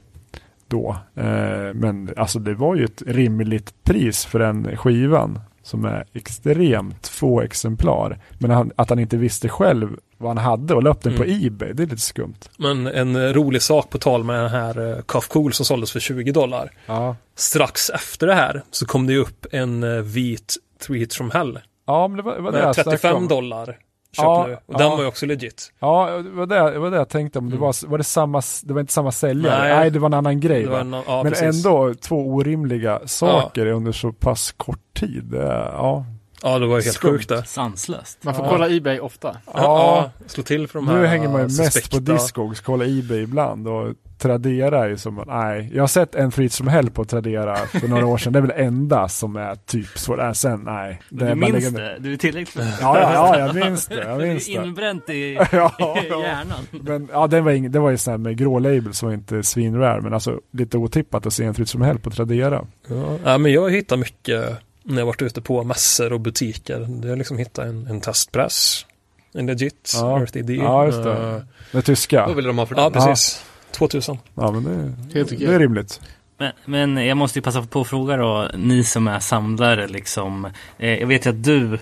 [0.68, 0.96] då.
[1.14, 7.08] Eh, men alltså det var ju ett rimligt pris för den skivan som är extremt
[7.08, 8.18] få exemplar.
[8.38, 11.24] Men han, att han inte visste själv vad han hade och la upp den på
[11.24, 11.46] Mm.
[11.46, 12.34] Ebay, det är lite skumt.
[12.58, 15.92] Men en eh, rolig sak på tal med den här uh, Cuff Cool som såldes
[15.92, 16.70] för 20 dollar.
[16.86, 20.54] Ja, Strax efter det här så kom det upp en eh, vit
[20.86, 21.58] Three Hits from Hell.
[21.86, 23.28] ja men det var, det var det Med jag snackade 35 om.
[23.28, 23.78] dollar.
[24.22, 24.54] Ja, du.
[24.54, 24.78] Och ja.
[24.78, 25.72] den var ju också legit.
[25.78, 27.50] Ja, det var det, det var det jag tänkte om.
[27.50, 29.58] Det var, var det samma, det var inte samma säljare?
[29.58, 29.90] Nej, Nej.
[29.90, 31.66] det var en annan grej en, ja, Men precis.
[31.66, 35.34] ändå två orimliga saker under så pass kort tid.
[35.34, 36.04] Är- Ja,
[36.44, 37.10] Ja, det var ju helt Skumt.
[37.10, 37.44] sjukt det.
[37.44, 38.24] Sanslöst.
[38.24, 38.50] Man får Ja.
[38.50, 39.36] kolla Ebay ofta.
[39.46, 40.10] Ja, ja.
[40.26, 41.96] slå till för de här nu hänger man ju mest suspekta.
[41.96, 46.32] på Discogs, kolla Ebay ibland och Tradera är ju som, nej, jag har sett en
[46.32, 49.54] frit som hell på Tradera för några år sedan, det är väl enda som är
[49.54, 51.00] typ så där, sen nej.
[51.08, 51.96] Det Du är bara minns lägga- det?
[51.98, 54.66] Du är tillräckligt Ja, ja, ja, jag minns det, jag Det minns är det.
[54.66, 56.22] inbränt i, Ja, i ja.
[56.22, 56.58] hjärnan.
[56.70, 59.14] Men ja, det var, ing, det var ju sån här med grå label som var
[59.14, 62.64] inte svinrare, men alltså lite otippat att se en frit som hell på Tradera.
[62.88, 63.16] Ja.
[63.24, 66.86] ja, men jag hittar mycket när jag varit ute på mässor och butiker.
[66.88, 68.86] Det har liksom hittat en, en testpress.
[69.34, 70.18] En legit Ja.
[70.20, 70.50] Earth ID.
[70.50, 71.12] Ja, just det.
[71.12, 71.38] Eh,
[71.72, 72.26] Det tyska.
[72.26, 72.92] Vad vill de ha för ja, den?
[72.92, 73.44] precis.
[73.70, 74.18] 2000.
[74.34, 74.64] Ja, men
[75.12, 75.38] det, okej.
[75.38, 76.00] det är rimligt.
[76.38, 80.44] Men, men jag måste ju passa på att fråga då, ni som är samlare liksom.
[80.78, 81.78] Eh, jag vet ju att du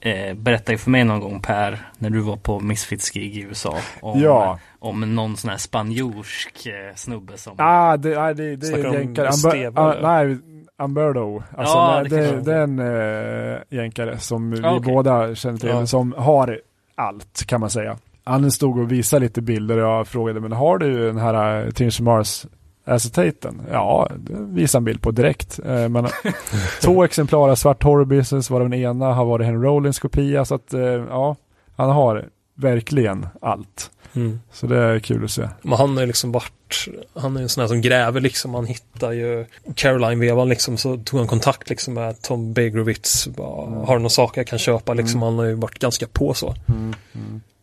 [0.00, 3.78] eh, berättade för mig någon gång Per, när du var på Misfits-gig i USA.
[4.00, 4.58] Om, Ja.
[4.78, 7.54] om någon sån här spanjorsk eh, snubbe som...
[7.58, 9.28] Ah, det, ah, det, det är jänkare.
[9.74, 10.38] Ah, nej,
[10.78, 11.42] Umberto.
[11.56, 14.94] Alltså, Ja, det det, det, är en uh, jänkare som vi Ah, okej.
[14.94, 15.68] båda känner till.
[15.68, 15.86] Ja.
[15.86, 16.60] Som har
[16.94, 17.96] allt kan man säga.
[18.24, 21.70] Han stod och visade lite bilder och jag frågade men har du den här uh,
[21.70, 22.46] Tinge Mars
[22.84, 23.62] acetaten?
[23.70, 25.58] Ja, det visade en bild på direkt.
[25.66, 26.06] Eh, men
[26.82, 30.54] två exemplar av Svart Horror Business var den ena har varit en Rollins kopia så
[30.54, 31.36] att eh, ja,
[31.76, 32.24] han har
[32.54, 33.90] verkligen allt.
[34.16, 34.40] Mm.
[34.52, 35.48] Så det är kul att se.
[35.62, 39.12] Men han ju liksom varit, han är en sån här som gräver liksom, han hittar
[39.12, 43.78] ju Caroline-vevan liksom, så tog han kontakt liksom med Tom Begrowitz, bara, Mm.
[43.78, 46.54] har du några saker jag kan köpa liksom, han har ju varit ganska på så.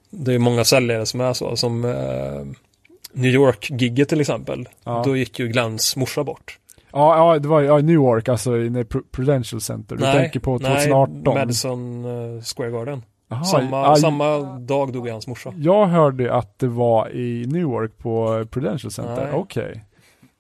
[0.10, 2.46] Det är många säljare som är så, som eh,
[3.14, 5.02] New York-gigget till exempel, Ja.
[5.06, 6.58] då gick ju Glens morsa bort.
[6.94, 9.96] Ja, ja, det var ja, New York, alltså i Pru- Prudential Center.
[9.96, 11.24] Du tänker på 2018?
[11.24, 13.04] Nej, Madison eh, Square Garden.
[13.32, 15.54] Jaha, samma, ja, samma dag dog hans morsa.
[15.58, 19.30] Jag hörde att det var i New York på Prudential Center.
[19.34, 19.84] Okej.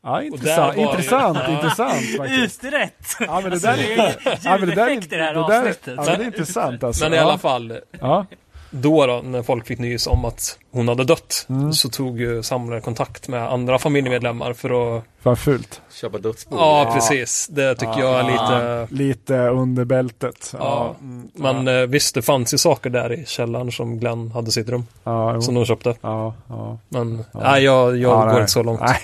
[0.04, 1.54] Ja, intressant, intressant, Ja.
[1.56, 2.64] intressant faktiskt.
[2.64, 3.06] Utrett!
[3.20, 5.94] Ja, men det Alltså, där är, är ja, men det där är, det där, avsnittet.
[5.98, 7.04] ja, men det är intressant alltså.
[7.04, 8.26] Men i alla fall, Ja,
[8.72, 11.74] då, då när folk fick nys om att hon hade dött Mm.
[11.74, 15.82] så tog ju samlare kontakt med andra familjemedlemmar för att vad fult.
[15.94, 16.56] Köpa dödsbo.
[16.58, 17.48] Ja, precis.
[17.48, 18.88] Det tycker jag är lite...
[19.04, 20.50] Lite under bältet.
[20.54, 24.32] Ja, Ja, mm, Men eh, visst, det fanns ju saker där i källaren som Glenn
[24.32, 24.88] hade sitt rum.
[25.04, 25.42] ja.
[25.42, 25.96] Som de köpte.
[26.02, 26.78] ja, ja.
[26.90, 28.40] Men nej, jag, jag Ja, går nej.
[28.40, 28.82] inte så långt.
[28.82, 29.00] Nej.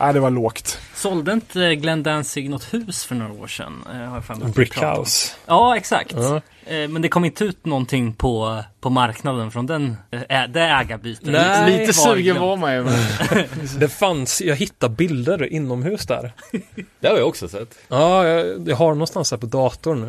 [0.00, 0.78] Nej, det var lågt.
[0.94, 3.84] Sålde inte Glenn Danzig något hus för några år sedan?
[3.92, 5.00] Eh, har jag för mig att vi Brick pratade om.
[5.00, 5.32] House.
[5.46, 6.14] Ja, exakt.
[6.14, 11.26] Eh, Men det kom inte ut någonting på, på marknaden från den, äh, det ägarbytet.
[11.26, 11.78] Nej.
[11.78, 12.86] Lite sugen var man ju.
[13.78, 16.32] Det fanns, jag hittade bilder inomhus där.
[17.00, 17.78] Det har jag också sett.
[17.88, 20.00] Ja, jag, jag har någonstans här på datorn.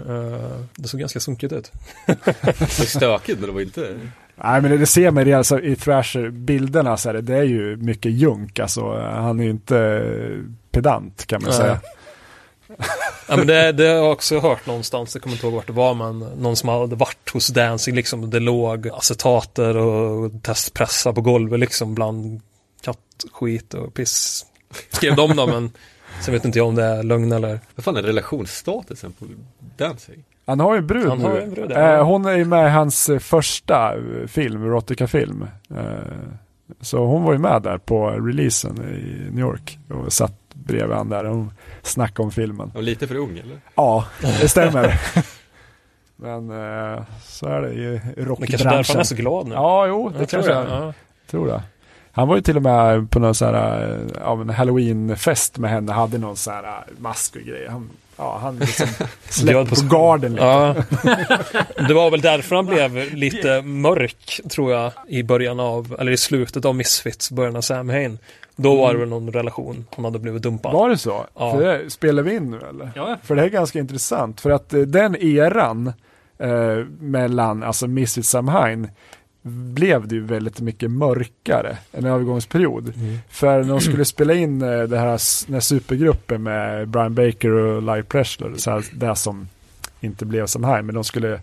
[0.76, 1.72] Det såg ganska sunkigt ut.
[2.06, 4.00] Det såg stökigt men det var inte...
[4.44, 8.12] Nej men det, ser man i, alltså, i Thrasher-bilderna så det, det är ju mycket
[8.12, 9.00] junk alltså.
[9.00, 11.60] Han är ju inte eh, pedant kan man Nej.
[11.60, 11.80] säga.
[13.28, 15.74] Ja, men det, det har jag också hört någonstans, jag kommer inte ihåg vart det
[15.74, 21.22] var, men någon som hade varit hos Dancing liksom, det låg acetater och testpressar på
[21.22, 22.42] golvet liksom bland
[22.82, 24.46] kattskit och piss.
[24.90, 25.72] Skrev de då, men
[26.22, 27.60] sen vet inte jag om det är lögn eller...
[27.76, 29.26] Vad fan är relationsstatusen på
[29.78, 30.24] Danzig?
[30.46, 31.24] Han har ju en brud Han nu.
[31.24, 31.80] har ju en brud, ja.
[31.98, 35.48] eh, hon är ju med i hans eh, första eh, film, Erotica-film.
[36.82, 41.10] Så hon var ju med där på releasen i New York och satt bredvid han
[41.10, 42.72] där och hon snackade om filmen.
[42.76, 43.58] Och lite för ung eller?
[43.76, 45.02] Ja, det stämmer.
[46.16, 46.48] Men
[47.24, 48.86] så är det i Det kanske är därför rockbranschen.
[48.88, 49.54] han är så glad nu.
[49.56, 50.94] Ja, jo, det jag tror kanske jag Ja.
[51.30, 51.62] tror det.
[52.12, 56.18] Han var ju till och med på någon sån här, ja, halloweenfest med henne, hade
[56.18, 57.70] någon sån här mask och grejer.
[57.70, 57.90] Han,
[58.22, 58.88] ja, han liksom
[59.30, 60.44] släppte på garden lite.
[60.46, 60.76] Ja.
[61.88, 66.18] Det var väl därför han blev lite mörk, tror jag, i början av, eller i
[66.18, 68.18] slutet av Misfits, början av Sam Hain.
[68.56, 70.74] Då var det väl någon relation, hon hade blivit dumpad.
[70.74, 71.26] Var det så?
[71.36, 71.52] Ja.
[71.52, 72.92] För det, spelar vi in nu eller?
[72.96, 74.42] Ja, För det är ganska intressant.
[74.42, 75.94] För att eh, den eran
[76.38, 78.90] eh, mellan, alltså Misfits Samhain,
[79.44, 82.94] blev det ju väldigt mycket mörkare en övergångsperiod.
[83.30, 87.50] För när de skulle spela in eh, det här, den här supergruppen med Brian Baker
[87.50, 89.48] och Live Presley, så här, det som
[90.00, 91.40] inte blev Samhain, men de skulle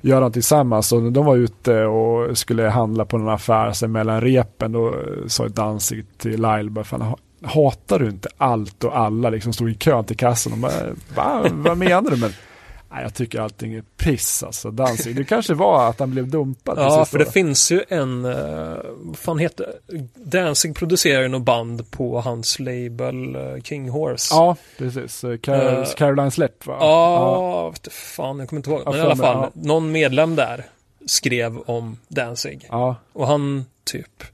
[0.00, 3.92] göra något tillsammans och när de var ute och skulle handla på någon affär sen
[3.92, 4.94] mellan repen då eh,
[5.26, 9.70] sa Danzig till Lyle bara fan ha- hatar du inte allt och alla liksom stod
[9.70, 10.72] i kön till kassan och bara,
[11.16, 11.46] Va?
[11.52, 12.16] vad menar du?
[12.16, 12.30] Men
[13.02, 14.70] jag tycker allting är piss alltså.
[14.70, 15.16] Danzig.
[15.16, 16.78] Det kanske var att han blev dumpad.
[16.78, 19.74] Ja, för det finns ju en, uh, vad fan heter
[20.14, 24.34] Danzig producerar ju något band på hans label uh, King Horse.
[24.34, 25.24] Ja, precis.
[25.24, 26.76] Eh, Car- Eh, Caroline Slepp va?
[26.80, 28.82] Ja, du fan, jag kommer inte ihåg.
[28.86, 29.50] Ja, Men i alla fall, ja.
[29.54, 30.64] någon medlem där
[31.06, 32.66] skrev om Danzig.
[32.70, 34.24] Ja, Och han typ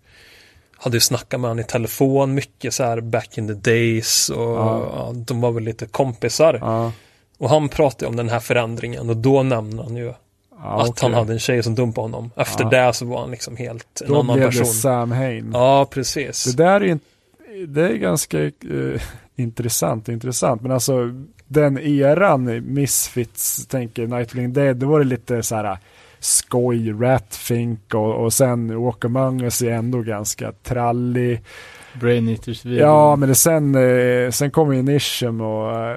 [0.76, 4.36] hade ju snackat med han i telefon mycket så här back in the days och
[4.42, 4.90] Ja.
[4.96, 6.58] ja, de var väl lite kompisar.
[7.40, 11.02] Och han pratade om den här förändringen och då nämnde han ju ja att okej.
[11.02, 12.30] han hade en tjej som dumpade honom.
[12.36, 12.70] Efter Ja.
[12.86, 14.62] det så var han liksom helt en Då annan blev person.
[14.64, 15.50] det Sam Hain.
[15.54, 16.44] Ja, precis.
[16.44, 17.04] Det där är ju inte-
[17.66, 18.50] det är ganska eh,
[19.36, 20.62] intressant, intressant.
[20.62, 20.94] Men alltså
[21.46, 25.78] den eran, Misfits, tänker Nightwing Dead, då var det lite så här
[26.18, 31.42] skoj, Ratfink och, och sen Walk Among Us är ändå ganska trallig.
[32.00, 32.80] Brain Eaters video.
[32.86, 35.96] Ja, men det sen, eh, sen kommer ju Nisham och eh,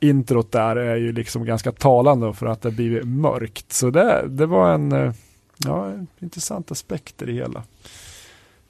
[0.00, 3.72] introt där är ju liksom ganska talande för att det blivit mörkt.
[3.72, 5.12] Så det, det var en, eh,
[5.56, 7.62] ja, intressant aspekt i det hela.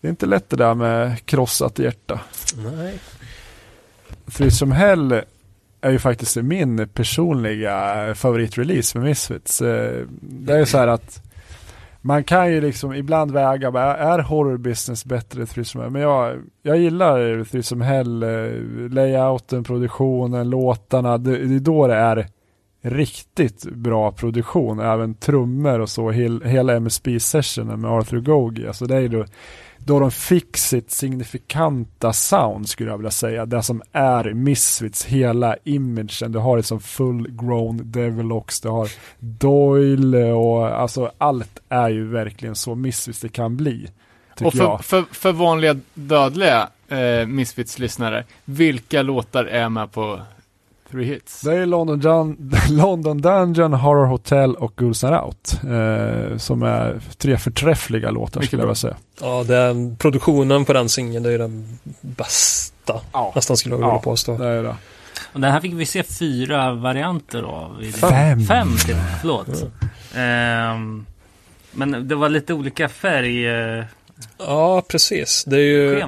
[0.01, 2.21] Det är inte lätt det där med krossat hjärta.
[2.57, 2.99] Nej.
[4.27, 5.23] För som Hell
[5.81, 9.63] är ju faktiskt min personliga favoritrelease med Misfits.
[9.63, 11.23] Eh, Det är ju så här att
[12.01, 15.93] man kan ju liksom ibland väga, bara, är horror business bättre än Threesome Hell?
[15.93, 18.29] Men jag, jag gillar Threesome Hell, eh,
[18.91, 21.19] layouten, produktionen, låtarna.
[21.19, 22.29] Det, det är då det är
[22.83, 28.67] riktigt bra produktion, även trummor och så, hel, hela MSB-sessionen med Arthur Gogi.
[28.67, 29.09] Alltså det är ju
[29.89, 33.47] då, de fick sitt signifikanta sound skulle jag vilja säga.
[33.47, 36.33] Det som är Misfits hela imagen.
[36.33, 38.89] Du har det som full-grown Devilox, du har
[39.19, 43.89] Doyle och alltså allt är ju verkligen så Misfits det kan bli.
[44.41, 50.21] Och för, för, för vanliga dödliga eh, Misfits-lyssnare, vilka låtar är med på
[50.91, 51.41] Three Hits?
[51.41, 55.53] Det är London, Dun London Dungeon, Horror Hotel och Ghouls Are Out.
[55.63, 58.97] Eh, som är tre förträffliga låtar Mycket skulle jag vilja säga.
[59.21, 63.01] Ja, den, produktionen på den singeln, är ju den bästa.
[63.13, 63.33] Ja.
[63.35, 64.37] Nästan skulle jag vilja Ja, påstå.
[64.39, 64.77] det är det.
[65.33, 67.83] Och den här fick vi se fyra varianter av.
[68.01, 68.41] Fem.
[68.41, 69.49] Fem till, förlåt.
[70.15, 71.07] Ehm,
[71.73, 73.85] men det var lite olika färgschema
[74.39, 75.45] Ja, precis.
[75.45, 76.03] Det är ju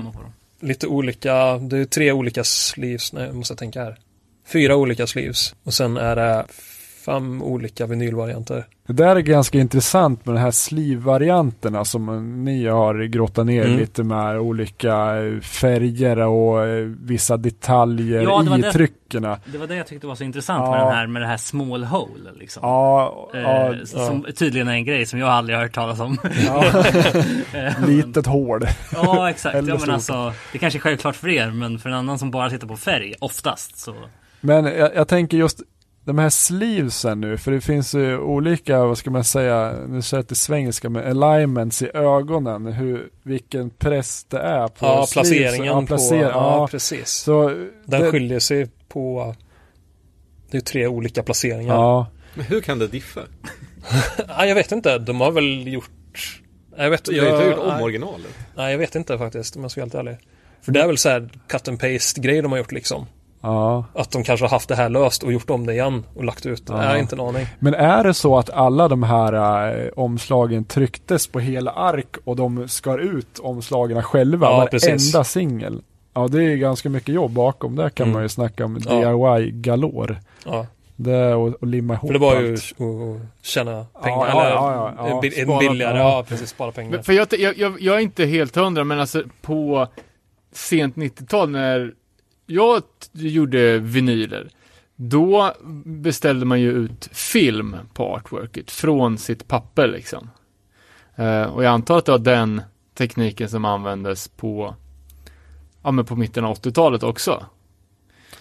[0.61, 3.97] lite olika, det är tre olika sleeves, nej, jag måste tänka här.
[4.53, 5.55] Fyra olika sleeves.
[5.65, 6.45] Och sen är det
[7.07, 8.67] fem olika vinylvarianter.
[8.87, 13.79] Det där är ganska intressant med de här sleeve-varianterna som ni har grottat ner Mm.
[13.79, 18.73] lite med olika eh, färger och eh, vissa detaljer Ja, det var i det.
[18.73, 19.39] tryckerna.
[19.53, 20.71] Det var det jag tyckte var så intressant Ja.
[20.71, 22.61] med den här, med det här small hole liksom.
[22.63, 26.19] Ja, Eh, ja, som tydligen är en grej som jag aldrig har hört talas om.
[26.47, 26.65] ja.
[27.55, 28.67] Eh, litet hål.
[28.93, 29.55] Ja, exakt.
[29.67, 32.51] Ja, men alltså, det kanske är självklart för er, men för en annan som bara
[32.51, 33.95] tittar på färg, oftast så.
[34.41, 35.61] Men jag, jag tänker just
[36.05, 40.19] de här sleevesen nu, för det finns ju olika, vad ska man säga, nu säger
[40.19, 45.65] jag till svengelska, med alignments i ögonen, hur, vilken press det är på Ja, placeringen
[45.65, 46.29] ja, placer, på, ja,
[46.61, 47.09] ja, precis.
[47.11, 47.49] Så
[47.85, 49.35] Den det- skiljer sig på,
[50.51, 51.75] det är tre olika placeringar.
[51.75, 53.21] Ja, Men hur kan det diffa?
[54.29, 55.91] Nej, jag vet inte, de har väl gjort,
[56.77, 58.35] jag vet, De har inte gjort om nej, originalet.
[58.57, 60.17] nej, jag vet inte faktiskt om jag ska vara helt ärlig.
[60.63, 63.07] För det är väl så här cut and paste grej de har gjort liksom.
[63.41, 63.85] Ja.
[63.95, 66.47] Att de kanske har haft det här löst och gjort om det igen och lagt
[66.47, 66.73] ut det.
[66.73, 66.83] Ja.
[66.83, 67.47] Jag har inte en aning.
[67.59, 69.33] Men är det så att alla de här
[69.85, 75.83] eh, omslagen trycktes på hela ark och de skar ut omslagen själva, Ja, varenda singel?
[76.15, 77.77] Ja, det är ju ganska mycket jobb bakom.
[77.77, 78.13] Där kan Mm.
[78.15, 79.37] man ju snacka om Ja.
[79.39, 80.17] DIY galore.
[80.45, 84.17] Ja, Det och, och limma ihop för det var ju att tjäna pengar.
[84.19, 85.21] Ja, ja, eller ja, ja, ja.
[85.23, 86.09] en, en Spara- billigare, ja.
[86.09, 86.25] ja.
[86.29, 86.91] precis, spara pengar.
[86.91, 89.87] Men För jag, jag, jag, jag är inte helt hundra, men alltså på
[90.53, 91.93] sent 90-tal när
[92.51, 92.83] jag
[93.13, 94.49] gjorde vinyler,
[94.97, 95.53] då
[95.85, 100.31] beställde man ju ut film på artworket från sitt papper liksom.
[101.17, 102.63] Eh, och jag antar att det var den
[102.95, 104.75] tekniken som användes på,
[105.83, 107.45] ja men på mitten av 80-talet också.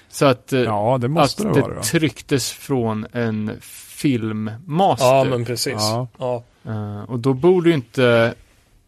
[0.09, 1.75] Så att, eh, Ja, det att måste det det vara.
[1.75, 1.81] då.
[1.81, 5.05] trycktes från en filmmaster.
[5.05, 5.73] Ja, men precis.
[5.77, 6.07] Ja.
[6.17, 6.43] Ja.
[6.65, 8.33] Eh, och då borde ju inte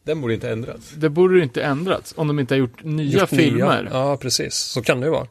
[0.03, 0.91] Den borde inte ändras.
[0.97, 3.83] det borde inte ändrats om de inte har gjort nya Gjort filmer.
[3.83, 3.91] nya.
[3.93, 4.53] Ja, precis.
[4.55, 5.27] Så kan det ju vara.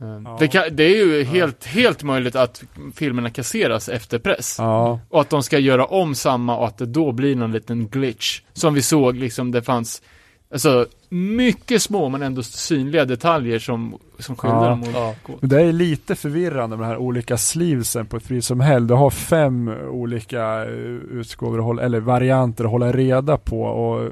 [0.00, 2.62] Eh, Det, kan, det är ju helt, helt möjligt att
[2.94, 4.56] filmerna kasseras efter press.
[4.58, 7.88] Ja, Och att de ska göra om samma och att det då blir någon liten
[7.88, 8.40] glitch.
[8.52, 10.02] Som vi såg, liksom det fanns
[10.52, 14.68] Alltså, mycket små men ändå synliga detaljer som, som skiljer Ja.
[14.68, 14.84] dem.
[14.94, 15.14] Ja.
[15.40, 18.86] men det är lite förvirrande med de här olika sleevesen på Free som Hell.
[18.86, 20.68] Du har fem olika eh,
[21.10, 24.10] utgåvor att hålla, eller varianter att hålla reda på och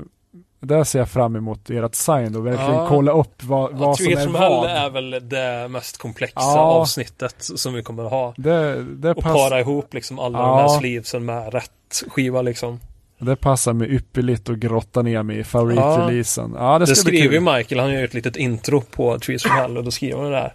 [0.60, 2.86] där ser jag fram emot ert sign och verkligen Ja.
[2.88, 4.70] kolla upp vad, vad som är vad.
[4.70, 6.58] är väl det mest komplexa Ja.
[6.60, 8.34] avsnittet som vi kommer att ha.
[8.36, 10.46] Det, det, Och pass, para ihop liksom alla Ja.
[10.46, 12.80] de här sleevesen med rätt skiva liksom.
[13.24, 16.54] Det passar mig ypperligt att grotta ner mig i favoritreleasen.
[16.58, 17.40] Ja, det Det, bli skriver ju.
[17.40, 20.30] Michael, han gör ju ett litet intro på Trees from Hell och då skriver han
[20.30, 20.54] det där.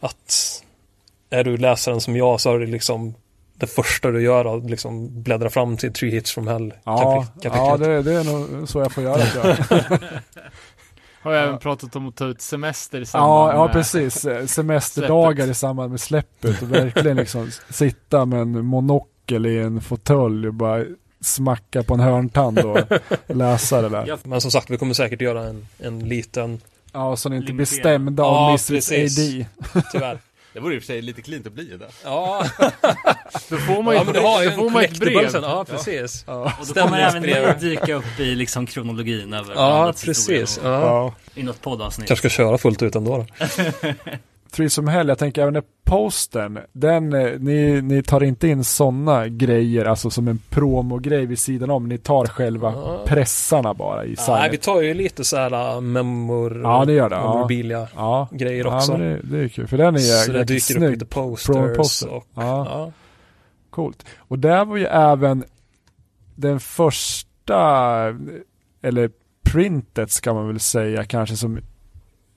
[0.00, 0.62] Att
[1.30, 3.14] är du läsaren som jag så är det liksom
[3.56, 7.76] det första du gör att liksom bläddra fram till Three Hits from Hell Ja, ja
[7.76, 9.22] det, det är nog så jag får göra.
[11.22, 13.72] Har jag även pratat om att ta ut semester i samband Ja, ja med...
[13.72, 14.24] precis.
[14.24, 15.50] Eh, Semesterdagar Släppet.
[15.50, 20.54] i samband med släppet och verkligen liksom sitta med en monokel i en fåtölj och
[20.54, 20.84] bara
[21.24, 22.78] smacka på en hörntand och
[23.26, 24.04] läsa det där.
[24.06, 24.18] Ja.
[24.24, 26.60] Men som sagt, vi kommer säkert göra en, en liten,
[26.92, 29.18] Ja, så ni inte blir stämda av Ja, Mrs precis.
[29.18, 29.46] AD.
[29.92, 30.18] tyvärr.
[30.52, 31.88] Det vore i och för sig lite cleant att bli det.
[32.04, 32.44] ja,
[33.48, 35.28] Då får man ju, ja, men du har ju får man ett brev.
[35.30, 35.42] sen.
[35.42, 36.24] Ja, precis.
[36.26, 40.60] Ja, Och då kommer även ni dyka upp i liksom kronologin över Ja, precis.
[40.62, 41.14] ja.
[41.34, 42.08] I något poddavsnitt.
[42.08, 43.46] Kanske ska köra fullt ut ändå då.
[44.54, 49.28] Threesome Hell, jag tänker även den postern, den, eh, ni, ni tar inte in sådana
[49.28, 53.02] grejer, alltså som en promogrej vid sidan om, ni tar själva Ja.
[53.06, 54.52] pressarna bara i Nej, signet.
[54.52, 56.60] vi tar ju lite så här äh, memor...
[56.62, 57.22] Ja, det gör det, ja.
[57.32, 58.92] Memorabilia Ja, grejer ja också.
[58.92, 62.02] men det, det är kul, för den är så det jäkligt dyker upp lite posters
[62.02, 62.26] och...
[62.34, 62.66] Ja.
[62.68, 62.92] Ja.
[63.70, 64.06] Coolt.
[64.18, 65.44] Och där var ju även
[66.34, 67.58] den första,
[68.82, 69.10] eller
[69.44, 71.58] printet ska man väl säga kanske som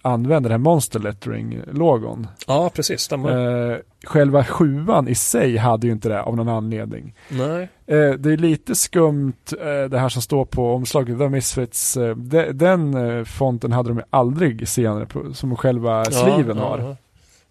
[0.07, 2.27] använder den här Monster Lettering-logon.
[2.47, 3.01] ja, precis.
[3.01, 3.71] Stämmer.
[3.71, 7.15] Eh, själva sjuan i sig hade ju inte det av någon anledning.
[7.29, 7.69] Nej.
[7.85, 11.97] Eh, det är lite skumt eh, det här som står på omslaget, The Misfits.
[11.97, 16.79] Eh, de, den eh, fonten hade de ju aldrig senare på, som själva sliven har.
[16.79, 16.95] Ja,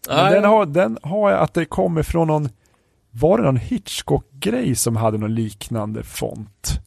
[0.08, 2.48] Men Nej, den, har, den har jag att det kommer från någon,
[3.10, 6.80] var det någon Hitchcock-grej som hade någon liknande font?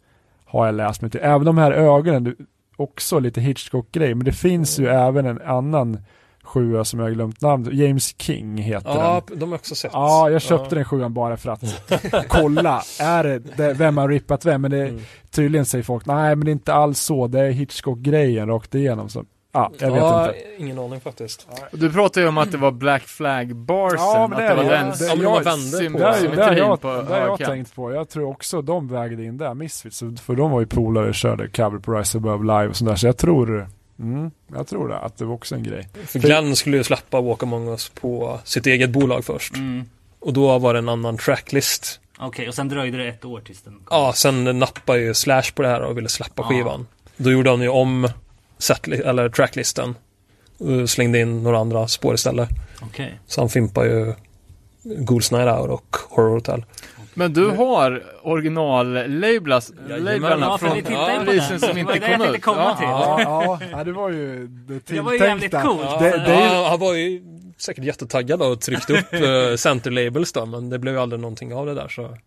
[0.46, 1.20] Har jag läst mig till.
[1.24, 2.36] Även de här ögonen,
[2.80, 5.98] också lite Hitchcock-grej, men det finns ju även en annan
[6.44, 9.40] sjua som jag har glömt namnet, James King heter Ja, den.
[9.40, 9.92] de har jag också sett.
[9.94, 10.76] Ja, jag köpte Ja.
[10.76, 11.64] den sjuan bara för att
[12.28, 14.62] kolla, är det, det vem har rippat vem?
[14.62, 15.02] Men det, Mm.
[15.32, 19.10] tydligen säger folk, nej men det är inte alls så, det är Hitchcock-grejen rakt igenom.
[19.10, 20.40] Så, ja, jag vet ja, inte.
[20.58, 21.48] ingen aning faktiskt.
[21.72, 24.62] Du pratade ju om att det var Black Flag Barsen, Ja, men det att det
[24.64, 25.98] är var den Det- Ja, jag- vände på...
[26.00, 27.92] Det är, det har jag, på det har jag tänkt på.
[27.94, 30.04] Jag tror också de vägde in där, Misfits.
[30.26, 32.96] För de var ju polare och körde cover på Rise Above Live och sånt där.
[32.96, 33.68] Så jag tror,
[34.00, 35.88] mm, jag tror det, att det var också en grej.
[36.06, 39.56] För Glenn skulle ju släppa Walk Among Us på sitt eget bolag först.
[39.56, 39.84] Mm.
[40.20, 42.00] Och då var det en annan tracklist.
[42.20, 43.84] Okej, och sen dröjde det ett år tills den kom.
[43.90, 46.44] Ja, sen nappade ju Slash på det här och ville släppa Ja.
[46.50, 46.88] skivan.
[47.18, 48.10] Då gjorde han ju om
[48.60, 49.95] setli- eller tracklisten.
[50.57, 52.49] Och slängde in några andra spår istället.
[52.81, 53.19] Okej.
[53.27, 54.14] Så han fimpar ju
[54.84, 56.65] Ghouls Night Out och Horror Hotel.
[57.14, 60.45] Men du har original-lablarna.
[60.45, 60.76] Ja, från
[61.26, 62.41] releasen som Det var inte kom ut.
[62.41, 62.76] komma Ja.
[62.77, 62.88] till.
[62.88, 65.69] Ja, ja, ja, det var ju det Det var ju jävligt tilltänkta.
[65.69, 65.99] coolt.
[65.99, 67.22] Det, det är ju, Ja, han var ju
[67.57, 71.53] säkert jättetaggad och tryckte upp uh, center labels då, men det blev ju aldrig någonting
[71.53, 72.18] av det där så.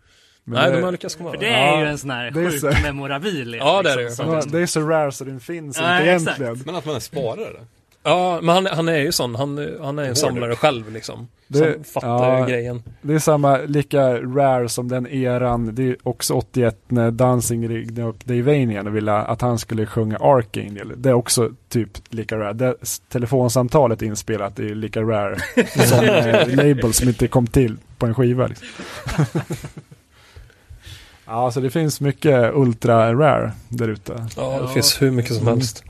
[0.45, 2.61] Men Nej, det, de har lyckats komma För det är ju en sån här sjuk
[2.61, 2.71] så.
[2.83, 3.57] memorabilia.
[3.65, 4.09] Ja, det är det ju.
[4.09, 6.41] liksom, det är så rare så den finns Ja, inte exakt.
[6.41, 6.63] egentligen.
[6.67, 7.61] Men att man sparar det.
[8.05, 9.35] Ja, men han, han är ju sån.
[9.35, 11.29] Han, han är en samlare själv liksom.
[11.49, 12.47] Det- som fattar ja.
[12.47, 12.83] grejen.
[13.03, 18.03] Det är samma, lika rare som den eran, det är också 81 när Dancing ringde
[18.03, 20.93] upp Dave Vanian och ville att han skulle sjunga Archangel.
[20.97, 22.53] Det är också typ lika rare.
[22.53, 22.75] Det
[23.09, 25.37] telefonsamtalet inspelat är lika rare
[25.87, 28.47] som eh, label som inte kom till på en skiva.
[28.47, 28.67] Liksom.
[31.33, 34.27] ja, så det finns mycket ultra rare där ute.
[34.37, 35.85] Ja, det finns hur mycket som helst.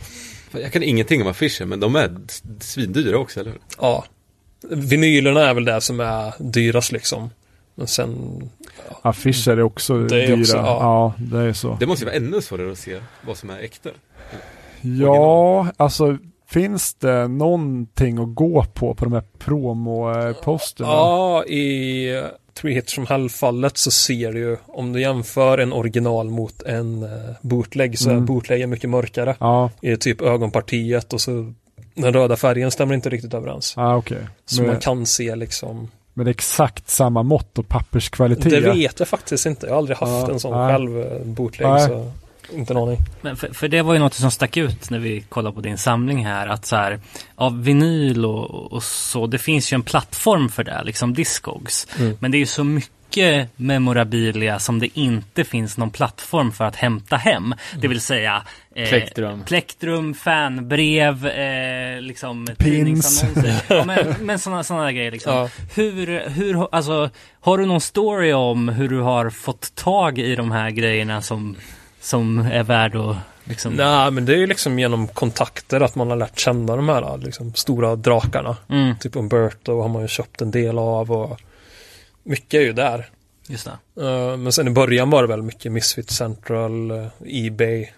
[0.52, 2.16] Jag kan ingenting om affischer, men de är
[2.60, 3.60] svindyra också, eller hur?
[3.80, 4.04] Ja.
[4.70, 7.30] Vinylerna är väl det som är dyrast liksom.
[7.74, 8.42] Men sen,
[9.02, 10.40] Affischer är också Det är dyra.
[10.40, 10.64] också, ja.
[10.80, 11.76] ja, det är så.
[11.80, 13.90] Det måste ju vara ännu svårare att se vad som är äkta.
[14.80, 20.88] Ja, alltså finns det någonting att gå på på de här promoposterna?
[20.88, 22.08] ja, i
[22.54, 27.02] Three Hits from Hell-fallet så ser du ju, om du jämför en original mot en
[27.02, 27.08] eh,
[27.40, 28.26] bootleg så är Mm.
[28.26, 29.36] bootleggen mycket mörkare.
[29.40, 31.52] Ja, I typ ögonpartiet och så
[31.94, 33.74] den röda färgen stämmer inte riktigt överens.
[33.76, 34.18] ah, okej.
[34.46, 38.50] Så Men, man kan se liksom men är exakt samma mått och papperskvalitet.
[38.50, 39.66] Det vet jag faktiskt inte.
[39.66, 40.72] Jag har aldrig haft Ja, en sån nej.
[40.72, 41.88] själv, eh, bootleg, Nej.
[41.88, 42.12] så
[42.52, 42.98] inte en aning.
[43.20, 45.78] Men för, för det var ju något som stack ut när vi kollade på din
[45.78, 46.46] samling här.
[46.48, 47.00] Att så här,
[47.34, 51.86] av vinyl och, och så, det finns ju en plattform för det, liksom Discogs.
[51.98, 52.16] Mm.
[52.20, 56.76] Men det är ju så mycket memorabilia som det inte finns någon plattform för att
[56.76, 57.54] hämta hem.
[57.80, 58.42] Det vill säga
[58.74, 59.44] eh, Plektrum.
[59.44, 63.24] plektrum, fanbrev, eh, liksom Pins.
[63.68, 65.34] ja, men men sådana såna grejer liksom.
[65.34, 65.48] Ja.
[65.74, 67.10] Hur, hur, alltså,
[67.40, 71.56] har du någon story om hur du har fått tag i de här grejerna som,
[72.02, 73.74] som är värd att liksom...
[73.74, 77.18] Nej, men det är ju liksom genom kontakter att man har lärt känna de här
[77.18, 78.56] liksom, stora drakarna.
[78.68, 81.40] Mm, Typ Umberto har man ju köpt en del av och
[82.22, 83.08] mycket är ju där.
[83.46, 84.06] just det.
[84.06, 87.88] Eh, men sen i början var det väl mycket Misfit Central, eh, Ebay.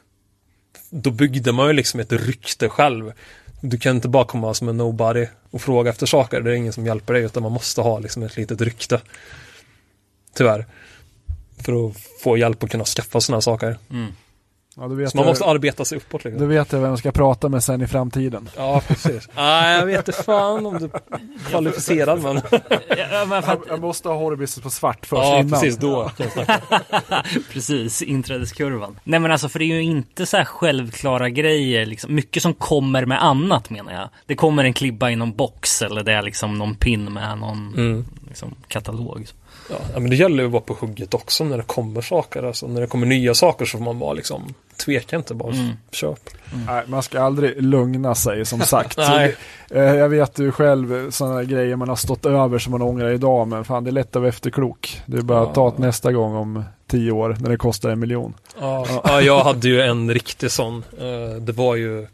[0.91, 3.13] Då byggde man ju liksom ett rykte själv.
[3.61, 6.41] Du kan inte bara komma som en nobody och fråga efter saker.
[6.41, 9.01] Det är ingen som hjälper dig utan man måste ha liksom ett litet rykte.
[10.35, 10.67] Tyvärr.
[11.65, 13.79] För att få hjälp att kunna skaffa sådana här saker.
[13.91, 14.13] Mm.
[14.77, 16.49] Ja, Så man måste arbeta sig uppåt liksom.
[16.49, 18.49] vet jag vem jag ska prata med sen i framtiden.
[18.57, 19.29] Ja, precis.
[19.37, 22.37] Nej, jag vet inte fan om du är kvalificerad men.
[23.13, 25.51] Ja, men för att, Jag, måste ha Horror på svart först Ja, innan.
[25.51, 26.11] precis då.
[27.53, 28.99] precis, inträdeskurvan.
[29.05, 32.15] Nej men alltså för det är ju inte så här självklara grejer liksom.
[32.15, 34.09] Mycket som kommer med annat menar jag.
[34.27, 37.75] Det kommer en klibba i någon box eller det är liksom någon pin med någon
[37.77, 38.05] Mm.
[38.29, 39.27] liksom, katalog.
[39.71, 42.43] Ja, men det gäller ju att vara på hugget också när det kommer saker.
[42.43, 44.55] Alltså, när det kommer nya saker så får man vara liksom
[44.85, 45.69] tveka inte bara, Mm.
[45.93, 46.19] köp.
[46.67, 48.97] Nej, man ska aldrig lugna sig som sagt.
[48.97, 49.37] Nej.
[49.71, 53.49] Eh, Jag vet ju själv sådana grejer man har stått över som man ångrar idag,
[53.49, 55.03] men fan det är lätt att vara efterklok.
[55.07, 57.99] Det är bara att ta det nästa gång om tio år när det kostar en
[58.01, 58.35] miljon.
[58.61, 60.85] Ja, ja, jag hade ju en riktig sån.
[60.99, 62.07] Eh, Det var ju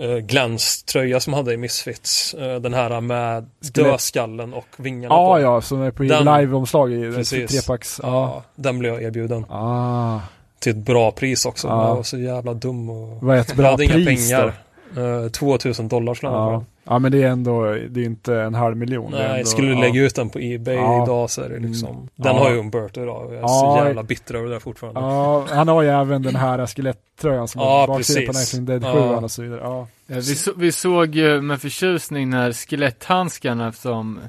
[0.00, 2.34] eh, Glens tröja som hade i Misfits.
[2.34, 5.40] Eh, Den här med dödskallen och vingarna Ja, på.
[5.40, 8.00] ja, som är på liveomslag i trepacks.
[8.02, 8.08] Ja.
[8.08, 9.44] Ja, den blev jag erbjuden.
[9.50, 10.18] Ah,
[10.58, 11.68] Till ett bra pris också.
[11.68, 11.88] Ja.
[11.88, 14.52] Jag var så jävla dum och vad är ett jag bra hade inga pris pengar.
[14.94, 15.24] då?
[15.24, 16.92] Eh, 2000 dollar skulle jag ha Ja.
[16.92, 19.10] ja, men det är ändå, det är inte en halv miljon.
[19.12, 19.80] Nej, ändå, skulle du ja.
[19.80, 21.02] lägga ut den på Ebay Ja.
[21.02, 22.08] idag så är det liksom Mm.
[22.16, 22.42] Den Ja.
[22.42, 23.78] har ju Umberto idag och jag är Ja.
[23.80, 25.00] så jävla bitter över det där fortfarande.
[25.00, 28.54] Ja, han har ju även den här skelettröjan som Ja, är baksidan på precis.
[28.60, 29.16] Night Dead 7 Ja.
[29.16, 29.60] och så vidare.
[29.62, 29.86] Ja.
[30.06, 34.20] Ja, vi, så, vi såg ju med förtjusning när skeletthandskarna som,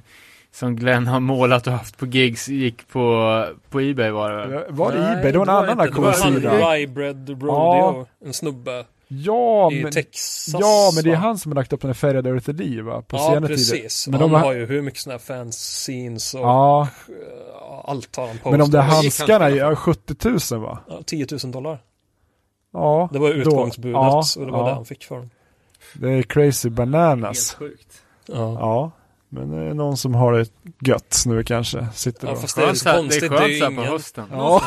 [0.52, 4.66] som Glenn har målat och haft på gigs gick på, på Ebay var det?
[4.70, 5.32] Var det Nej, Ebay?
[5.32, 5.86] Det var en annan inte.
[5.86, 6.50] Det var auktionssida.
[6.50, 8.06] han Rybread Rodeo, Ja.
[8.26, 10.56] en snubbe Ja, i men, Texas.
[10.62, 13.02] ja, men det är han som har lagt upp den här färgade Earth Lee va?
[13.02, 14.04] På Ja, senare precis.
[14.06, 14.12] tider.
[14.18, 16.88] Men han de har, har ju hur mycket sådana här fanzines och Ja,
[17.86, 18.52] allt har han postat.
[18.52, 20.80] men de där handskarna är 70 000 va?
[20.88, 21.80] Ja, 10 000 dollar.
[22.74, 23.10] Ja.
[23.14, 24.66] Det var då- utgångsbudet ja, och det var ja.
[24.68, 25.30] det han fick för dem.
[25.94, 27.54] Det är crazy bananas.
[27.54, 28.02] sjukt.
[28.26, 28.34] Ja.
[28.36, 28.92] Ja.
[29.30, 30.46] Men det är någon som har det
[30.88, 31.88] gött nu kanske.
[31.94, 32.42] Sitter Ja, och...
[32.42, 33.22] fast det är Skönt konstigt.
[33.22, 34.26] det är Det är skönt så här på hösten.
[34.32, 34.62] Ja.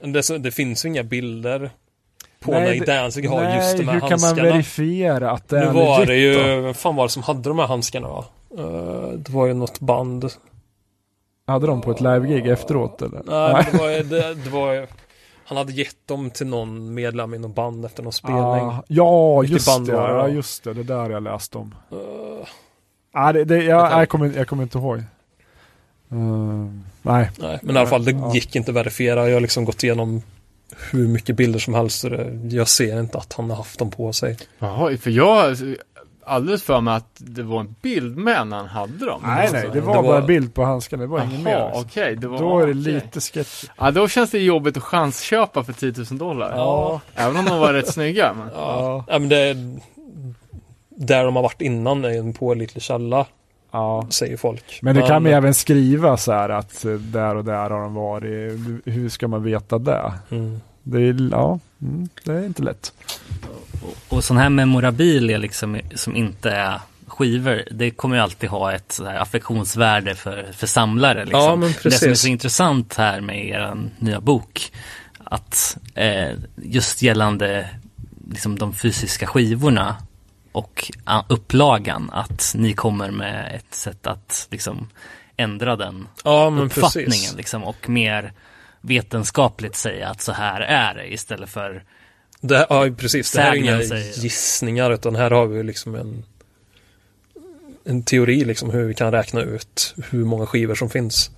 [0.00, 1.70] Det, det finns ju inga bilder
[2.44, 4.42] på Nej, det- Danzig har Nej, just de här hur kan man handskarna.
[4.52, 7.48] verifiera att det Nu är var legit det ju, vem fan var det som hade
[7.48, 8.24] de här handskarna va?
[8.58, 10.30] Eh, det var ju något band.
[11.46, 13.22] Hade de på ett live-gig efteråt eller?
[13.26, 13.88] Nej, men det var,
[14.20, 14.86] det, det var
[15.46, 18.42] han hade gett dem till någon medlem i någon band efter någon spelning.
[18.42, 19.92] Ah, ja, just det.
[19.92, 20.74] var Ja, just det.
[20.74, 21.74] Det där jag läste om.
[21.92, 22.46] Eh,
[23.16, 24.96] Ah, det, det, Jag jag, jag, kommer, jag kommer inte ihåg.
[26.12, 26.70] Uh,
[27.02, 27.30] nej.
[27.38, 28.34] nej, men i alla fall det Ja.
[28.34, 29.26] gick inte att verifiera.
[29.28, 30.22] Jag har liksom gått igenom
[30.92, 32.04] hur mycket bilder som helst.
[32.50, 34.36] Jag ser inte att han har haft dem på sig.
[34.58, 35.56] Jaha, för jag har
[36.26, 39.20] alldeles för mig att det var en bild med när han hade dem.
[39.24, 39.68] Nej, nej.
[39.72, 41.02] Det var Det bara var- bild på handskarna.
[41.02, 41.64] Det var inget mer.
[41.66, 41.84] Liksom.
[41.86, 42.16] okej.
[42.16, 43.68] det var, Då är det lite sketchy.
[43.78, 46.52] Ja, då känns det jobbigt att chansköpa för 10 000 dollar.
[46.56, 47.00] Ja.
[47.14, 48.34] Även om de var rätt snygga.
[48.34, 48.48] Men...
[48.54, 49.54] Ja, ja men det
[50.96, 53.26] där de har varit innan är en pålitlig källa,
[53.74, 54.06] Ja.
[54.10, 54.78] säger folk.
[54.82, 57.80] Men det kan man ju även skriva så här att eh, där och där har
[57.80, 58.52] de varit.
[58.84, 60.12] Hur ska man veta det?
[60.30, 60.60] Mm.
[60.82, 62.92] Det är, ja, mm, det är inte lätt.
[64.08, 68.92] Och sån här memorabilia liksom som inte är skivor, det kommer ju alltid ha ett
[68.92, 71.24] så här affektionsvärde för, för samlare.
[71.24, 71.40] Liksom.
[71.40, 74.72] Ja, men Det som är så intressant här med er nya bok,
[75.24, 77.70] att eh, just gällande
[78.30, 79.96] liksom, de fysiska skivorna
[80.54, 80.92] och
[81.28, 84.88] upplagan, att ni kommer med ett sätt att liksom,
[85.36, 88.32] ändra den Ja, uppfattningen liksom, och mer
[88.80, 91.84] vetenskapligt säga att så här är det istället för
[92.40, 93.32] Det, ja, precis.
[93.32, 96.24] Det här är inga säger gissningar utan här har vi liksom en
[97.84, 101.30] en teori liksom hur vi kan räkna ut hur många skivor som finns.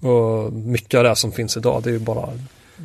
[0.00, 2.28] Och mycket av det som finns idag det är ju bara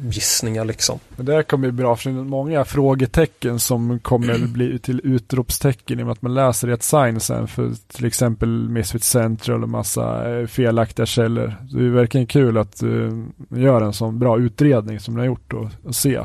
[0.03, 0.99] gissningar liksom.
[1.15, 5.01] Men det här kommer ju bra för det är många frågetecken som kommer bli till
[5.03, 9.63] utropstecken i och med att man läser ett sign sen för till exempel Misfit Central
[9.63, 11.55] och massa eh, felaktiga källor.
[11.69, 15.27] Så det är verkligen kul att uh, göra en sån bra utredning som ni har
[15.27, 16.19] gjort och, och se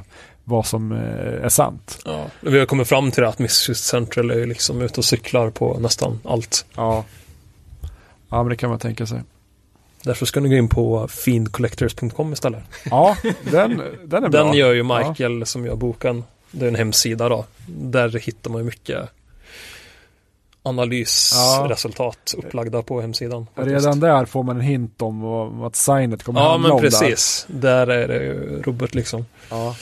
[0.45, 1.99] vad som eh, är sant.
[2.05, 2.27] Ja.
[2.41, 5.51] Vi har kommit fram till det att Misfit Central är ju liksom ute och cyklar
[5.51, 6.67] på nästan allt.
[6.77, 7.05] Ja.
[8.29, 9.23] Ja men det kan man tänka sig.
[10.03, 12.63] Därför ska ni gå in på fiendcollectors.com istället.
[12.91, 13.17] Ja,
[13.51, 14.45] den, den är bra.
[14.45, 16.25] Den gör ju Michael som gör boken.
[16.51, 17.45] Det är en hemsida då.
[17.67, 19.11] Där hittar man ju mycket
[20.63, 23.47] analysresultat upplagda på hemsidan.
[23.55, 23.77] faktiskt.
[23.77, 25.21] Redan där får man en hint om
[25.59, 27.47] vad, signet kommer Ja handla men om precis.
[27.49, 27.87] Där.
[27.87, 29.21] är det ju rubbet liksom.
[29.21, 29.57] Där.
[29.57, 29.77] Ja.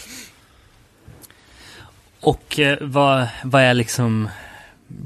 [2.21, 4.29] Och eh, vad, vad är liksom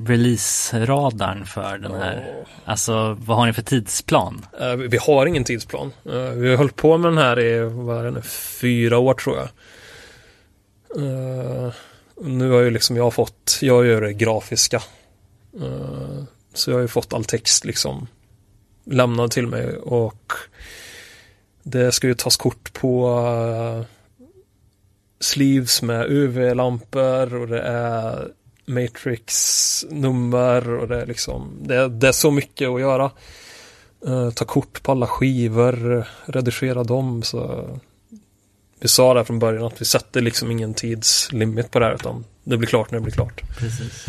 [0.06, 2.44] release-radarn för den här?
[2.64, 4.46] Alltså vad har ni för tidsplan?
[4.60, 5.92] Uh, vi- har ingen tidsplan.
[6.06, 8.22] Uh, Vi har hållit på med den här i, vad är det nu,
[8.60, 9.48] fyra år tror jag.
[11.02, 11.72] Uh,
[12.16, 14.82] Nu har ju liksom jag fått, jag gör det grafiska.
[16.54, 18.06] Så jag har ju fått all text liksom
[18.84, 20.32] lämnad till mig och
[21.62, 23.84] det ska ju tas kort på
[25.20, 28.28] sleeves med UV-lampor och det är
[28.66, 33.10] Matrix-nummer och det är liksom, det är, det är så mycket att göra.
[34.06, 37.68] Eh, ta kort på alla skivor, redigera dem så
[38.80, 42.24] vi sa det från början att vi sätter liksom ingen tidslimit på det här utan
[42.44, 43.42] det blir klart när det blir klart.
[43.58, 44.06] Precis.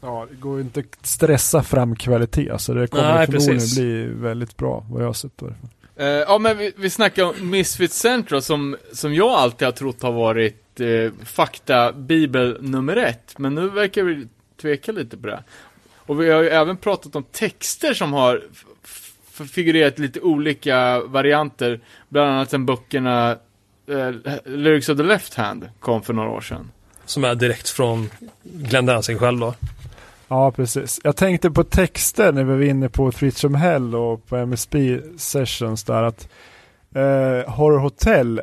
[0.00, 3.76] Ja, det går ju inte att stressa fram kvalitet så det kommer Nej, förmodligen precis.
[3.76, 5.54] bli väldigt bra vad jag har sett på det.
[5.96, 10.02] Eh, ja, men vi, vi snackar om Misfit Central som, som jag alltid har trott
[10.02, 13.38] har varit eh, fakta-bibel nummer ett.
[13.38, 14.26] Men nu verkar vi
[14.60, 15.44] tveka lite på det.
[15.96, 18.64] Och vi har ju även pratat om texter som har f-
[19.40, 21.80] f- figurerat lite olika varianter.
[22.08, 23.30] Bland annat sen böckerna
[23.88, 24.10] eh,
[24.44, 26.70] Lyrics of the Left Hand kom för några år sedan.
[27.04, 28.10] Som är direkt från
[28.42, 29.54] Glenn Danzig själv då.
[30.28, 31.00] Ja, precis.
[31.04, 35.84] Jag tänkte på texter när vi var inne på from Hell och på MSB sessions
[35.84, 36.28] där att
[36.94, 38.40] eh, Horror Hotel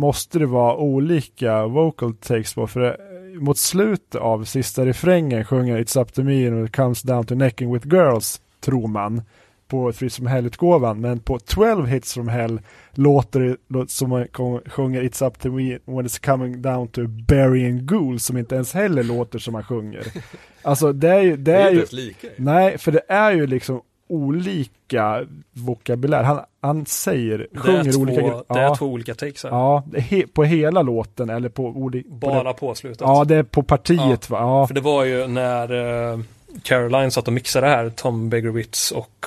[0.00, 5.78] måste det vara olika vocal takes på för eh, mot slutet av sista refrängen sjunger
[5.78, 9.22] It's up to me and it comes down to necking with girls tror man
[9.68, 12.60] på Threats from Hell-utgåvan men på 12 hits from Hell
[12.92, 14.26] låter det låter som man
[14.66, 18.74] sjunger It's up to me when it's coming down to burying ghouls som inte ens
[18.74, 20.04] heller låter som man sjunger.
[20.62, 22.28] Alltså det är ju, det Det är är inte ju ens lika.
[22.36, 23.80] Nej, för det är ju liksom
[24.10, 26.22] olika vokabulär.
[26.22, 28.42] Han, han säger, sjunger två, olika grejer.
[28.48, 29.50] det är Ja, två olika takes här.
[29.50, 31.90] ja he, på hela låten eller på.
[32.06, 33.00] Bara på slutet.
[33.00, 34.38] Ja, det är på partiet va?
[34.40, 36.20] Ja, För det var ju när eh,
[36.62, 39.26] Caroline satt och mixade det här, Tom Begerwitz och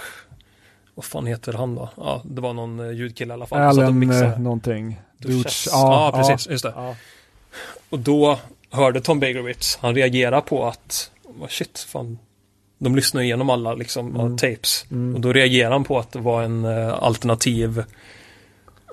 [0.96, 1.90] vad fan heter han då?
[1.98, 3.60] Ja, det var någon eh, ljudkille i alla fall.
[3.62, 5.00] Allen eh, någonting.
[5.18, 5.64] Duchess.
[5.66, 6.50] Duch, Ja, precis.
[6.52, 6.74] Just det.
[6.76, 6.96] Ja.
[7.90, 8.40] Och då
[8.70, 12.20] hörde Tom Begerwitz, han reagerade på att, vad shit, fan.
[12.84, 14.38] De lyssnar igenom alla liksom, Mm.
[14.38, 14.86] tapes.
[14.92, 15.16] Mm.
[15.16, 17.80] Och då reagerade han på att det var en eh, alternativ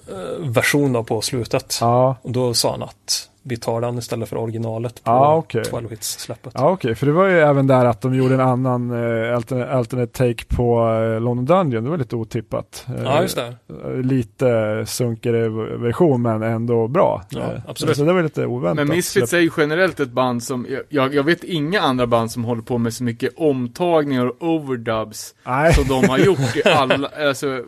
[0.08, 1.78] eh, version då på slutet.
[1.80, 5.64] Ja, Och då sa han att vi tar den istället för originalet på Ja, okej.
[5.64, 6.52] 12 hits släppet.
[6.56, 9.70] ja okej, för det var ju även där att de gjorde en annan eh, alternate,
[9.72, 11.84] alternate take på eh, London Dungeon.
[11.84, 12.86] Det var lite otippat.
[12.88, 13.54] Eh, Ja, just det.
[14.02, 15.48] Lite sunkigare
[15.78, 17.22] version men ändå bra.
[17.30, 17.96] Ja, Eh, absolut.
[17.96, 18.76] Så det var lite oväntat.
[18.86, 22.44] Men Misfits är ju generellt ett band som, jag, jag vet inga andra band som
[22.44, 25.74] håller på med så mycket omtagningar och overdubs Nej.
[25.74, 27.62] som de har gjort i alla, alltså,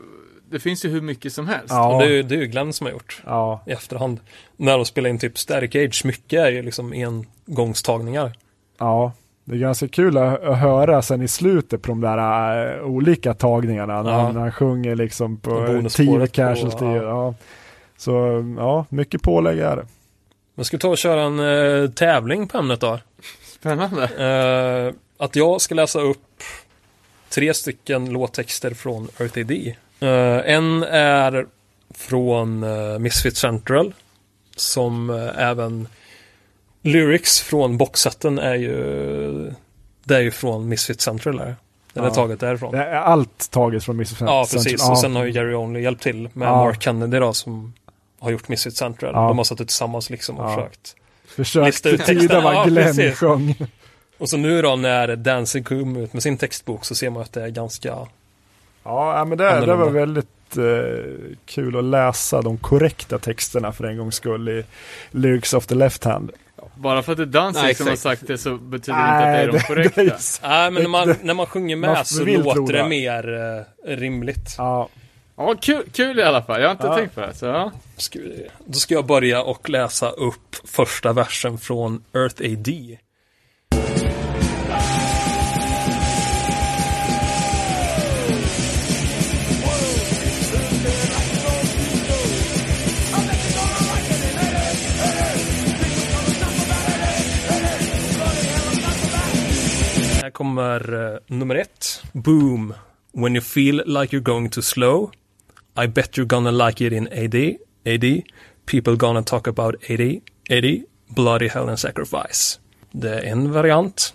[0.53, 1.67] det finns ju hur mycket som helst.
[1.69, 1.95] Ja.
[1.95, 4.21] Och det, är ju- det är ju Glenn som har gjort Ja, i efterhand.
[4.57, 8.33] När de spelar in typ Static Age, mycket är ju liksom engångstagningar.
[8.79, 9.13] Ja,
[9.45, 14.03] det är ganska kul att, höra sen i slutet på de där äh, olika tagningarna
[14.03, 14.21] när, Ja.
[14.21, 16.85] han, när han sjunger liksom på på, Casualty.
[16.85, 16.95] ja.
[17.03, 17.35] ja.
[17.97, 19.87] Så ja, mycket pålägg är det.
[20.55, 21.41] Men ska vi ta och köra en
[21.85, 22.99] eh, tävling på ämnet då?
[23.61, 24.05] Spännande.
[24.05, 26.19] Eh, att jag ska läsa upp
[27.29, 29.75] tre stycken låttexter från Earth AD.
[30.03, 31.47] Eh, en är
[31.95, 33.95] från uh, Misfit Central.
[34.57, 35.89] Som eh, även
[36.83, 39.53] lyrics från boxsetten är ju
[40.05, 41.57] Det är ju från Misfit Central där.
[41.93, 42.15] Den är Ja.
[42.15, 42.73] taget därifrån.
[42.73, 44.21] Det är allt taget från Mrs.
[44.21, 44.75] Ja, precis.
[44.79, 44.91] Ja.
[44.91, 46.57] Och sen har ju Jerry Only hjälpt till med Ja.
[46.65, 47.73] Mark Kennedy då som
[48.19, 49.11] har gjort Misfit Central.
[49.15, 49.29] Ja.
[49.29, 50.55] De har suttit tillsammans liksom och Ja.
[50.57, 50.97] försökt.
[51.27, 53.19] Försökt tyda vad Ja, Glenn precis.
[53.19, 53.55] sjöng.
[54.19, 57.33] Och så nu då när Dancing kom ut med sin textbok så ser man att
[57.33, 57.99] det är ganska
[58.85, 63.97] Ja, men det, det var väldigt eh, kul att läsa de korrekta texterna för en
[63.99, 64.65] gångs skull i
[65.11, 66.31] Lyrics of the Left Hand.
[66.75, 69.35] Bara för att det är Danzig som har sagt det så betyder det inte att
[69.35, 70.01] det är de korrekta.
[70.03, 72.73] är- Nej, men när man, Det- när man sjunger man med så vill tro låter
[72.73, 72.89] det det.
[72.89, 73.35] mer
[73.89, 74.55] eh, rimligt.
[74.59, 74.89] ja,
[75.37, 76.61] Ja, kul, kul i alla fall.
[76.61, 76.97] Jag har inte Ja.
[76.97, 77.35] tänkt på det.
[77.35, 77.71] Så, ja.
[77.97, 82.99] Ska vi, då ska jag börja och läsa upp första versen från Earth AD.
[100.33, 102.03] Kommer eh, nummer ett.
[102.13, 102.75] Boom.
[103.13, 105.11] When you feel like you're going too slow.
[105.77, 107.57] I bet you're gonna like it in AD.
[107.85, 108.23] AD.
[108.67, 110.21] People gonna talk about AD.
[110.51, 110.83] AD.
[111.09, 112.59] Bloody hell and sacrifice.
[112.91, 114.15] Det är en variant.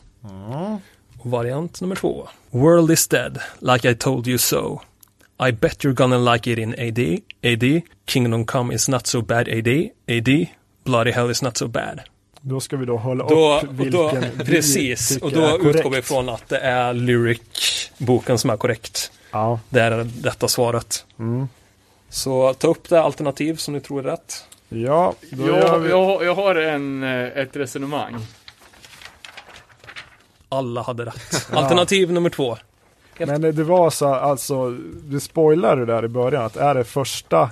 [1.20, 2.28] Och variant nummer två.
[2.52, 4.82] World is dead, like I told you so.
[5.40, 7.22] I bet you're gonna like it in AD.
[7.44, 7.82] AD.
[8.06, 9.90] Kingdom come is not so bad AD.
[10.08, 10.48] AD.
[10.84, 12.00] Bloody hell is not so bad.
[12.48, 15.58] Då ska vi då hålla Då, upp och vilken då, vi precis, och då är
[15.58, 15.76] korrekt.
[15.76, 19.12] utgår vi från att det är Lyric-boken som är korrekt.
[19.32, 21.06] Ja, Det är detta svaret.
[21.20, 21.48] mm.
[22.10, 24.46] Så ta upp det alternativ som ni tror är rätt.
[24.70, 25.90] ja då gör Jag, vi...
[25.90, 28.16] jag, jag har en, eh, ett resonemang.
[30.50, 31.48] Alla hade rätt.
[31.54, 32.58] Alternativ nummer två.
[33.20, 34.70] Men det var så alltså,
[35.04, 37.50] du spoilade där i början att är det första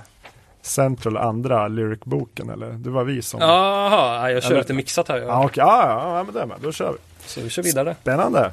[0.66, 2.70] Central andra Lyric-boken eller?
[2.70, 3.40] Det var vi som...
[3.40, 5.16] Jaha, jag kör Eller- lite mixat här.
[5.18, 5.44] Ja, Ja.
[5.44, 5.64] okej.
[5.66, 6.56] Ja, ja, ja, men det är med.
[6.60, 6.98] Då kör vi.
[7.26, 7.96] Så vi kör vidare.
[8.02, 8.52] Spännande.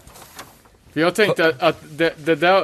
[0.94, 2.58] Jag tänkte att, det, det där,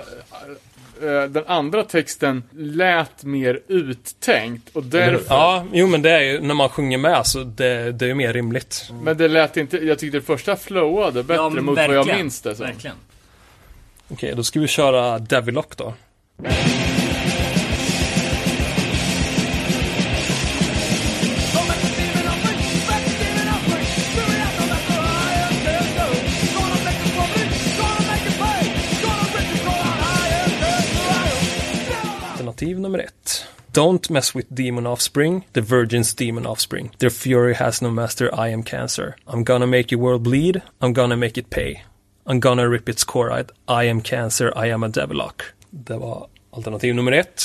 [1.02, 6.42] eh, den andra texten lät mer uttänkt och därför, Ja, jo men det är ju
[6.42, 8.90] när man sjunger med så det, det är ju mer rimligt.
[9.04, 12.42] men det lät inte, jag tyckte det första flowade bättre Ja, mot vad jag minns
[12.42, 12.66] det som.
[12.66, 12.96] Verkligen.
[14.12, 15.94] Okej, då ska vi köra Devilock då.
[32.90, 33.46] Nummer ett.
[33.72, 36.92] Don't mess with demon offspring, the virgin's demon offspring.
[36.98, 39.16] Their fury has no master, I am cancer.
[39.28, 41.84] I'm gonna make your world bleed, I'm gonna make it pay.
[42.26, 43.52] I'm gonna rip its core out.
[43.68, 45.42] I am cancer, I am a devilock.
[45.70, 47.42] Det var alternativ nummer ett.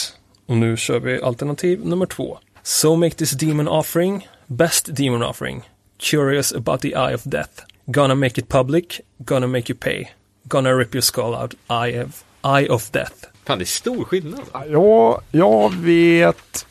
[0.47, 2.39] Och nu kör vi alternativ nummer två.
[2.63, 5.63] So make this demon offering, best demon offering.
[5.99, 7.65] Curious about the eye of death.
[7.87, 10.11] Gonna make it public, gonna make you pay.
[10.49, 13.34] Gonna rip your skull out, eye of, eye of death.
[13.47, 14.41] Fan, det är stor skillnad.
[14.69, 16.67] Ja, jag vet.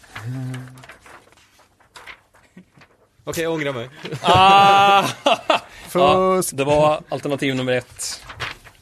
[3.24, 3.90] Okej, jag ångrar mig.
[4.22, 5.06] Ah!
[5.96, 8.24] Ja, det var alternativ nummer ett.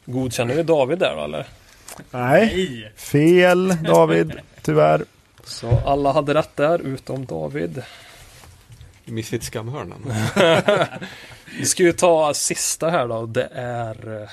[0.05, 1.45] Godkänner vi David där då, eller?
[2.11, 2.91] Nej.
[2.95, 4.33] Fel, David.
[4.61, 5.05] Tyvärr.
[5.43, 7.83] Så alla hade rätt där, utom David.
[9.05, 10.13] Missigt skamhörnan.
[11.59, 13.25] Vi ska ju ta sista här då.
[13.25, 14.27] Det är eh,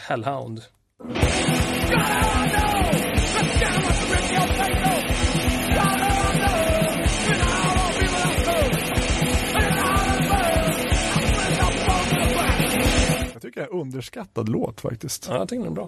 [13.58, 13.70] Hellhound.
[13.72, 15.26] Jag är en underskattad låt faktiskt.
[15.30, 15.86] Ja, jag tycker den är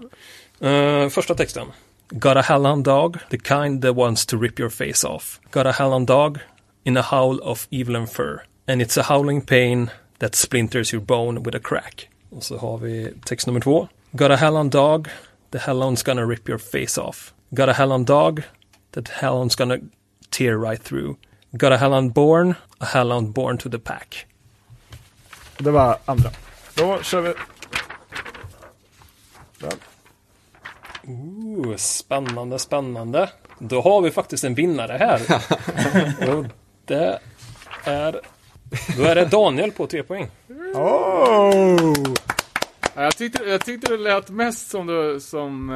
[0.58, 1.04] bra.
[1.04, 1.66] Eh, första texten.
[2.08, 5.40] Got a hellhound dog, the kind that wants to rip your face off.
[5.50, 6.38] Got a hellhound dog
[6.84, 8.42] in a howl of evil and fur.
[8.66, 12.08] And it's a howling pain that splinters your bone with a crack.
[12.30, 13.88] Och så har vi text nummer två.
[14.12, 15.08] Got a hellhound dog,
[15.50, 17.34] the hellhound's gonna rip your face off.
[17.50, 18.42] Got a hellhound dog,
[18.92, 19.78] that hellhound's gonna
[20.30, 21.16] tear right through.
[21.52, 24.26] Got a hellhound born, a hellhound born to the pack.
[25.58, 26.30] Det var andra.
[26.74, 27.34] Då kör vi.
[29.60, 29.78] Den.
[31.06, 33.30] Ooh, spännande, spännande.
[33.58, 35.20] Då har vi faktiskt en vinnare här.
[36.36, 36.44] Och
[36.84, 37.18] det
[37.84, 38.20] är...
[38.96, 40.28] Då är det Daniel på tre poäng.
[40.74, 42.14] Oh!
[42.94, 45.70] Ja, Jag tyckte, jag tyckte det lät mest som du, som...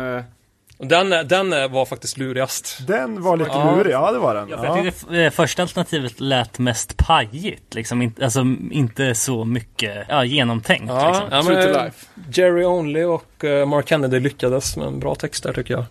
[0.88, 2.78] Den, den var faktiskt lurigast.
[2.86, 3.76] Den var lite Ja.
[3.76, 4.48] lurig, ja det var den.
[4.48, 4.74] Jag Ja.
[4.74, 7.74] tycker det första alternativet lät mest pajigt.
[7.74, 8.40] Liksom, inte, alltså
[8.70, 10.84] inte så mycket ja, genomtänkt.
[10.88, 11.28] Ja, liksom.
[11.30, 12.06] ja, True to men life.
[12.32, 15.84] Jerry Only och eh, Mark Kennedy lyckades med en bra text där tycker jag.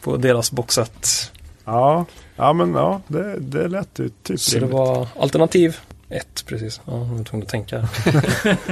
[0.00, 1.32] På deras boxset.
[1.64, 2.04] Ja.
[2.36, 4.74] ja, men ja, det, det lät ju typ Så det rimligt.
[4.74, 5.76] var alternativ
[6.08, 6.80] ett, precis.
[6.86, 7.88] Ja, jag var tvungen att tänka.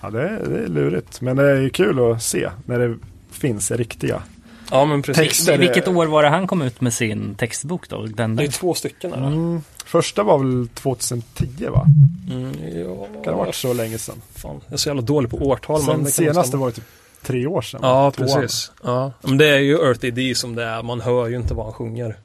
[0.00, 1.20] Ja, det, är- det är lurigt.
[1.20, 2.96] Men det är ju kul att se när det
[3.30, 4.22] finns riktiga.
[4.70, 5.22] Ja, men precis.
[5.28, 5.48] Text.
[5.48, 8.02] är- Vilket år var det han kom ut med sin textbok då?
[8.06, 9.26] Den Det är två stycken här.
[9.26, 9.62] Mm.
[9.84, 11.86] Första var väl 2010 va?
[12.30, 12.52] Mm,
[12.84, 14.22] ja, Kan det ha varit så länge sedan?
[14.34, 15.76] Fan, jag är så jävla dålig på årtal.
[15.76, 16.84] men Sen det kan senaste var ju typ
[17.22, 17.80] tre år sedan.
[17.82, 18.72] Ja, precis.
[18.82, 19.12] Ja.
[19.22, 20.82] Men det är ju Earth ID som det är.
[20.82, 22.16] Man hör ju inte vad han sjunger.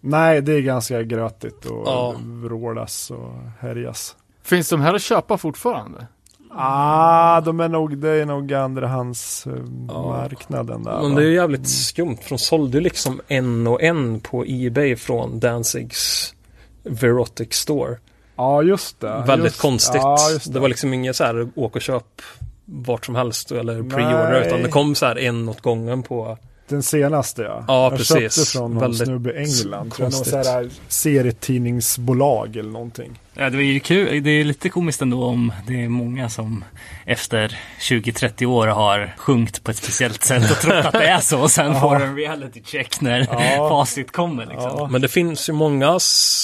[0.00, 2.14] Nej, det är ganska grötigt och Ja.
[2.22, 4.16] vrålas och härjas.
[4.44, 6.06] Finns de här att köpa fortfarande?
[6.54, 9.52] Ah, de är nog, det är nog andrahands eh,
[9.88, 10.02] Ja.
[10.08, 11.02] marknaden där.
[11.02, 12.16] Men det är ju jävligt skumt.
[12.22, 16.34] För de sålde ju liksom en och en på Ebay från Danzigs
[16.82, 17.96] Verotic Store.
[18.36, 19.24] Ja, just det.
[19.26, 20.00] Väldigt just, konstigt.
[20.02, 20.52] Ja, det.
[20.52, 20.60] det.
[20.60, 22.22] var liksom inget så här åk och köp
[22.64, 24.46] vart som helst eller pre-order.
[24.46, 26.38] Utan det kom så här en åt gången på...
[26.68, 27.64] Den senaste ja.
[27.68, 28.36] Ja, jag precis.
[28.36, 29.92] köpte från någon Väldigt snubbe i England.
[29.92, 33.20] Tror jag, någon här serietidningsbolag eller någonting.
[33.34, 34.22] Ja, det var ju kul.
[34.22, 36.64] Det är lite komiskt ändå om det är många som
[37.06, 41.40] efter 20-30 år har sjungit på ett speciellt sätt och trott att det är så
[41.40, 43.68] och sen får en reality check när Ja.
[43.68, 44.72] facit kommer liksom.
[44.76, 44.88] Ja.
[44.90, 45.98] Men det finns ju många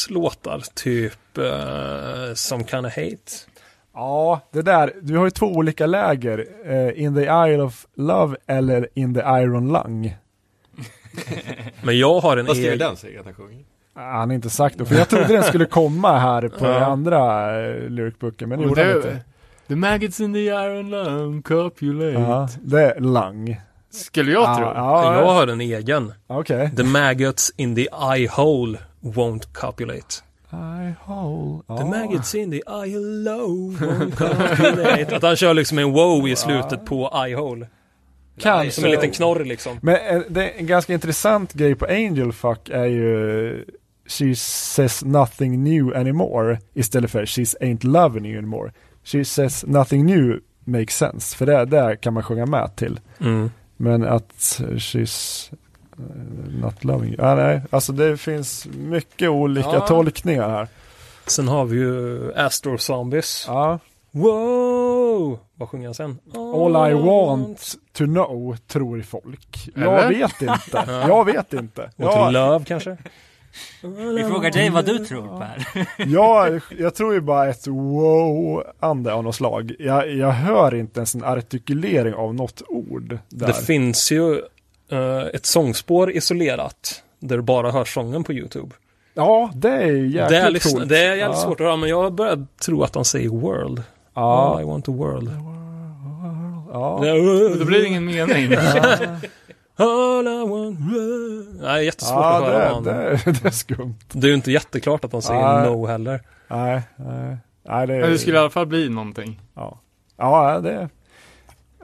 [0.09, 3.32] låtar, typ uh, Some Kind of Hate.
[4.00, 4.92] Ja, det där.
[5.02, 6.46] Du har ju två olika läger.
[6.64, 10.16] Eh, in the Isle of Love eller In the Iron Lung.
[11.82, 12.86] Men jag har en Vad skriver egen...
[12.88, 13.64] den säger att han sjunger?
[13.94, 16.70] Ah, Han har inte sagt det, för jag trodde den skulle komma här på Ja.
[16.72, 17.50] den andra
[17.88, 19.20] lyricboken, men det gjorde det, inte.
[19.68, 22.12] the maggots in the iron lung copulate.
[22.20, 23.60] Ja, det är Lung.
[23.90, 24.64] Skulle jag tro.
[24.64, 26.12] Ja, ja, Jag har en egen.
[26.26, 26.70] okej.
[26.76, 30.14] The maggots in the eye hole won't copulate.
[30.52, 31.62] I hole.
[31.78, 33.76] The maggots in the eye low.
[35.12, 37.66] Att han kör liksom en wow i slutet på eye hole.
[38.38, 38.70] Kanske.
[38.70, 39.78] Som en liten knorr liksom.
[39.82, 43.64] Men eh, det är en ganska intressant grej på Angel Fuck är ju
[44.08, 48.72] She says nothing new anymore istället för She's ain't loving you anymore.
[49.04, 53.00] She says nothing new makes sense, för det där kan man sjunga med till.
[53.20, 53.50] Mm.
[53.76, 55.52] Men att she's
[56.60, 57.24] not loving you.
[57.24, 59.80] Ah, nej, alltså det finns mycket olika Ja.
[59.86, 60.68] tolkningar här.
[61.26, 63.44] Sen har vi ju Astro Zombies.
[63.48, 63.78] Ja.
[64.10, 65.38] Wow!
[65.54, 66.18] Vad sjunger han sen?
[66.34, 69.68] All I want to know tror folk.
[69.74, 70.08] Jag Eller?
[70.08, 70.60] vet inte.
[71.08, 71.82] Jag vet inte.
[71.82, 72.96] Och Jag, till Love kanske?
[74.16, 75.66] Vi frågar dig vad du tror Per.
[76.06, 79.72] jag, jag tror ju bara ett wow-ande av något slag.
[79.78, 83.46] Jag, jag hör inte ens en artikulering av något ord där.
[83.46, 84.42] Det finns ju
[85.35, 87.02] ett sångspår isolerat.
[87.20, 88.74] Där du bara hör sången på YouTube.
[89.15, 90.89] Ja, det är jäkligt Det är, lyssna, coolt.
[90.89, 91.44] det är jävligt ja.
[91.44, 93.82] svårt att höra, men jag börjar tro att han säger world.
[94.15, 95.31] Ja, I want a world.
[96.73, 96.98] ja.
[97.59, 98.52] Då blir det ingen mening.
[99.77, 100.78] All I want
[101.62, 103.94] Nej, jättesvårt ja att höra det, det, det är skumt.
[104.12, 105.70] Det är ju inte jätteklart att han säger Nej.
[105.70, 106.20] no heller.
[106.48, 107.36] Nej, nej.
[107.69, 109.40] nej det, Men det skulle i alla fall bli någonting.
[109.55, 109.81] ja.
[110.16, 110.89] ja, det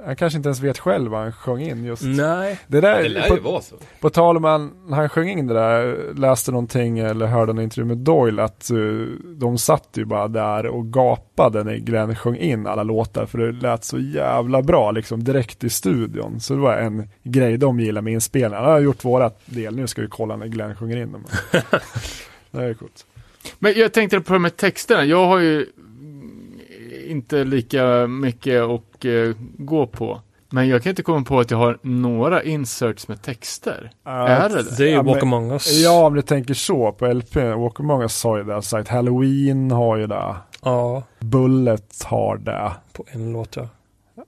[0.06, 2.02] jag kanske inte ens vet själv vad han sjöng in just.
[2.02, 2.60] Nej.
[2.66, 3.76] Det där, Det lär på, ju vara så.
[4.00, 7.60] på tal om han, när han sjöng in det där, läste någonting eller hörde en
[7.60, 12.36] intervju med Doyle att uh, de satt ju bara där och gapade när Glenn sjöng
[12.36, 16.40] in alla låtar för det lät så jävla bra liksom direkt i studion.
[16.40, 18.64] Så det var en grej de gillar med inspelningen.
[18.64, 21.24] Han har gjort vårat del, nu ska vi kolla när Glenn sjunger in dem.
[22.50, 23.06] det är coolt.
[23.58, 25.04] Men jag tänkte på det med texterna.
[25.04, 25.66] Jag har ju
[27.10, 30.20] inte lika mycket att eh, gå på.
[30.50, 33.90] Men jag kan inte komma på att jag har några inserts med texter.
[34.04, 34.76] Är det det?
[34.76, 35.82] Det är ju Ja, Walk Among Us.
[35.82, 39.70] Ja, om du tänker så på LP, Walk Among Us har ju det, sagt Halloween
[39.70, 42.72] har ju det, Ja, Bullet har det.
[42.92, 43.68] på en låt ja.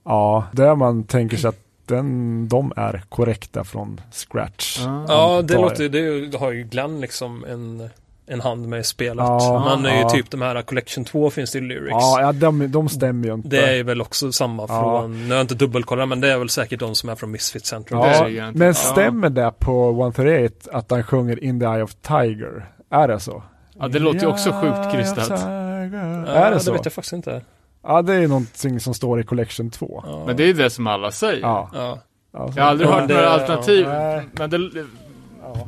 [0.05, 4.79] Ja, där man tänker sig att den, de är korrekta från scratch.
[4.85, 5.05] Ja.
[5.07, 7.89] Ja, det låter det det har ju Glenn liksom en,
[8.29, 9.25] en hand med i spelet.
[9.25, 10.09] Ja, det är ju ja.
[10.09, 11.89] typ de här Collection 2 finns det i Lyrics.
[11.91, 13.49] Ja, ja de, de stämmer ju inte.
[13.49, 14.67] Det är väl också samma Ja.
[15.01, 17.31] från, nu har jag inte dubbelkollat men det är väl säkert de som är från
[17.31, 18.33] Misfit Central.
[18.33, 18.73] Ja, men Ja.
[18.73, 22.65] stämmer det på 138 att han sjunger In the Eye of Tiger?
[22.91, 23.43] Är det så?
[23.79, 25.31] Ja, det låter ju också sjukt krystat.
[25.31, 26.71] Är det så?
[26.71, 27.41] Det vet jag faktiskt inte.
[27.83, 30.03] Ja, det är någonting som står i Collection 2.
[30.07, 30.23] Ja.
[30.27, 31.41] Men det är ju det som alla säger.
[31.41, 31.69] Ja.
[31.73, 31.99] Ja.
[32.33, 33.85] Alltså, Jag har aldrig Ja, hört det- några alternativ.
[33.87, 34.21] ja.
[34.31, 34.69] Men det,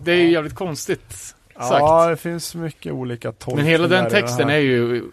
[0.04, 1.36] det är ju jävligt konstigt
[1.68, 1.80] sagt.
[1.80, 3.56] Ja, det finns mycket olika tolkningar.
[3.64, 5.04] men hela den texten är ju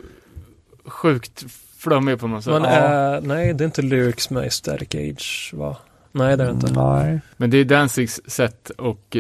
[0.84, 1.44] sjukt
[1.78, 2.52] flummig på något sätt.
[2.52, 3.14] Men Ja.
[3.16, 5.76] eh, nej, det är inte Lyrics med i Static Age va?
[6.12, 6.72] Nej, det är det inte.
[6.72, 7.20] Nej.
[7.36, 9.16] Men det är Danzigs sätt att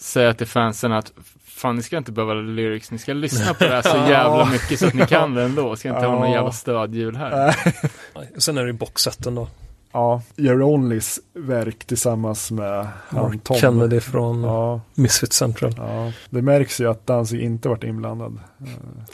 [0.00, 1.12] säga till fansen att
[1.44, 4.78] fan ni ska inte behöva lyrics, ni ska lyssna på det här så jävla mycket
[4.78, 5.76] så att ni kan det ändå.
[5.76, 7.54] Ska inte ha någon jävla stödhjul här.
[8.38, 9.48] Sen är det ju boxsetten då.
[9.94, 13.56] Ja, Your Onlys verk tillsammans med Mark Tom.
[13.56, 15.74] Kennedy från Ja, Misfit Central.
[15.76, 16.12] ja.
[16.30, 18.38] Det märks ju att Danzig inte varit inblandad.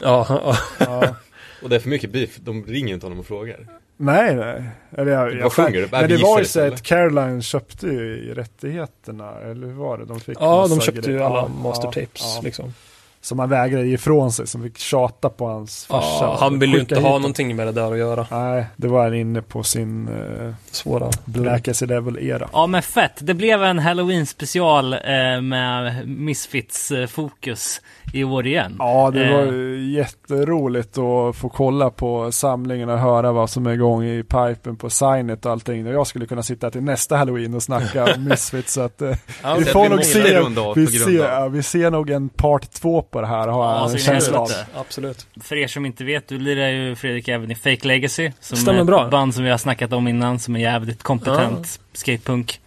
[0.01, 0.55] Ja, ja.
[0.79, 1.15] Ja.
[1.63, 3.67] Och det är för mycket beef, de ringer inte honom och frågar.
[3.97, 4.63] nej, nej.
[4.91, 5.87] Eller jag, jag, Vad sjunger du?
[5.91, 10.05] Men det var ju så att Caroline köpte ju rättigheterna, eller hur var det?
[10.05, 11.25] De fick ja de köpte ju grejer.
[11.25, 12.73] alla Ja, mastertapes liksom.
[13.23, 16.07] Som han vägrade ge ifrån sig, som fick tjata på hans farsa.
[16.25, 18.27] Ja, han vill ju inte ha någonting med det där att göra.
[18.31, 21.09] Nej, det var han inne på sin uh, Svåra.
[21.25, 22.49] Black as Devil-era.
[22.53, 27.81] Ja men fett, det blev en halloween special eh, med Misfits eh, fokus
[28.13, 28.75] i år igen.
[28.79, 29.35] Ja, det Eh.
[29.37, 34.23] var ju jätteroligt att få kolla på samlingen och höra vad som är igång i
[34.23, 35.87] pipen på signet och allting.
[35.87, 38.73] Och jag skulle kunna sitta till nästa halloween och snacka om Misfits.
[38.73, 40.41] Så att, eh, Ja, vi får nog se,
[40.75, 43.91] vi, ser, ja, vi ser nog en part två på det här har jag Ja,
[43.91, 44.49] en känsla av.
[44.75, 45.27] Absolut.
[45.41, 48.31] För er som inte vet, du lirar ju Fredrik även i Fake Legacy.
[48.39, 49.09] Som Stämmer är ett bra.
[49.09, 52.61] band som vi har snackat om innan, som är jävligt kompetent skatepunk.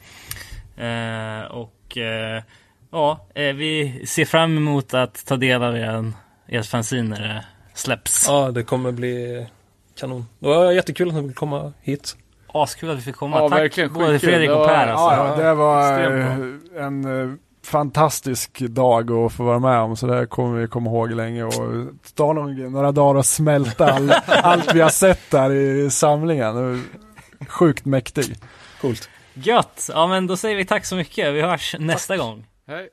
[0.76, 2.42] Eh, och eh,
[2.92, 6.12] ja, eh, vi ser fram emot att ta del av er,
[6.48, 7.44] ert fanzine när det
[7.74, 8.24] släpps.
[8.28, 9.46] Ja, det kommer bli
[10.00, 10.26] kanon.
[10.38, 12.16] Det var jättekul att ni vill komma hit.
[12.56, 13.38] Askul att vi fick komma.
[13.38, 14.18] Ja, Tack verkligen både.
[14.18, 15.04] Fredrik och Ja, Per alltså.
[15.04, 15.92] Ja, ja, det var
[16.86, 19.96] en fantastisk dag att få vara med om.
[19.96, 21.52] Så det kommer vi komma ihåg länge och
[22.14, 26.84] ta någon, några dagar och smälta all, allt vi har sett där i samlingen.
[27.48, 28.36] Sjukt mäktig.
[28.80, 29.08] Coolt.
[29.34, 29.90] Gött!
[29.92, 31.34] Ja men då säger vi tack så mycket.
[31.34, 32.46] Vi hörs nästa gång.
[32.66, 32.88] Hej.